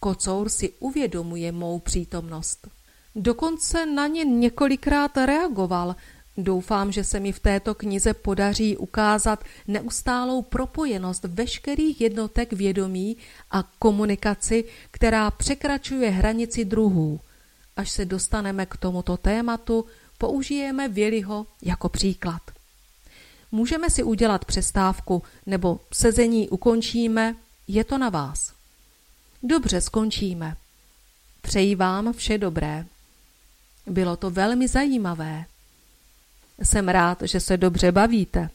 Kocour 0.00 0.48
si 0.48 0.72
uvědomuje 0.78 1.52
mou 1.52 1.78
přítomnost. 1.78 2.75
Dokonce 3.16 3.86
na 3.86 4.06
ně 4.06 4.24
několikrát 4.24 5.16
reagoval. 5.16 5.96
Doufám, 6.36 6.92
že 6.92 7.04
se 7.04 7.20
mi 7.20 7.32
v 7.32 7.40
této 7.40 7.74
knize 7.74 8.14
podaří 8.14 8.76
ukázat 8.76 9.44
neustálou 9.68 10.42
propojenost 10.42 11.24
veškerých 11.24 12.00
jednotek 12.00 12.52
vědomí 12.52 13.16
a 13.50 13.62
komunikaci, 13.78 14.64
která 14.90 15.30
překračuje 15.30 16.10
hranici 16.10 16.64
druhů. 16.64 17.20
Až 17.76 17.90
se 17.90 18.04
dostaneme 18.04 18.66
k 18.66 18.76
tomuto 18.76 19.16
tématu, 19.16 19.84
použijeme 20.18 20.88
Viliho 20.88 21.46
jako 21.62 21.88
příklad. 21.88 22.42
Můžeme 23.52 23.90
si 23.90 24.02
udělat 24.02 24.44
přestávku 24.44 25.22
nebo 25.46 25.80
sezení 25.92 26.48
ukončíme, 26.48 27.36
je 27.68 27.84
to 27.84 27.98
na 27.98 28.08
vás. 28.08 28.52
Dobře, 29.42 29.80
skončíme. 29.80 30.56
Přeji 31.42 31.74
vám 31.74 32.12
vše 32.12 32.38
dobré. 32.38 32.86
Bylo 33.86 34.16
to 34.16 34.30
velmi 34.30 34.68
zajímavé. 34.68 35.44
Jsem 36.62 36.88
rád, 36.88 37.18
že 37.22 37.40
se 37.40 37.56
dobře 37.56 37.92
bavíte. 37.92 38.50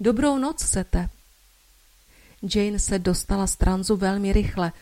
Dobrou 0.00 0.38
noc, 0.38 0.60
sete. 0.60 1.08
Jane 2.54 2.78
se 2.78 2.98
dostala 2.98 3.46
z 3.46 3.56
tranzu 3.56 3.96
velmi 3.96 4.32
rychle. 4.32 4.72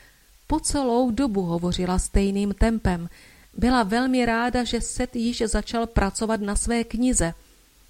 Po 0.47 0.61
celou 0.61 1.11
dobu 1.11 1.43
hovořila 1.43 1.99
stejným 1.99 2.55
tempem. 2.55 3.09
Byla 3.57 3.83
velmi 3.83 4.27
ráda, 4.27 4.65
že 4.65 4.81
Seth 4.81 5.17
již 5.17 5.43
začal 5.47 5.87
pracovat 5.87 6.41
na 6.41 6.57
své 6.57 6.85
knize. 6.85 7.35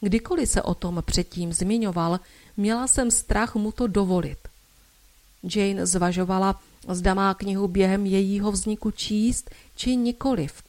Kdykoliv 0.01 0.49
se 0.49 0.63
o 0.63 0.75
tom 0.75 1.03
předtím 1.07 1.53
zmiňoval, 1.53 2.21
měla 2.57 2.87
jsem 2.87 3.11
strach 3.11 3.55
mu 3.55 3.73
to 3.73 3.87
dovolit. 3.87 4.39
Jane 5.43 5.87
zvažovala, 5.87 6.61
zda 6.89 7.15
má 7.15 7.35
knihu 7.35 7.69
během 7.69 8.07
jejího 8.07 8.53
vzniku 8.53 8.91
číst, 8.91 9.51
či 9.77 9.97
nikoliv. 9.97 10.63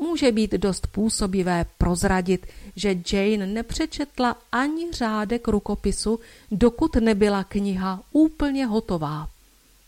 Může 0.00 0.32
být 0.32 0.52
dost 0.52 0.86
působivé 0.86 1.66
prozradit, 1.78 2.46
že 2.76 2.96
Jane 3.12 3.46
nepřečetla 3.46 4.36
ani 4.52 4.92
řádek 4.92 5.48
rukopisu, 5.48 6.20
dokud 6.50 6.96
nebyla 6.96 7.44
kniha 7.44 8.02
úplně 8.12 8.66
hotová. 8.66 9.28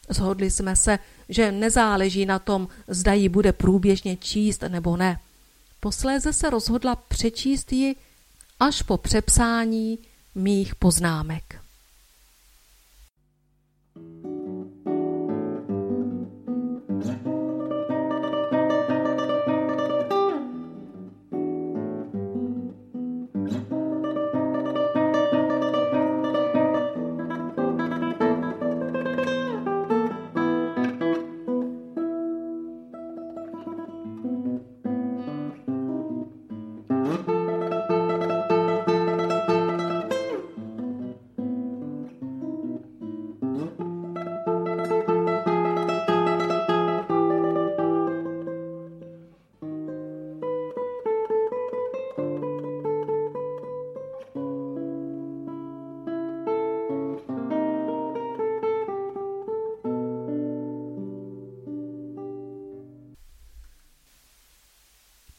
Zhodli 0.08 0.50
jsme 0.50 0.76
se, 0.76 0.98
že 1.28 1.52
nezáleží 1.52 2.26
na 2.26 2.38
tom, 2.38 2.68
zda 2.88 3.12
ji 3.12 3.28
bude 3.28 3.52
průběžně 3.52 4.16
číst 4.16 4.62
nebo 4.68 4.96
ne. 4.96 5.20
Posléze 5.80 6.32
se 6.32 6.50
rozhodla 6.50 6.96
přečíst 6.96 7.72
ji 7.72 7.96
až 8.60 8.82
po 8.82 8.96
přepsání 8.96 9.98
mých 10.34 10.74
poznámek. 10.74 11.61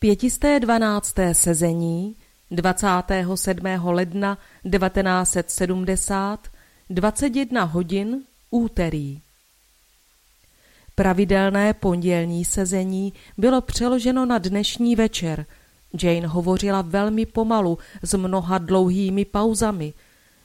512. 0.04 1.16
sezení 1.34 2.16
27. 2.52 3.66
ledna 3.84 4.38
1970 4.72 6.48
21 6.90 7.64
hodin 7.64 8.22
úterý. 8.50 9.20
Pravidelné 10.96 11.74
pondělní 11.74 12.46
sezení 12.46 13.14
bylo 13.38 13.62
přeloženo 13.62 14.26
na 14.26 14.38
dnešní 14.38 14.96
večer. 14.96 15.46
Jane 16.04 16.28
hovořila 16.28 16.82
velmi 16.82 17.26
pomalu 17.26 17.78
s 18.02 18.18
mnoha 18.18 18.58
dlouhými 18.58 19.26
pauzami. 19.26 19.94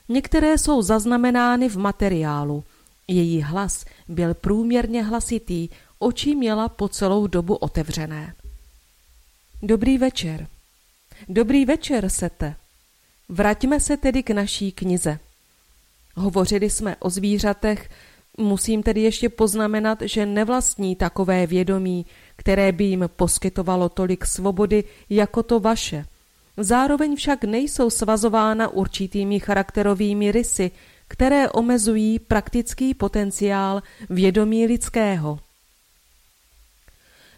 Některé 0.09 0.57
jsou 0.57 0.81
zaznamenány 0.81 1.69
v 1.69 1.77
materiálu. 1.77 2.63
Její 3.07 3.41
hlas 3.41 3.85
byl 4.07 4.33
průměrně 4.33 5.03
hlasitý, 5.03 5.69
oči 5.99 6.35
měla 6.35 6.69
po 6.69 6.87
celou 6.89 7.27
dobu 7.27 7.55
otevřené. 7.55 8.33
Dobrý 9.63 9.97
večer. 9.97 10.47
Dobrý 11.29 11.65
večer, 11.65 12.09
Sete. 12.09 12.55
Vraťme 13.29 13.79
se 13.79 13.97
tedy 13.97 14.23
k 14.23 14.29
naší 14.29 14.71
knize. 14.71 15.19
Hovořili 16.15 16.69
jsme 16.69 16.95
o 16.95 17.09
zvířatech, 17.09 17.89
musím 18.37 18.83
tedy 18.83 19.01
ještě 19.01 19.29
poznamenat, 19.29 20.01
že 20.01 20.25
nevlastní 20.25 20.95
takové 20.95 21.47
vědomí, 21.47 22.05
které 22.35 22.71
by 22.71 22.83
jim 22.83 23.09
poskytovalo 23.15 23.89
tolik 23.89 24.25
svobody 24.25 24.83
jako 25.09 25.43
to 25.43 25.59
vaše. 25.59 26.05
Zároveň 26.57 27.15
však 27.15 27.43
nejsou 27.43 27.89
svazována 27.89 28.67
určitými 28.67 29.39
charakterovými 29.39 30.31
rysy, 30.31 30.71
které 31.07 31.49
omezují 31.49 32.19
praktický 32.19 32.93
potenciál 32.93 33.83
vědomí 34.09 34.65
lidského. 34.65 35.39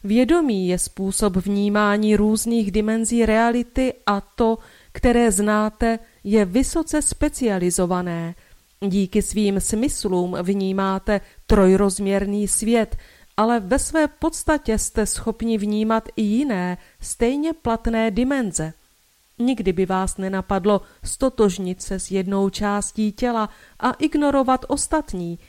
Vědomí 0.04 0.68
je 0.68 0.80
způsob 0.80 1.36
vnímání 1.36 2.16
různých 2.16 2.72
dimenzí 2.72 3.26
reality 3.26 3.94
a 4.06 4.22
to, 4.22 4.58
které 4.92 5.32
znáte, 5.32 6.00
je 6.24 6.46
vysoce 6.46 7.02
specializované. 7.02 8.36
Díky 8.88 9.22
svým 9.22 9.60
smyslům 9.60 10.38
vnímáte 10.42 11.22
trojrozměrný 11.48 12.48
svět, 12.48 12.98
ale 13.38 13.60
ve 13.60 13.80
své 13.80 14.08
podstatě 14.08 14.78
jste 14.78 15.06
schopni 15.06 15.58
vnímat 15.58 16.10
i 16.16 16.22
jiné, 16.22 16.78
stejně 17.02 17.54
platné 17.54 18.12
dimenze. 18.12 18.74
Nikdy 19.40 19.74
by 19.74 19.86
vás 19.86 20.18
nenapadlo 20.18 20.82
stotožnit 21.04 21.82
se 21.82 22.00
s 22.00 22.12
jednou 22.12 22.50
částí 22.50 23.12
těla 23.12 23.50
a 23.80 23.92
ignorovat 23.92 24.66
ostatní, 24.68 25.40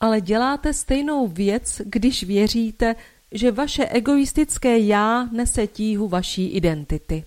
ale 0.00 0.20
děláte 0.20 0.72
stejnou 0.72 1.28
věc, 1.28 1.80
když 1.84 2.24
věříte, 2.24 2.96
že 3.32 3.50
vaše 3.50 3.86
egoistické 3.86 4.78
já 4.78 5.28
nese 5.32 5.66
tíhu 5.66 6.08
vaší 6.08 6.48
identity. 6.48 7.24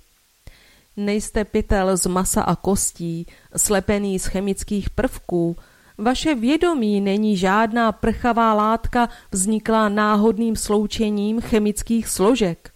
Nejste 0.98 1.46
pytel 1.46 1.98
z 1.98 2.06
masa 2.06 2.42
a 2.42 2.56
kostí, 2.56 3.26
slepený 3.58 4.20
z 4.20 4.26
chemických 4.26 4.90
prvků, 4.90 5.56
vaše 5.98 6.36
vědomí 6.36 7.02
není 7.02 7.38
žádná 7.38 7.92
prchavá 7.92 8.54
látka 8.54 9.10
vzniklá 9.32 9.90
náhodným 9.90 10.56
sloučením 10.56 11.42
chemických 11.42 12.08
složek. 12.08 12.72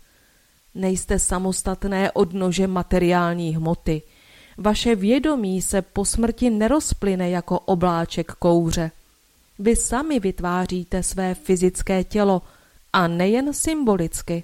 Nejste 0.76 1.20
samostatné 1.20 2.12
odnože 2.12 2.68
materiální 2.68 3.56
hmoty. 3.56 4.02
Vaše 4.58 4.96
vědomí 4.96 5.62
se 5.62 5.82
po 5.82 6.06
smrti 6.06 6.50
nerozplyne 6.50 7.30
jako 7.30 7.60
obláček 7.60 8.32
kouře. 8.32 8.92
Vy 9.60 9.76
sami 9.76 10.20
vytváříte 10.20 11.04
své 11.04 11.36
fyzické 11.36 12.04
tělo 12.04 12.42
a 12.94 13.08
nejen 13.08 13.54
symbolicky. 13.54 14.44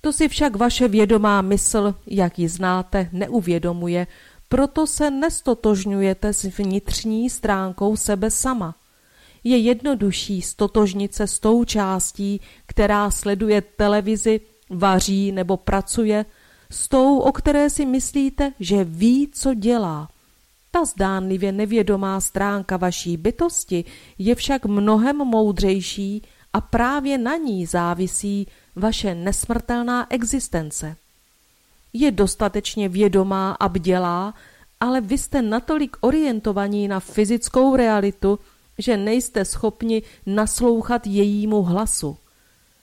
To 0.00 0.12
si 0.12 0.28
však 0.28 0.56
vaše 0.56 0.88
vědomá 0.88 1.42
mysl, 1.42 1.94
jak 2.06 2.38
ji 2.38 2.48
znáte, 2.48 3.08
neuvědomuje, 3.12 4.06
proto 4.48 4.86
se 4.86 5.10
nestotožňujete 5.10 6.32
s 6.32 6.42
vnitřní 6.44 7.30
stránkou 7.30 7.96
sebe 7.96 8.30
sama. 8.30 8.74
Je 9.44 9.58
jednodušší 9.58 10.42
stotožnit 10.42 11.14
se 11.14 11.26
s 11.26 11.38
tou 11.38 11.64
částí, 11.64 12.40
která 12.66 13.10
sleduje 13.10 13.62
televizi, 13.62 14.40
vaří 14.70 15.32
nebo 15.32 15.56
pracuje, 15.56 16.24
s 16.70 16.88
tou, 16.88 17.18
o 17.18 17.32
které 17.32 17.70
si 17.70 17.86
myslíte, 17.86 18.52
že 18.60 18.84
ví, 18.84 19.28
co 19.32 19.54
dělá. 19.54 20.08
Ta 20.70 20.84
zdánlivě 20.84 21.52
nevědomá 21.52 22.20
stránka 22.20 22.76
vaší 22.76 23.16
bytosti 23.16 23.84
je 24.18 24.34
však 24.34 24.66
mnohem 24.66 25.16
moudřejší 25.16 26.22
a 26.54 26.60
právě 26.60 27.18
na 27.18 27.36
ní 27.36 27.66
závisí 27.66 28.46
vaše 28.76 29.14
nesmrtelná 29.14 30.06
existence. 30.10 30.96
Je 31.92 32.10
dostatečně 32.10 32.88
vědomá 32.88 33.52
a 33.52 33.68
bdělá, 33.68 34.34
ale 34.80 35.00
vy 35.00 35.18
jste 35.18 35.42
natolik 35.42 35.96
orientovaní 36.00 36.88
na 36.88 37.00
fyzickou 37.00 37.76
realitu, 37.76 38.38
že 38.78 38.96
nejste 38.96 39.44
schopni 39.44 40.02
naslouchat 40.26 41.06
jejímu 41.06 41.62
hlasu. 41.62 42.16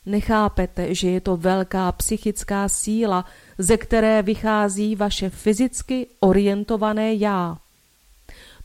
Nechápete, 0.05 0.95
že 0.95 1.09
je 1.09 1.21
to 1.21 1.37
velká 1.37 1.91
psychická 1.91 2.69
síla, 2.69 3.25
ze 3.57 3.77
které 3.77 4.21
vychází 4.21 4.95
vaše 4.95 5.29
fyzicky 5.29 6.07
orientované 6.19 7.13
já. 7.13 7.57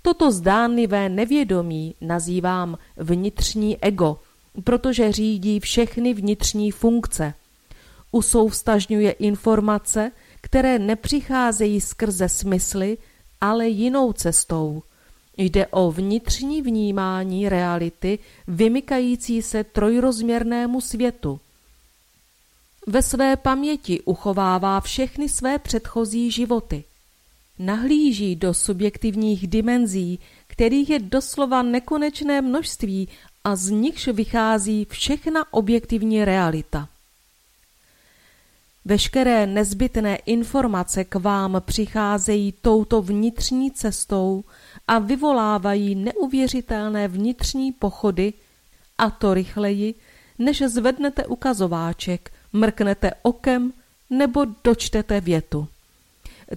Toto 0.03 0.33
zdánlivé 0.33 1.09
nevědomí 1.09 1.95
nazývám 2.01 2.79
vnitřní 2.97 3.85
ego, 3.85 4.19
protože 4.65 5.13
řídí 5.13 5.61
všechny 5.61 6.15
vnitřní 6.15 6.71
funkce. 6.71 7.35
Usouvstažňuje 8.13 9.11
informace, 9.11 10.13
které 10.41 10.79
nepřicházejí 10.79 11.81
skrze 11.81 12.29
smysly, 12.29 12.99
ale 13.41 13.69
jinou 13.69 14.13
cestou. 14.13 14.83
Jde 15.37 15.67
o 15.67 15.91
vnitřní 15.91 16.63
vnímání 16.63 17.49
reality 17.49 18.19
vymykající 18.49 19.43
se 19.43 19.65
trojrozměrnému 19.65 20.81
světu. 20.81 21.41
Ve 22.87 23.03
své 23.03 23.37
paměti 23.37 24.01
uchovává 24.01 24.81
všechny 24.81 25.29
své 25.29 25.59
předchozí 25.59 26.31
životy. 26.31 26.85
Nahlíží 27.59 28.37
do 28.37 28.55
subjektivních 28.55 29.47
dimenzí, 29.47 30.19
kterých 30.47 30.91
je 30.91 30.99
doslova 30.99 31.63
nekonečné 31.63 32.41
množství 32.41 33.09
a 33.47 33.57
z 33.57 33.71
nichž 33.71 34.09
vychází 34.09 34.87
všechna 34.91 35.53
objektivní 35.53 36.25
realita. 36.25 36.89
Veškeré 38.85 39.47
nezbytné 39.47 40.17
informace 40.17 41.05
k 41.05 41.15
vám 41.15 41.63
přicházejí 41.67 42.55
touto 42.63 43.03
vnitřní 43.03 43.71
cestou 43.71 44.45
a 44.89 44.99
vyvolávají 44.99 45.95
neuvěřitelné 45.95 47.09
vnitřní 47.09 47.73
pochody, 47.73 48.33
a 48.99 49.11
to 49.11 49.35
rychleji, 49.35 49.95
než 50.39 50.63
zvednete 50.63 51.27
ukazováček, 51.27 52.33
mrknete 52.53 53.13
okem 53.23 53.73
nebo 54.11 54.47
dočtete 54.65 55.21
větu. 55.21 55.69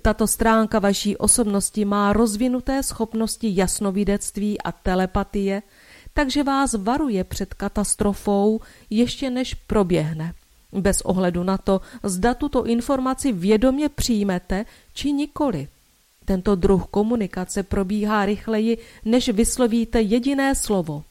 Tato 0.01 0.27
stránka 0.27 0.79
vaší 0.79 1.17
osobnosti 1.17 1.85
má 1.85 2.13
rozvinuté 2.13 2.83
schopnosti 2.83 3.51
jasnovidectví 3.55 4.61
a 4.61 4.71
telepatie, 4.71 5.61
takže 6.13 6.43
vás 6.43 6.73
varuje 6.73 7.23
před 7.23 7.53
katastrofou 7.53 8.61
ještě 8.89 9.29
než 9.29 9.53
proběhne. 9.53 10.33
Bez 10.71 11.01
ohledu 11.01 11.43
na 11.43 11.57
to, 11.57 11.81
zda 12.03 12.33
tuto 12.33 12.65
informaci 12.65 13.31
vědomě 13.31 13.89
přijmete 13.89 14.65
či 14.93 15.11
nikoli. 15.11 15.67
Tento 16.25 16.55
druh 16.55 16.87
komunikace 16.87 17.63
probíhá 17.63 18.25
rychleji, 18.25 18.77
než 19.05 19.29
vyslovíte 19.29 20.01
jediné 20.01 20.55
slovo. 20.55 21.03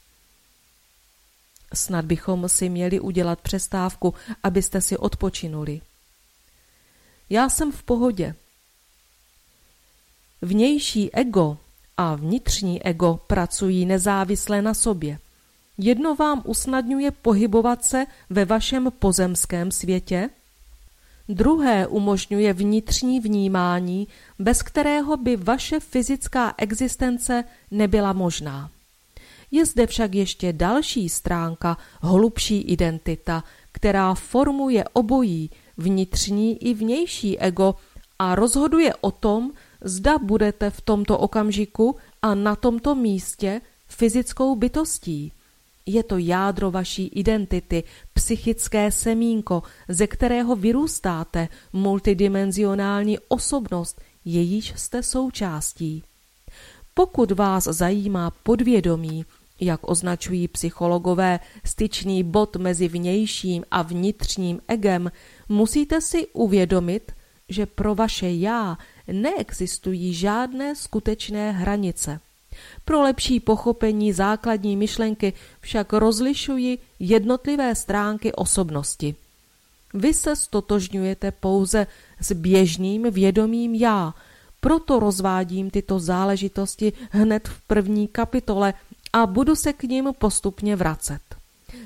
Snad 1.74 2.04
bychom 2.04 2.48
si 2.48 2.68
měli 2.68 3.00
udělat 3.00 3.40
přestávku, 3.40 4.14
abyste 4.42 4.80
si 4.80 4.96
odpočinuli. 4.96 5.80
Já 7.30 7.48
jsem 7.48 7.72
v 7.72 7.82
pohodě. 7.82 8.34
Vnější 10.42 11.14
ego 11.14 11.58
a 11.98 12.14
vnitřní 12.14 12.82
ego 12.82 13.20
pracují 13.26 13.86
nezávisle 13.86 14.62
na 14.62 14.74
sobě. 14.74 15.18
Jedno 15.78 16.14
vám 16.14 16.42
usnadňuje 16.44 17.10
pohybovat 17.10 17.84
se 17.84 18.06
ve 18.30 18.44
vašem 18.44 18.92
pozemském 18.98 19.70
světě, 19.70 20.30
druhé 21.28 21.86
umožňuje 21.86 22.52
vnitřní 22.52 23.20
vnímání, 23.20 24.08
bez 24.38 24.62
kterého 24.62 25.16
by 25.16 25.36
vaše 25.36 25.80
fyzická 25.80 26.54
existence 26.58 27.44
nebyla 27.70 28.12
možná. 28.12 28.70
Je 29.50 29.66
zde 29.66 29.86
však 29.86 30.14
ještě 30.14 30.52
další 30.52 31.08
stránka, 31.08 31.76
hlubší 32.00 32.60
identita, 32.60 33.44
která 33.72 34.14
formuje 34.14 34.84
obojí, 34.92 35.50
vnitřní 35.76 36.64
i 36.64 36.74
vnější 36.74 37.38
ego 37.38 37.74
a 38.18 38.34
rozhoduje 38.34 38.94
o 39.00 39.10
tom, 39.10 39.52
zda 39.80 40.18
budete 40.18 40.70
v 40.70 40.80
tomto 40.80 41.18
okamžiku 41.18 41.96
a 42.22 42.34
na 42.34 42.56
tomto 42.56 42.94
místě 42.94 43.60
fyzickou 43.88 44.56
bytostí. 44.56 45.32
Je 45.86 46.02
to 46.02 46.18
jádro 46.18 46.70
vaší 46.70 47.06
identity, 47.06 47.84
psychické 48.14 48.90
semínko, 48.92 49.62
ze 49.88 50.06
kterého 50.06 50.56
vyrůstáte, 50.56 51.48
multidimenzionální 51.72 53.18
osobnost, 53.28 54.00
jejíž 54.24 54.74
jste 54.76 55.02
součástí. 55.02 56.02
Pokud 56.94 57.30
vás 57.30 57.64
zajímá 57.64 58.30
podvědomí, 58.30 59.24
jak 59.60 59.80
označují 59.90 60.48
psychologové 60.48 61.40
styčný 61.64 62.22
bod 62.22 62.56
mezi 62.56 62.88
vnějším 62.88 63.64
a 63.70 63.82
vnitřním 63.82 64.60
egem, 64.68 65.10
musíte 65.48 66.00
si 66.00 66.26
uvědomit, 66.26 67.12
že 67.48 67.66
pro 67.66 67.94
vaše 67.94 68.30
já 68.30 68.78
neexistují 69.12 70.14
žádné 70.14 70.76
skutečné 70.76 71.52
hranice. 71.52 72.20
Pro 72.84 73.02
lepší 73.02 73.40
pochopení 73.40 74.12
základní 74.12 74.76
myšlenky 74.76 75.32
však 75.60 75.92
rozlišuji 75.92 76.78
jednotlivé 76.98 77.74
stránky 77.74 78.32
osobnosti. 78.32 79.14
Vy 79.94 80.14
se 80.14 80.36
stotožňujete 80.36 81.30
pouze 81.30 81.86
s 82.20 82.32
běžným 82.32 83.10
vědomím 83.10 83.74
já, 83.74 84.14
proto 84.60 85.00
rozvádím 85.00 85.70
tyto 85.70 85.98
záležitosti 85.98 86.92
hned 87.10 87.48
v 87.48 87.60
první 87.60 88.08
kapitole 88.08 88.74
a 89.12 89.26
budu 89.26 89.56
se 89.56 89.72
k 89.72 89.82
ním 89.82 90.12
postupně 90.18 90.76
vracet. 90.76 91.20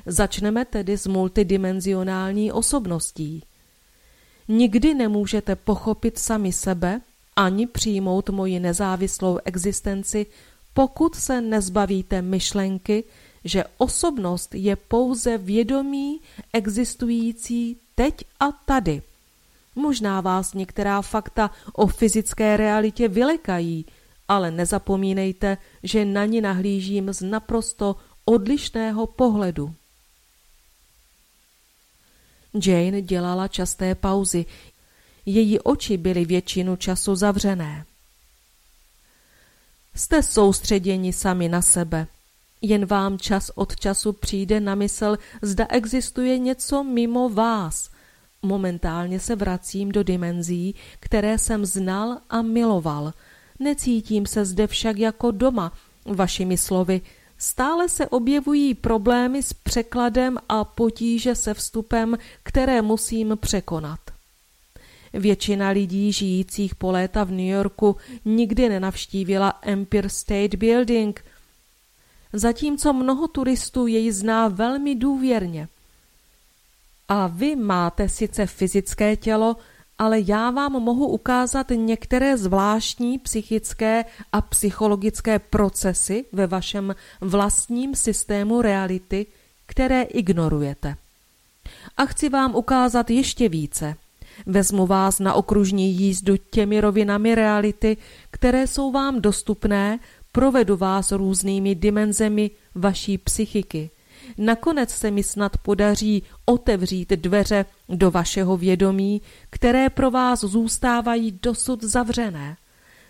Začneme 0.06 0.64
tedy 0.64 0.98
s 0.98 1.06
multidimenzionální 1.06 2.52
osobností. 2.52 3.42
Nikdy 4.48 4.94
nemůžete 4.94 5.56
pochopit 5.56 6.18
sami 6.18 6.52
sebe 6.52 7.00
ani 7.36 7.66
přijmout 7.66 8.30
moji 8.30 8.60
nezávislou 8.60 9.38
existenci, 9.44 10.26
pokud 10.74 11.14
se 11.14 11.40
nezbavíte 11.40 12.22
myšlenky, 12.22 13.04
že 13.44 13.64
osobnost 13.78 14.54
je 14.54 14.76
pouze 14.76 15.38
vědomí 15.38 16.20
existující 16.52 17.76
teď 17.94 18.14
a 18.40 18.52
tady. 18.52 19.02
Možná 19.74 20.20
vás 20.20 20.54
některá 20.54 21.02
fakta 21.02 21.50
o 21.72 21.86
fyzické 21.86 22.56
realitě 22.56 23.08
vylekají, 23.08 23.86
ale 24.28 24.50
nezapomínejte, 24.50 25.58
že 25.82 26.04
na 26.04 26.24
ní 26.24 26.40
nahlížím 26.40 27.12
z 27.12 27.22
naprosto 27.22 27.96
odlišného 28.24 29.06
pohledu. 29.06 29.74
Jane 32.66 33.02
dělala 33.02 33.48
časté 33.48 33.94
pauzy. 33.94 34.46
Její 35.26 35.60
oči 35.60 35.96
byly 35.96 36.24
většinu 36.24 36.76
času 36.76 37.14
zavřené. 37.14 37.84
Jste 39.94 40.22
soustředěni 40.22 41.12
sami 41.12 41.48
na 41.48 41.62
sebe. 41.62 42.06
Jen 42.62 42.86
vám 42.86 43.18
čas 43.18 43.50
od 43.54 43.76
času 43.76 44.12
přijde 44.12 44.60
na 44.60 44.74
mysl, 44.74 45.16
zda 45.42 45.66
existuje 45.68 46.38
něco 46.38 46.84
mimo 46.84 47.28
vás. 47.28 47.90
Momentálně 48.42 49.20
se 49.20 49.36
vracím 49.36 49.92
do 49.92 50.02
dimenzí, 50.02 50.74
které 51.00 51.38
jsem 51.38 51.66
znal 51.66 52.18
a 52.30 52.42
miloval. 52.42 53.12
Necítím 53.58 54.26
se 54.26 54.44
zde 54.44 54.66
však 54.66 54.98
jako 54.98 55.30
doma, 55.30 55.72
vašimi 56.06 56.58
slovy. 56.58 57.00
Stále 57.38 57.88
se 57.88 58.08
objevují 58.08 58.74
problémy 58.74 59.42
s 59.42 59.52
překladem 59.52 60.38
a 60.48 60.64
potíže 60.64 61.34
se 61.34 61.54
vstupem, 61.54 62.18
které 62.42 62.82
musím 62.82 63.36
překonat. 63.40 64.11
Většina 65.12 65.68
lidí 65.68 66.12
žijících 66.12 66.74
po 66.74 66.90
léta 66.90 67.24
v 67.24 67.30
New 67.30 67.46
Yorku 67.46 67.96
nikdy 68.24 68.68
nenavštívila 68.68 69.58
Empire 69.62 70.08
State 70.08 70.54
Building, 70.54 71.24
zatímco 72.32 72.92
mnoho 72.92 73.28
turistů 73.28 73.86
jej 73.86 74.10
zná 74.10 74.48
velmi 74.48 74.94
důvěrně. 74.94 75.68
A 77.08 77.26
vy 77.26 77.56
máte 77.56 78.08
sice 78.08 78.46
fyzické 78.46 79.16
tělo, 79.16 79.56
ale 79.98 80.20
já 80.20 80.50
vám 80.50 80.72
mohu 80.72 81.06
ukázat 81.06 81.66
některé 81.70 82.36
zvláštní 82.36 83.18
psychické 83.18 84.04
a 84.32 84.40
psychologické 84.40 85.38
procesy 85.38 86.24
ve 86.32 86.46
vašem 86.46 86.94
vlastním 87.20 87.94
systému 87.94 88.62
reality, 88.62 89.26
které 89.66 90.02
ignorujete. 90.02 90.96
A 91.96 92.06
chci 92.06 92.28
vám 92.28 92.54
ukázat 92.54 93.10
ještě 93.10 93.48
více. 93.48 93.96
Vezmu 94.46 94.86
vás 94.86 95.18
na 95.18 95.34
okružní 95.34 95.92
jízdu 95.92 96.36
těmi 96.36 96.80
rovinami 96.80 97.34
reality, 97.34 97.96
které 98.30 98.66
jsou 98.66 98.92
vám 98.92 99.20
dostupné, 99.20 99.98
provedu 100.32 100.76
vás 100.76 101.12
různými 101.12 101.74
dimenzemi 101.74 102.50
vaší 102.74 103.18
psychiky. 103.18 103.90
Nakonec 104.38 104.90
se 104.90 105.10
mi 105.10 105.22
snad 105.22 105.56
podaří 105.56 106.22
otevřít 106.44 107.10
dveře 107.10 107.64
do 107.88 108.10
vašeho 108.10 108.56
vědomí, 108.56 109.22
které 109.50 109.90
pro 109.90 110.10
vás 110.10 110.40
zůstávají 110.40 111.38
dosud 111.42 111.84
zavřené. 111.84 112.56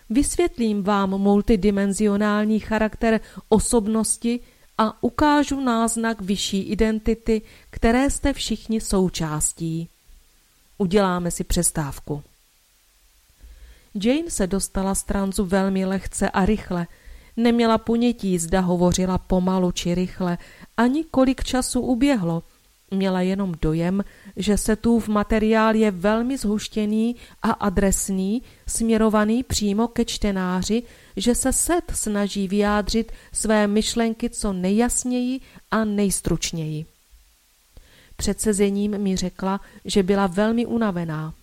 Vysvětlím 0.09 0.83
vám 0.83 1.09
multidimenzionální 1.09 2.59
charakter 2.59 3.19
osobnosti 3.49 4.39
a 4.77 5.03
ukážu 5.03 5.59
náznak 5.59 6.21
vyšší 6.21 6.61
identity, 6.61 7.41
které 7.69 8.09
jste 8.09 8.33
všichni 8.33 8.81
součástí. 8.81 9.89
Uděláme 10.77 11.31
si 11.31 11.43
přestávku. 11.43 12.23
Jane 14.03 14.29
se 14.29 14.47
dostala 14.47 14.95
z 14.95 15.03
tranzu 15.03 15.45
velmi 15.45 15.85
lehce 15.85 16.29
a 16.29 16.45
rychle. 16.45 16.87
Neměla 17.37 17.77
ponětí, 17.77 18.39
zda 18.39 18.59
hovořila 18.59 19.17
pomalu 19.17 19.71
či 19.71 19.95
rychle, 19.95 20.37
ani 20.77 21.03
kolik 21.03 21.43
času 21.43 21.81
uběhlo. 21.81 22.43
Měla 22.91 23.21
jenom 23.21 23.53
dojem, 23.61 24.03
že 24.35 24.57
se 24.57 24.75
tu 24.75 24.99
v 24.99 25.07
materiál 25.07 25.75
je 25.75 25.91
velmi 25.91 26.37
zhuštěný 26.37 27.15
a 27.41 27.51
adresný, 27.51 28.41
směrovaný 28.67 29.43
přímo 29.43 29.87
ke 29.87 30.05
čtenáři, 30.05 30.83
že 31.17 31.35
se 31.35 31.53
set 31.53 31.91
snaží 31.93 32.47
vyjádřit 32.47 33.11
své 33.33 33.67
myšlenky 33.67 34.29
co 34.29 34.53
nejjasněji 34.53 35.39
a 35.71 35.85
nejstručněji. 35.85 36.85
Před 38.15 38.41
sezením 38.41 38.97
mi 38.97 39.15
řekla, 39.15 39.61
že 39.85 40.03
byla 40.03 40.27
velmi 40.27 40.65
unavená. 40.65 41.33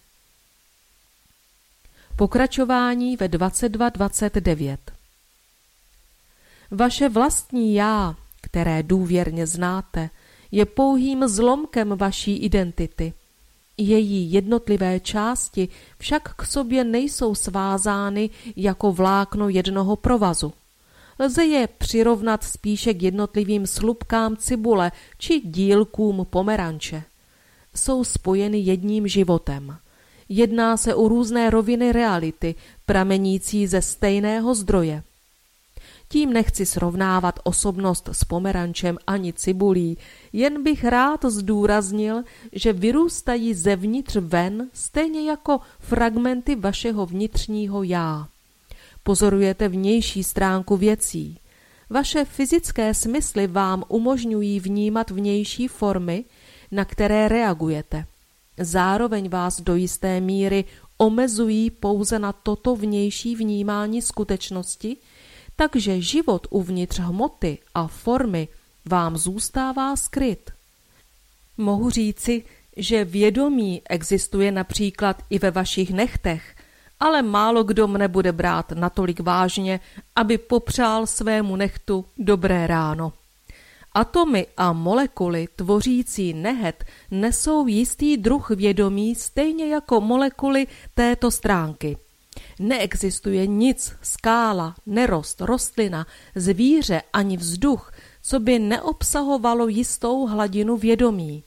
Pokračování 2.16 3.16
ve 3.16 3.28
22.29 3.28 4.76
Vaše 6.70 7.08
vlastní 7.08 7.74
já, 7.74 8.16
které 8.40 8.82
důvěrně 8.82 9.46
znáte, 9.46 10.10
je 10.50 10.66
pouhým 10.66 11.28
zlomkem 11.28 11.96
vaší 11.96 12.36
identity. 12.36 13.12
Její 13.76 14.32
jednotlivé 14.32 15.00
části 15.00 15.68
však 15.98 16.34
k 16.34 16.46
sobě 16.46 16.84
nejsou 16.84 17.34
svázány 17.34 18.30
jako 18.56 18.92
vlákno 18.92 19.48
jednoho 19.48 19.96
provazu. 19.96 20.52
Lze 21.20 21.44
je 21.44 21.66
přirovnat 21.66 22.44
spíše 22.44 22.94
k 22.94 23.02
jednotlivým 23.02 23.66
slupkám 23.66 24.36
cibule 24.36 24.92
či 25.18 25.40
dílkům 25.40 26.26
pomeranče. 26.30 27.02
Jsou 27.74 28.04
spojeny 28.04 28.58
jedním 28.58 29.08
životem. 29.08 29.76
Jedná 30.28 30.76
se 30.76 30.94
o 30.94 31.08
různé 31.08 31.50
roviny 31.50 31.92
reality, 31.92 32.54
pramenící 32.86 33.66
ze 33.66 33.82
stejného 33.82 34.54
zdroje. 34.54 35.02
Tím 36.08 36.32
nechci 36.32 36.66
srovnávat 36.66 37.40
osobnost 37.44 38.08
s 38.12 38.24
pomerančem 38.24 38.98
ani 39.06 39.32
cibulí, 39.32 39.98
jen 40.32 40.62
bych 40.62 40.84
rád 40.84 41.24
zdůraznil, 41.24 42.22
že 42.52 42.72
vyrůstají 42.72 43.54
zevnitř 43.54 44.16
ven 44.16 44.68
stejně 44.72 45.30
jako 45.30 45.60
fragmenty 45.80 46.54
vašeho 46.54 47.06
vnitřního 47.06 47.82
já. 47.82 48.28
Pozorujete 49.02 49.68
vnější 49.68 50.24
stránku 50.24 50.76
věcí. 50.76 51.38
Vaše 51.90 52.24
fyzické 52.24 52.94
smysly 52.94 53.46
vám 53.46 53.84
umožňují 53.88 54.60
vnímat 54.60 55.10
vnější 55.10 55.68
formy, 55.68 56.24
na 56.70 56.84
které 56.84 57.28
reagujete. 57.28 58.06
Zároveň 58.58 59.28
vás 59.28 59.60
do 59.60 59.74
jisté 59.74 60.20
míry 60.20 60.64
omezují 60.96 61.70
pouze 61.70 62.18
na 62.18 62.32
toto 62.32 62.76
vnější 62.76 63.36
vnímání 63.36 64.02
skutečnosti, 64.02 64.96
takže 65.56 66.00
život 66.00 66.46
uvnitř 66.50 66.98
hmoty 66.98 67.58
a 67.74 67.86
formy 67.86 68.48
vám 68.84 69.16
zůstává 69.16 69.96
skryt. 69.96 70.50
Mohu 71.58 71.90
říci, 71.90 72.44
že 72.76 73.04
vědomí 73.04 73.82
existuje 73.88 74.52
například 74.52 75.22
i 75.30 75.38
ve 75.38 75.50
vašich 75.50 75.90
nechtech, 75.90 76.56
ale 77.00 77.22
málo 77.22 77.64
kdo 77.64 77.88
mne 77.88 78.08
bude 78.08 78.32
brát 78.32 78.72
natolik 78.72 79.20
vážně, 79.20 79.80
aby 80.16 80.38
popřál 80.38 81.06
svému 81.06 81.56
nechtu 81.56 82.04
dobré 82.18 82.66
ráno. 82.66 83.12
Atomy 83.92 84.46
a 84.56 84.72
molekuly 84.72 85.48
tvořící 85.56 86.34
nehet 86.34 86.84
nesou 87.10 87.66
jistý 87.66 88.16
druh 88.16 88.50
vědomí 88.50 89.14
stejně 89.14 89.66
jako 89.68 90.00
molekuly 90.00 90.66
této 90.94 91.30
stránky. 91.30 91.96
Neexistuje 92.58 93.46
nic, 93.46 93.94
skála, 94.02 94.74
nerost, 94.86 95.40
rostlina, 95.40 96.06
zvíře 96.34 97.02
ani 97.12 97.36
vzduch, 97.36 97.92
co 98.22 98.40
by 98.40 98.58
neobsahovalo 98.58 99.68
jistou 99.68 100.26
hladinu 100.26 100.76
vědomí 100.76 101.44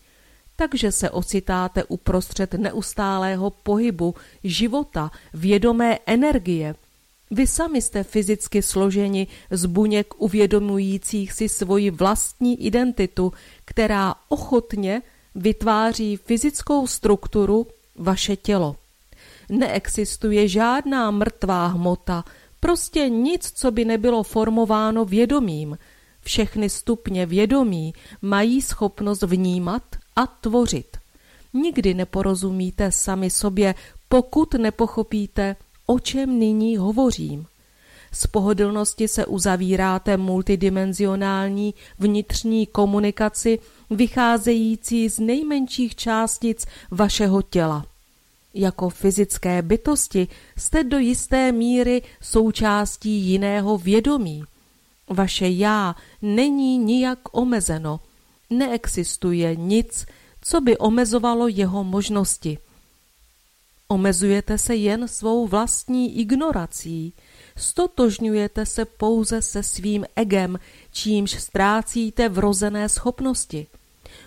takže 0.56 0.92
se 0.92 1.10
ocitáte 1.10 1.84
uprostřed 1.84 2.54
neustálého 2.54 3.50
pohybu, 3.50 4.16
života, 4.44 5.12
vědomé 5.34 6.00
energie. 6.06 6.76
Vy 7.32 7.48
sami 7.48 7.82
jste 7.82 8.04
fyzicky 8.04 8.62
složeni 8.62 9.28
z 9.52 9.66
buněk 9.66 10.22
uvědomujících 10.22 11.34
si 11.34 11.50
svoji 11.50 11.92
vlastní 11.92 12.66
identitu, 12.66 13.34
která 13.66 14.16
ochotně 14.30 15.02
vytváří 15.36 16.18
fyzickou 16.18 16.88
strukturu 16.88 17.68
vaše 17.96 18.36
tělo. 18.36 18.76
Neexistuje 19.50 20.48
žádná 20.48 21.12
mrtvá 21.12 21.68
hmota, 21.68 22.24
prostě 22.60 23.10
nic, 23.10 23.52
co 23.56 23.72
by 23.72 23.86
nebylo 23.86 24.24
formováno 24.24 25.06
vědomím. 25.06 25.78
Všechny 26.22 26.70
stupně 26.70 27.26
vědomí 27.26 27.94
mají 28.22 28.62
schopnost 28.62 29.24
vnímat 29.24 29.84
a 30.16 30.28
tvořit. 30.28 30.98
Nikdy 31.54 31.94
neporozumíte 31.94 32.92
sami 32.92 33.30
sobě, 33.30 33.76
pokud 34.10 34.54
nepochopíte, 34.54 35.56
o 35.86 36.00
čem 36.00 36.40
nyní 36.40 36.78
hovořím. 36.78 37.46
Z 38.12 38.28
pohodlnosti 38.28 39.08
se 39.08 39.26
uzavíráte 39.26 40.18
multidimenzionální 40.18 41.74
vnitřní 42.00 42.66
komunikaci 42.66 43.60
vycházející 43.90 45.10
z 45.10 45.20
nejmenších 45.20 45.96
částic 45.96 46.66
vašeho 46.92 47.42
těla. 47.42 47.86
Jako 48.54 48.90
fyzické 48.90 49.62
bytosti 49.62 50.28
jste 50.58 50.84
do 50.84 50.98
jisté 50.98 51.52
míry 51.52 52.02
součástí 52.22 53.10
jiného 53.10 53.78
vědomí. 53.78 54.44
Vaše 55.10 55.50
já 55.50 55.96
není 56.22 56.78
nijak 56.78 57.20
omezeno– 57.32 58.00
neexistuje 58.58 59.56
nic, 59.56 60.06
co 60.42 60.62
by 60.62 60.78
omezovalo 60.78 61.48
jeho 61.48 61.84
možnosti. 61.84 62.58
Omezujete 63.88 64.58
se 64.58 64.76
jen 64.76 65.08
svou 65.08 65.48
vlastní 65.48 66.20
ignorací. 66.20 67.14
Stotožňujete 67.58 68.66
se 68.66 68.86
pouze 68.86 69.42
se 69.42 69.64
svým 69.64 70.06
egem, 70.16 70.60
čímž 70.92 71.32
ztrácíte 71.32 72.30
vrozené 72.30 72.90
schopnosti. 72.90 73.68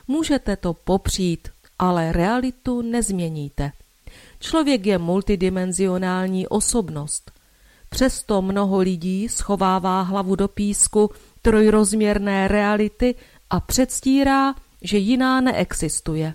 Můžete 0.08 0.56
to 0.56 0.74
popřít, 0.74 1.48
ale 1.78 2.12
realitu 2.12 2.82
nezměníte. 2.82 3.72
Člověk 4.40 4.86
je 4.86 4.98
multidimenzionální 4.98 6.48
osobnost. 6.48 7.30
Přesto 7.88 8.42
mnoho 8.42 8.78
lidí 8.78 9.28
schovává 9.28 10.02
hlavu 10.02 10.36
do 10.36 10.48
písku 10.48 11.10
trojrozměrné 11.42 12.48
reality 12.48 13.14
a 13.50 13.60
předstírá, 13.60 14.54
že 14.82 14.98
jiná 14.98 15.40
neexistuje. 15.40 16.34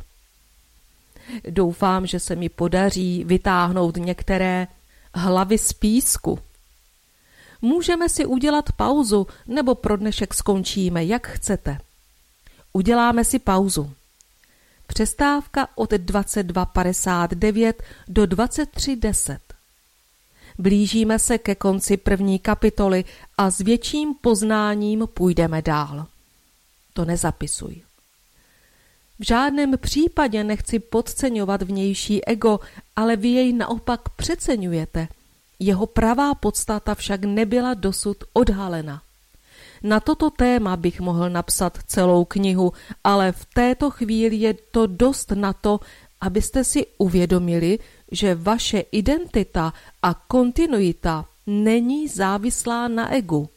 Doufám, 1.50 2.06
že 2.06 2.20
se 2.20 2.36
mi 2.36 2.50
podaří 2.50 3.24
vytáhnout 3.24 3.98
některé 3.98 4.68
hlavy 5.16 5.58
z 5.58 5.74
písku. 5.74 6.40
Můžeme 7.62 8.10
si 8.10 8.26
udělat 8.26 8.72
pauzu, 8.72 9.28
nebo 9.48 9.76
pro 9.76 9.98
dnešek 9.98 10.34
skončíme, 10.34 11.06
jak 11.06 11.28
chcete. 11.28 11.78
Uděláme 12.74 13.24
si 13.24 13.40
pauzu. 13.40 13.92
Přestávka 14.88 15.68
od 15.76 15.94
22.59 15.94 17.74
do 18.08 18.24
23.10. 18.24 19.38
Blížíme 20.58 21.20
se 21.20 21.38
ke 21.38 21.56
konci 21.56 21.98
první 21.98 22.40
kapitoly 22.40 23.06
a 23.38 23.52
s 23.52 23.58
větším 23.60 24.14
poznáním 24.22 25.08
půjdeme 25.14 25.62
dál. 25.62 26.08
To 26.94 27.06
nezapisuj. 27.06 27.82
V 29.20 29.26
žádném 29.26 29.78
případě 29.78 30.44
nechci 30.44 30.80
podceňovat 30.80 31.62
vnější 31.62 32.26
ego, 32.26 32.60
ale 32.96 33.16
vy 33.16 33.28
jej 33.28 33.54
naopak 33.54 34.10
přeceňujete. 34.10 35.08
Jeho 35.60 35.86
pravá 35.86 36.36
podstata 36.36 36.96
však 36.96 37.24
nebyla 37.24 37.74
dosud 37.74 38.18
odhalena. 38.34 39.02
Na 39.84 40.00
toto 40.00 40.30
téma 40.30 40.78
bych 40.78 41.00
mohl 41.00 41.30
napsat 41.30 41.78
celou 41.88 42.26
knihu, 42.26 42.74
ale 43.04 43.32
v 43.32 43.46
této 43.54 43.90
chvíli 43.90 44.36
je 44.36 44.54
to 44.54 44.88
dost 44.88 45.32
na 45.32 45.54
to, 45.54 45.80
abyste 46.22 46.64
si 46.64 46.86
uvědomili, 46.98 47.80
že 48.12 48.36
vaše 48.36 48.80
identita 48.80 49.74
a 50.02 50.14
kontinuita 50.14 51.26
není 51.48 52.08
závislá 52.08 52.88
na 52.88 53.14
egu. 53.14 53.50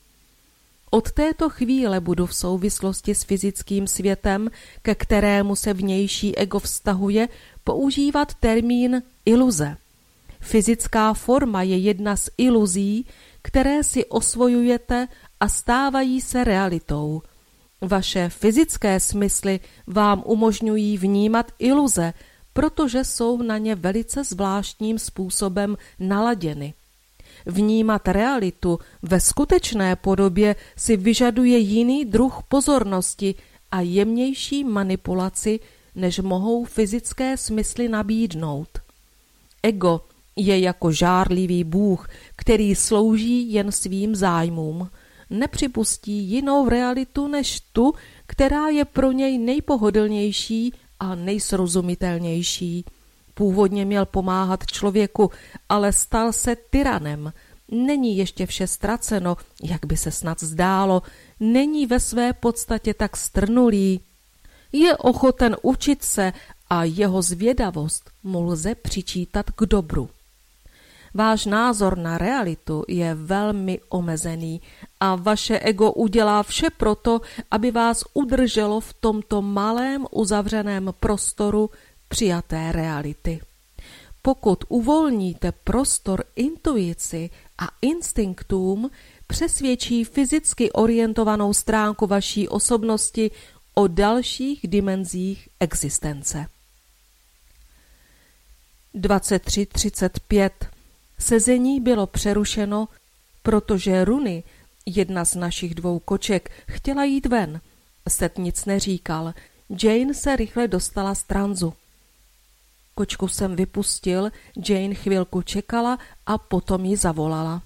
Od 0.94 1.12
této 1.12 1.50
chvíle 1.50 2.00
budu 2.00 2.26
v 2.26 2.34
souvislosti 2.34 3.14
s 3.14 3.22
fyzickým 3.22 3.86
světem, 3.86 4.50
ke 4.82 4.94
kterému 4.94 5.56
se 5.56 5.74
vnější 5.74 6.36
ego 6.36 6.58
vztahuje, 6.58 7.28
používat 7.64 8.34
termín 8.34 9.02
iluze. 9.26 9.76
Fyzická 10.40 11.14
forma 11.14 11.62
je 11.62 11.78
jedna 11.78 12.16
z 12.16 12.30
iluzí, 12.38 13.06
které 13.42 13.84
si 13.84 14.04
osvojujete 14.04 15.08
a 15.40 15.48
stávají 15.48 16.20
se 16.20 16.44
realitou. 16.44 17.22
Vaše 17.80 18.28
fyzické 18.28 19.00
smysly 19.00 19.60
vám 19.86 20.22
umožňují 20.26 20.98
vnímat 20.98 21.52
iluze, 21.58 22.12
protože 22.52 23.04
jsou 23.04 23.42
na 23.42 23.58
ně 23.58 23.74
velice 23.74 24.24
zvláštním 24.24 24.98
způsobem 24.98 25.76
naladěny. 25.98 26.74
Vnímat 27.46 28.08
realitu 28.08 28.78
ve 29.02 29.20
skutečné 29.20 29.96
podobě 29.96 30.56
si 30.76 30.96
vyžaduje 30.96 31.58
jiný 31.58 32.04
druh 32.04 32.42
pozornosti 32.48 33.34
a 33.70 33.80
jemnější 33.80 34.64
manipulaci, 34.64 35.60
než 35.94 36.18
mohou 36.18 36.64
fyzické 36.64 37.36
smysly 37.36 37.88
nabídnout. 37.88 38.68
Ego 39.62 40.00
je 40.36 40.58
jako 40.58 40.92
žárlivý 40.92 41.64
bůh, 41.64 42.08
který 42.36 42.74
slouží 42.74 43.52
jen 43.52 43.72
svým 43.72 44.14
zájmům. 44.14 44.90
Nepřipustí 45.30 46.12
jinou 46.12 46.68
realitu 46.68 47.28
než 47.28 47.60
tu, 47.60 47.92
která 48.26 48.68
je 48.68 48.84
pro 48.84 49.12
něj 49.12 49.38
nejpohodlnější 49.38 50.72
a 51.00 51.14
nejsrozumitelnější. 51.14 52.84
Původně 53.34 53.84
měl 53.84 54.06
pomáhat 54.06 54.66
člověku, 54.66 55.30
ale 55.68 55.92
stal 55.92 56.32
se 56.32 56.56
tyranem. 56.70 57.32
Není 57.68 58.16
ještě 58.16 58.46
vše 58.46 58.66
ztraceno, 58.66 59.36
jak 59.62 59.86
by 59.86 59.96
se 59.96 60.10
snad 60.10 60.40
zdálo, 60.42 61.02
není 61.40 61.86
ve 61.86 62.00
své 62.00 62.32
podstatě 62.32 62.94
tak 62.94 63.16
strnulý. 63.16 64.00
Je 64.72 64.96
ochoten 64.96 65.56
učit 65.62 66.02
se 66.02 66.32
a 66.70 66.84
jeho 66.84 67.22
zvědavost 67.22 68.10
mu 68.22 68.42
lze 68.42 68.74
přičítat 68.74 69.50
k 69.50 69.60
dobru. 69.60 70.10
Váš 71.14 71.46
názor 71.46 71.98
na 71.98 72.18
realitu 72.18 72.84
je 72.88 73.14
velmi 73.14 73.80
omezený 73.88 74.60
a 75.00 75.14
vaše 75.14 75.58
ego 75.58 75.92
udělá 75.92 76.42
vše 76.42 76.66
proto, 76.76 77.20
aby 77.50 77.70
vás 77.70 78.04
udrželo 78.14 78.80
v 78.80 78.94
tomto 78.94 79.42
malém 79.42 80.06
uzavřeném 80.10 80.94
prostoru 81.00 81.70
přijaté 82.08 82.72
reality. 82.72 83.40
Pokud 84.22 84.64
uvolníte 84.68 85.52
prostor 85.52 86.24
intuici 86.36 87.30
a 87.58 87.68
instinktům, 87.82 88.90
přesvědčí 89.26 90.04
fyzicky 90.04 90.72
orientovanou 90.72 91.54
stránku 91.54 92.06
vaší 92.06 92.48
osobnosti 92.48 93.30
o 93.74 93.86
dalších 93.86 94.60
dimenzích 94.68 95.48
existence. 95.60 96.46
23.35 98.94 100.50
Sezení 101.18 101.80
bylo 101.80 102.06
přerušeno, 102.06 102.88
protože 103.42 104.04
Runy, 104.04 104.42
jedna 104.86 105.24
z 105.24 105.34
našich 105.34 105.74
dvou 105.74 105.98
koček, 105.98 106.50
chtěla 106.68 107.04
jít 107.04 107.26
ven. 107.26 107.60
Set 108.08 108.38
nic 108.38 108.64
neříkal. 108.64 109.34
Jane 109.82 110.14
se 110.14 110.36
rychle 110.36 110.68
dostala 110.68 111.14
z 111.14 111.22
tranzu. 111.22 111.74
Kočku 112.94 113.28
jsem 113.28 113.56
vypustil, 113.56 114.30
Jane 114.68 114.94
chvilku 114.94 115.42
čekala 115.42 115.98
a 116.26 116.38
potom 116.38 116.84
ji 116.84 116.96
zavolala. 116.96 117.62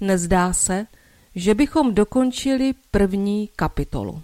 Nezdá 0.00 0.52
se, 0.52 0.86
že 1.34 1.54
bychom 1.54 1.94
dokončili 1.94 2.74
první 2.90 3.48
kapitolu. 3.56 4.22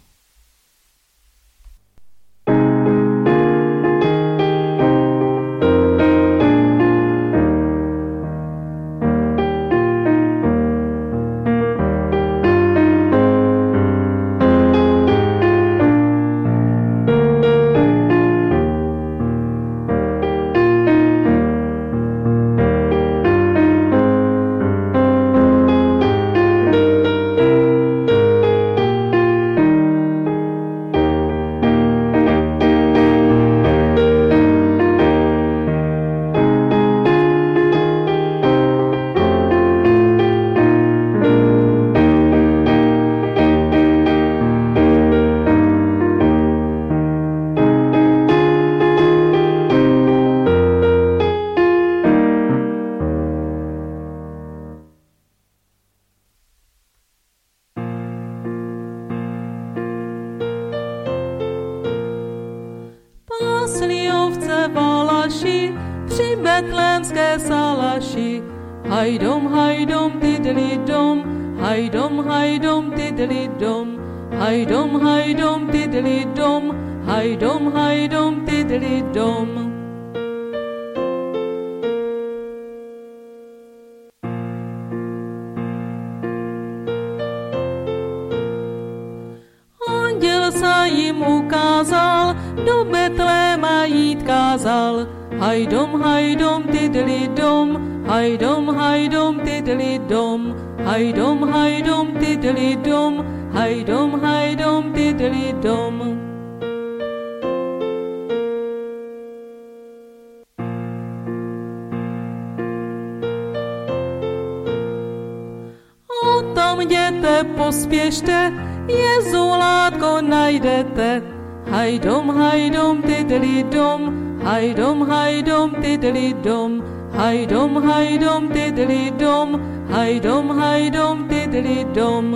Tydli 123.28 123.62
dom, 123.70 124.40
hajdom, 124.40 125.04
hajdom, 125.04 125.72
tydli 125.82 126.32
dom, 126.42 126.80
hajdom, 127.12 127.76
hajdom, 127.76 128.48
tydli 128.48 129.12
dom, 129.20 129.60
hajdom, 129.92 130.48
hajdom, 130.56 131.28
tydli 131.28 131.84
dom. 131.92 132.32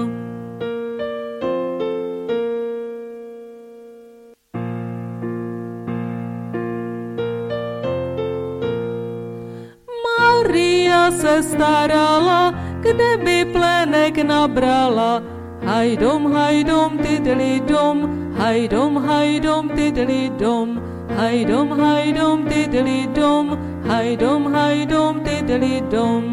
Maria 10.05 11.09
se 11.11 11.41
starala, 11.41 12.53
kde 12.85 13.17
by 13.25 13.39
plenek 13.49 14.21
nabrala, 14.21 15.25
hajdom, 15.73 16.33
hajdom, 16.33 16.99
tydli 16.99 17.61
dom, 17.67 17.99
hajdom, 18.37 18.97
hajdom, 19.09 19.69
tydli 19.77 20.29
dom, 20.39 20.77
hajdom, 21.17 21.73
hajdom, 21.81 22.45
tydli 22.45 23.09
dom, 23.17 23.57
hajdom, 23.89 24.53
hajdom, 24.53 25.25
tydli 25.25 25.81
dom. 25.91 26.27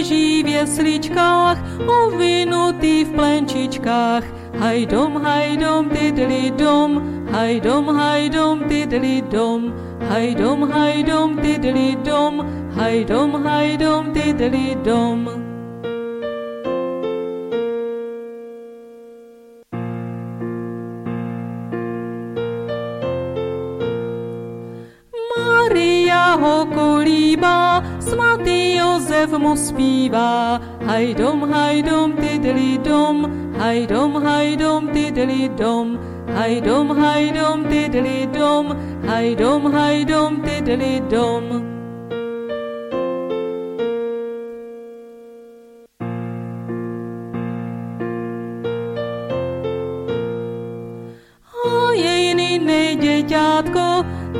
Leží 0.00 0.40
jesličkách, 0.40 1.60
ovinutý 1.84 3.04
v 3.04 3.10
plenčičkách, 3.12 4.24
hajdom, 4.56 5.20
hajdom, 5.20 5.92
tydli 5.92 6.48
dom, 6.56 7.19
hajdom, 7.32 7.86
hajdom, 7.88 8.68
tydli 8.68 9.22
dom, 9.30 9.72
hajdom, 10.08 10.70
hajdom, 10.70 11.36
tydli 11.38 11.96
dom, 12.04 12.42
hajdom, 12.74 13.30
hajdom, 13.44 14.12
tydli 14.12 14.76
dom. 14.84 15.28
Maria 25.36 26.34
ho 26.34 26.66
kolíbá, 26.66 27.82
svatý 28.02 28.76
Josef 28.82 29.30
mu 29.38 29.54
zpívá, 29.54 30.58
hajdom, 30.82 31.46
hajdom, 31.46 32.18
tydli 32.18 32.78
dom, 32.82 33.30
hajdom, 33.54 34.18
hajdom, 34.18 34.90
tydli 34.90 35.46
dom, 35.54 35.94
hajdom, 36.36 36.90
hajdom, 36.90 37.64
tydli 37.70 38.28
dom, 38.32 38.76
hajdom, 39.06 39.72
hajdom, 39.72 40.42
tydli 40.42 41.00
dom. 41.10 41.70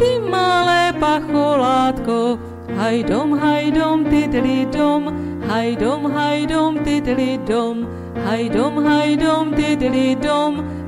Ty 0.01 0.21
malé 0.33 0.93
pacholátko, 1.01 2.39
hajdom, 2.79 3.33
hajdom, 3.39 4.05
tydli 4.05 4.65
dom, 4.73 5.11
hajdom, 5.49 6.05
hajdom, 6.15 6.79
tydli 6.85 7.37
dom, 7.47 7.85
hajdom, 8.27 8.79
hajdom, 8.87 9.53
tydli 9.55 9.55
dom, 9.55 9.55
hajdom, 9.55 9.55
hajdom, 9.55 9.55
tydli 9.59 10.17
dom. 10.23 10.80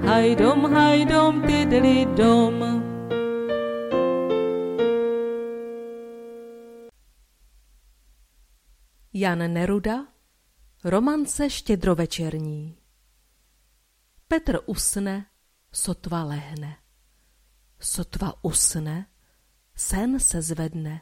Jan 9.13 9.53
Neruda 9.53 10.07
Romance 10.85 11.51
štědrovečerní 11.51 12.79
Petr 14.29 14.59
usne, 14.67 15.27
sotva 15.73 16.25
lehne. 16.25 16.77
Sotva 17.81 18.35
usne, 18.43 19.07
sen 19.75 20.21
se 20.21 20.43
zvedne. 20.43 21.01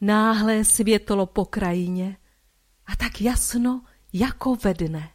Náhle 0.00 0.64
světlo 0.64 1.26
po 1.26 1.44
krajině 1.44 2.16
a 2.86 2.96
tak 2.96 3.20
jasno 3.20 3.84
jako 4.12 4.56
ve 4.56 4.74
dne. 4.74 5.13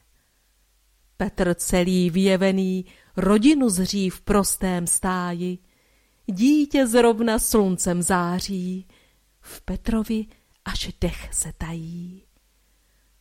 Petr 1.22 1.54
celý 1.56 2.10
vyjevený 2.10 2.86
rodinu 3.18 3.70
zří 3.70 4.10
v 4.10 4.22
prostém 4.22 4.88
stáji, 4.88 5.58
dítě 6.26 6.88
zrovna 6.88 7.40
sluncem 7.40 8.02
září, 8.02 8.88
v 9.42 9.62
Petrovi 9.62 10.26
až 10.66 10.94
dech 11.02 11.30
se 11.34 11.54
tají. 11.58 12.24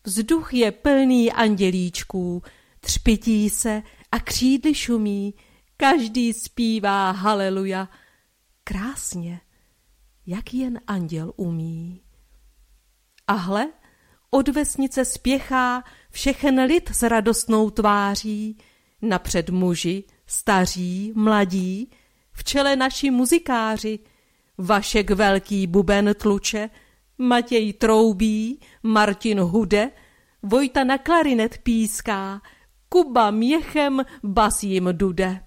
Vzduch 0.05 0.55
je 0.55 0.73
plný 0.73 1.33
andělíčků, 1.33 2.43
třpití 2.81 3.51
se 3.51 3.83
a 4.13 4.21
křídly 4.21 4.75
šumí, 4.75 5.35
každý 5.77 6.33
zpívá 6.33 7.11
haleluja, 7.11 7.89
krásně, 8.65 9.41
jak 10.27 10.55
jen 10.55 10.81
anděl 10.87 11.33
umí. 11.37 12.03
A 13.27 13.33
hle, 13.33 13.69
od 14.31 14.49
vesnice 14.49 15.05
spěchá 15.05 15.85
všechen 16.19 16.61
lid 16.61 16.91
s 16.93 17.03
radostnou 17.03 17.71
tváří, 17.71 18.59
napřed 19.03 19.51
muži, 19.51 20.05
staří, 20.27 21.13
mladí, 21.15 21.91
v 22.33 22.45
čele 22.45 22.77
naši 22.77 23.11
muzikáři, 23.11 23.99
Vašek 24.59 25.11
velký 25.11 25.67
buben 25.67 26.15
tluče, 26.15 26.71
Matěj 27.19 27.73
troubí, 27.73 28.61
Martin 28.83 29.41
hude, 29.41 29.91
Vojta 30.43 30.85
na 30.85 30.99
klarinet 30.99 31.59
píská, 31.59 32.41
Kuba 32.89 33.31
měchem 33.31 34.05
bas 34.23 34.63
jim 34.63 34.89
dude. 34.93 35.41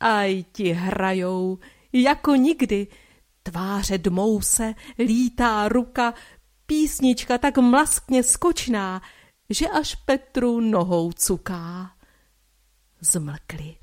Aj 0.00 0.44
ti 0.52 0.72
hrajou, 0.72 1.58
jako 1.92 2.34
nikdy, 2.34 2.86
tváře 3.42 3.98
dmou 3.98 4.40
se, 4.40 4.74
lítá 4.98 5.68
ruka, 5.68 6.14
písnička 6.66 7.38
tak 7.38 7.58
mlaskně 7.58 8.22
skočná, 8.22 9.02
že 9.50 9.68
až 9.68 9.94
Petru 9.94 10.60
nohou 10.60 11.12
cuká. 11.12 11.96
Zmlkli. 13.00 13.76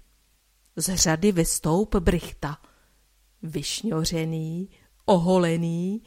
Z 0.76 0.95
řady 0.95 1.31
vystoup 1.31 1.95
Brichta. 1.95 2.57
Vyšňořený, 3.41 4.69
oholený, 5.06 6.03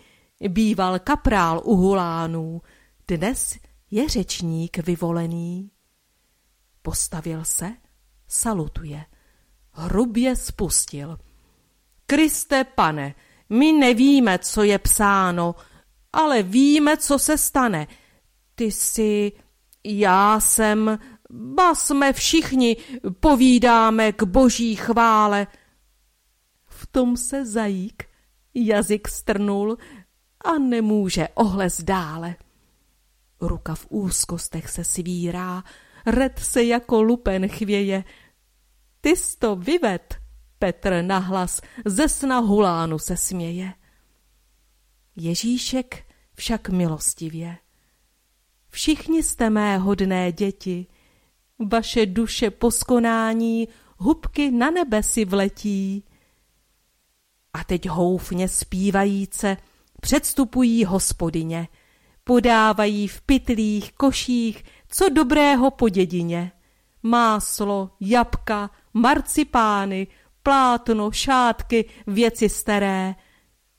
býval 0.48 0.98
kaprál 0.98 1.60
u 1.64 1.76
hulánů, 1.76 2.62
dnes 3.08 3.58
je 3.90 4.08
řečník 4.08 4.78
vyvolený. 4.78 5.70
Postavil 6.82 7.44
se, 7.44 7.72
salutuje, 8.28 9.04
hrubě 9.72 10.36
spustil. 10.36 11.18
Kriste 12.06 12.64
pane, 12.64 13.14
my 13.48 13.72
nevíme, 13.72 14.38
co 14.38 14.62
je 14.62 14.78
psáno, 14.78 15.54
ale 16.12 16.42
víme, 16.42 16.96
co 16.96 17.18
se 17.18 17.38
stane. 17.38 17.86
Ty 18.54 18.64
jsi, 18.64 19.32
já 19.84 20.40
jsem, 20.40 20.98
ba 21.30 21.74
jsme 21.74 22.12
všichni, 22.12 22.76
povídáme 23.20 24.12
k 24.12 24.22
boží 24.22 24.76
chvále. 24.76 25.46
V 26.66 26.86
tom 26.86 27.16
se 27.16 27.46
zajík 27.46 28.04
jazyk 28.54 29.08
strnul 29.08 29.78
a 30.44 30.58
nemůže 30.58 31.28
ohlez 31.34 31.82
dále. 31.82 32.36
Ruka 33.40 33.74
v 33.74 33.86
úzkostech 33.88 34.70
se 34.70 34.84
svírá, 34.84 35.64
red 36.06 36.38
se 36.38 36.64
jako 36.64 37.02
lupen 37.02 37.48
chvěje. 37.48 38.04
Ty 39.00 39.14
to 39.38 39.56
vyved, 39.56 40.18
Petr 40.58 41.02
nahlas, 41.02 41.60
ze 41.84 42.08
sna 42.08 42.38
hulánu 42.38 42.98
se 42.98 43.16
směje. 43.16 43.72
Ježíšek 45.16 46.06
však 46.34 46.68
milostivě. 46.68 47.56
Všichni 48.70 49.22
jste 49.22 49.50
mé 49.50 49.78
hodné 49.78 50.32
děti, 50.32 50.86
vaše 51.58 52.06
duše 52.06 52.50
poskonání 52.50 53.68
hubky 53.96 54.50
na 54.50 54.70
nebe 54.70 55.02
si 55.02 55.24
vletí. 55.24 56.04
A 57.52 57.64
teď 57.64 57.88
houfně 57.88 58.48
zpívajíce 58.48 59.56
předstupují 60.00 60.84
hospodyně, 60.84 61.68
podávají 62.24 63.08
v 63.08 63.20
pytlích, 63.20 63.92
koších, 63.92 64.64
co 64.88 65.08
dobrého 65.08 65.70
po 65.70 65.88
dědině. 65.88 66.52
Máslo, 67.02 67.90
jabka, 68.00 68.70
marcipány, 68.94 70.06
plátno, 70.42 71.12
šátky, 71.12 71.84
věci 72.06 72.48
staré. 72.48 73.14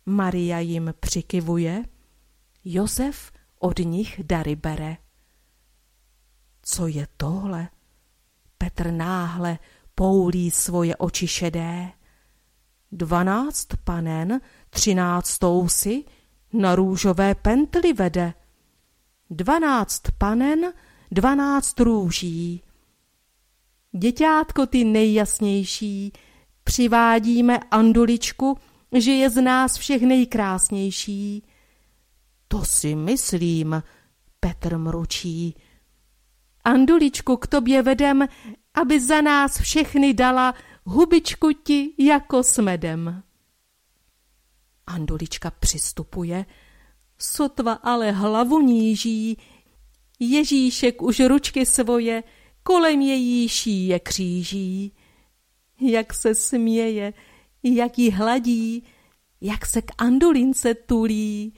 Maria 0.05 0.59
jim 0.59 0.93
přikivuje, 0.99 1.83
Josef 2.65 3.31
od 3.63 3.79
nich 3.79 4.21
dary 4.23 4.55
bere. 4.55 4.97
Co 6.61 6.87
je 6.87 7.07
tohle? 7.17 7.69
Petr 8.57 8.91
náhle 8.91 9.59
poulí 9.95 10.51
svoje 10.51 10.95
oči 10.95 11.27
šedé. 11.27 11.91
Dvanáct 12.91 13.67
panen, 13.83 14.41
třináctou 14.69 15.67
si 15.69 16.03
na 16.53 16.75
růžové 16.75 17.35
pentli 17.35 17.93
vede. 17.93 18.33
Dvanáct 19.29 20.01
panen, 20.17 20.73
dvanáct 21.11 21.79
růží. 21.79 22.63
Děťátko 23.91 24.65
ty 24.65 24.83
nejjasnější, 24.83 26.13
přivádíme 26.63 27.59
Anduličku, 27.59 28.57
že 28.97 29.11
je 29.11 29.29
z 29.29 29.41
nás 29.41 29.77
všech 29.77 30.01
nejkrásnější. 30.01 31.43
To 32.51 32.65
si 32.65 32.95
myslím, 32.95 33.83
Petr 34.39 34.77
mručí. 34.77 35.55
Anduličku 36.63 37.37
k 37.37 37.47
tobě 37.47 37.81
vedem, 37.81 38.27
aby 38.73 38.99
za 38.99 39.21
nás 39.21 39.59
všechny 39.59 40.13
dala 40.13 40.53
hubičku 40.83 41.51
ti 41.63 41.93
jako 41.97 42.43
s 42.43 42.57
medem. 42.57 43.23
Andulička 44.87 45.51
přistupuje, 45.51 46.45
sotva 47.17 47.73
ale 47.73 48.11
hlavu 48.11 48.59
níží, 48.59 49.37
Ježíšek 50.19 51.01
už 51.01 51.19
ručky 51.19 51.65
svoje 51.65 52.23
kolem 52.63 53.01
její 53.01 53.49
šíje 53.49 53.99
kříží. 53.99 54.93
Jak 55.81 56.13
se 56.13 56.35
směje, 56.35 57.13
jak 57.63 57.99
ji 57.99 58.11
hladí, 58.11 58.83
jak 59.41 59.65
se 59.65 59.81
k 59.81 59.91
Andulince 59.97 60.73
tulí. 60.73 61.53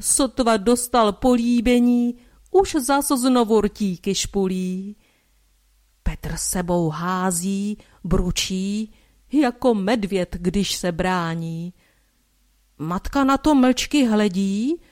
Sotva 0.00 0.56
dostal 0.56 1.12
políbení, 1.12 2.14
už 2.50 2.76
zas 2.80 3.08
znovu 3.08 3.60
rtíky 3.60 4.14
špulí. 4.14 4.96
Petr 6.02 6.36
sebou 6.36 6.88
hází, 6.88 7.78
bručí, 8.04 8.94
jako 9.32 9.74
medvěd, 9.74 10.36
když 10.40 10.76
se 10.76 10.92
brání. 10.92 11.72
Matka 12.78 13.24
na 13.24 13.38
to 13.38 13.54
mlčky 13.54 14.06
hledí, 14.06 14.82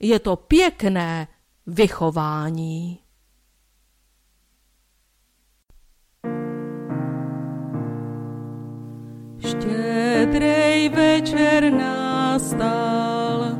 je 0.00 0.18
to 0.18 0.36
pěkné 0.36 1.28
vychování. 1.66 2.98
Štědrej 9.38 10.88
večer 10.88 11.72
nastal, 11.72 13.59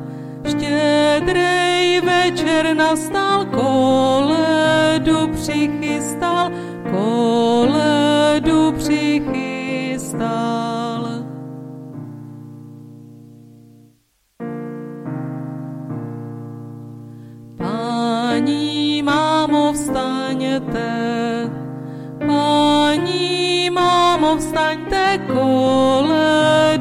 štědrej 0.50 2.00
večer 2.00 2.76
nastal, 2.76 3.44
koledu 3.44 5.28
přichystal, 5.32 6.50
koledu 6.90 8.72
přichystal. 8.72 10.20
Paní 17.58 19.02
mámo 19.02 19.72
vstaňte, 19.72 20.90
paní 22.26 23.70
mámo 23.70 24.36
vstaňte, 24.36 25.18
koledu 25.26 26.79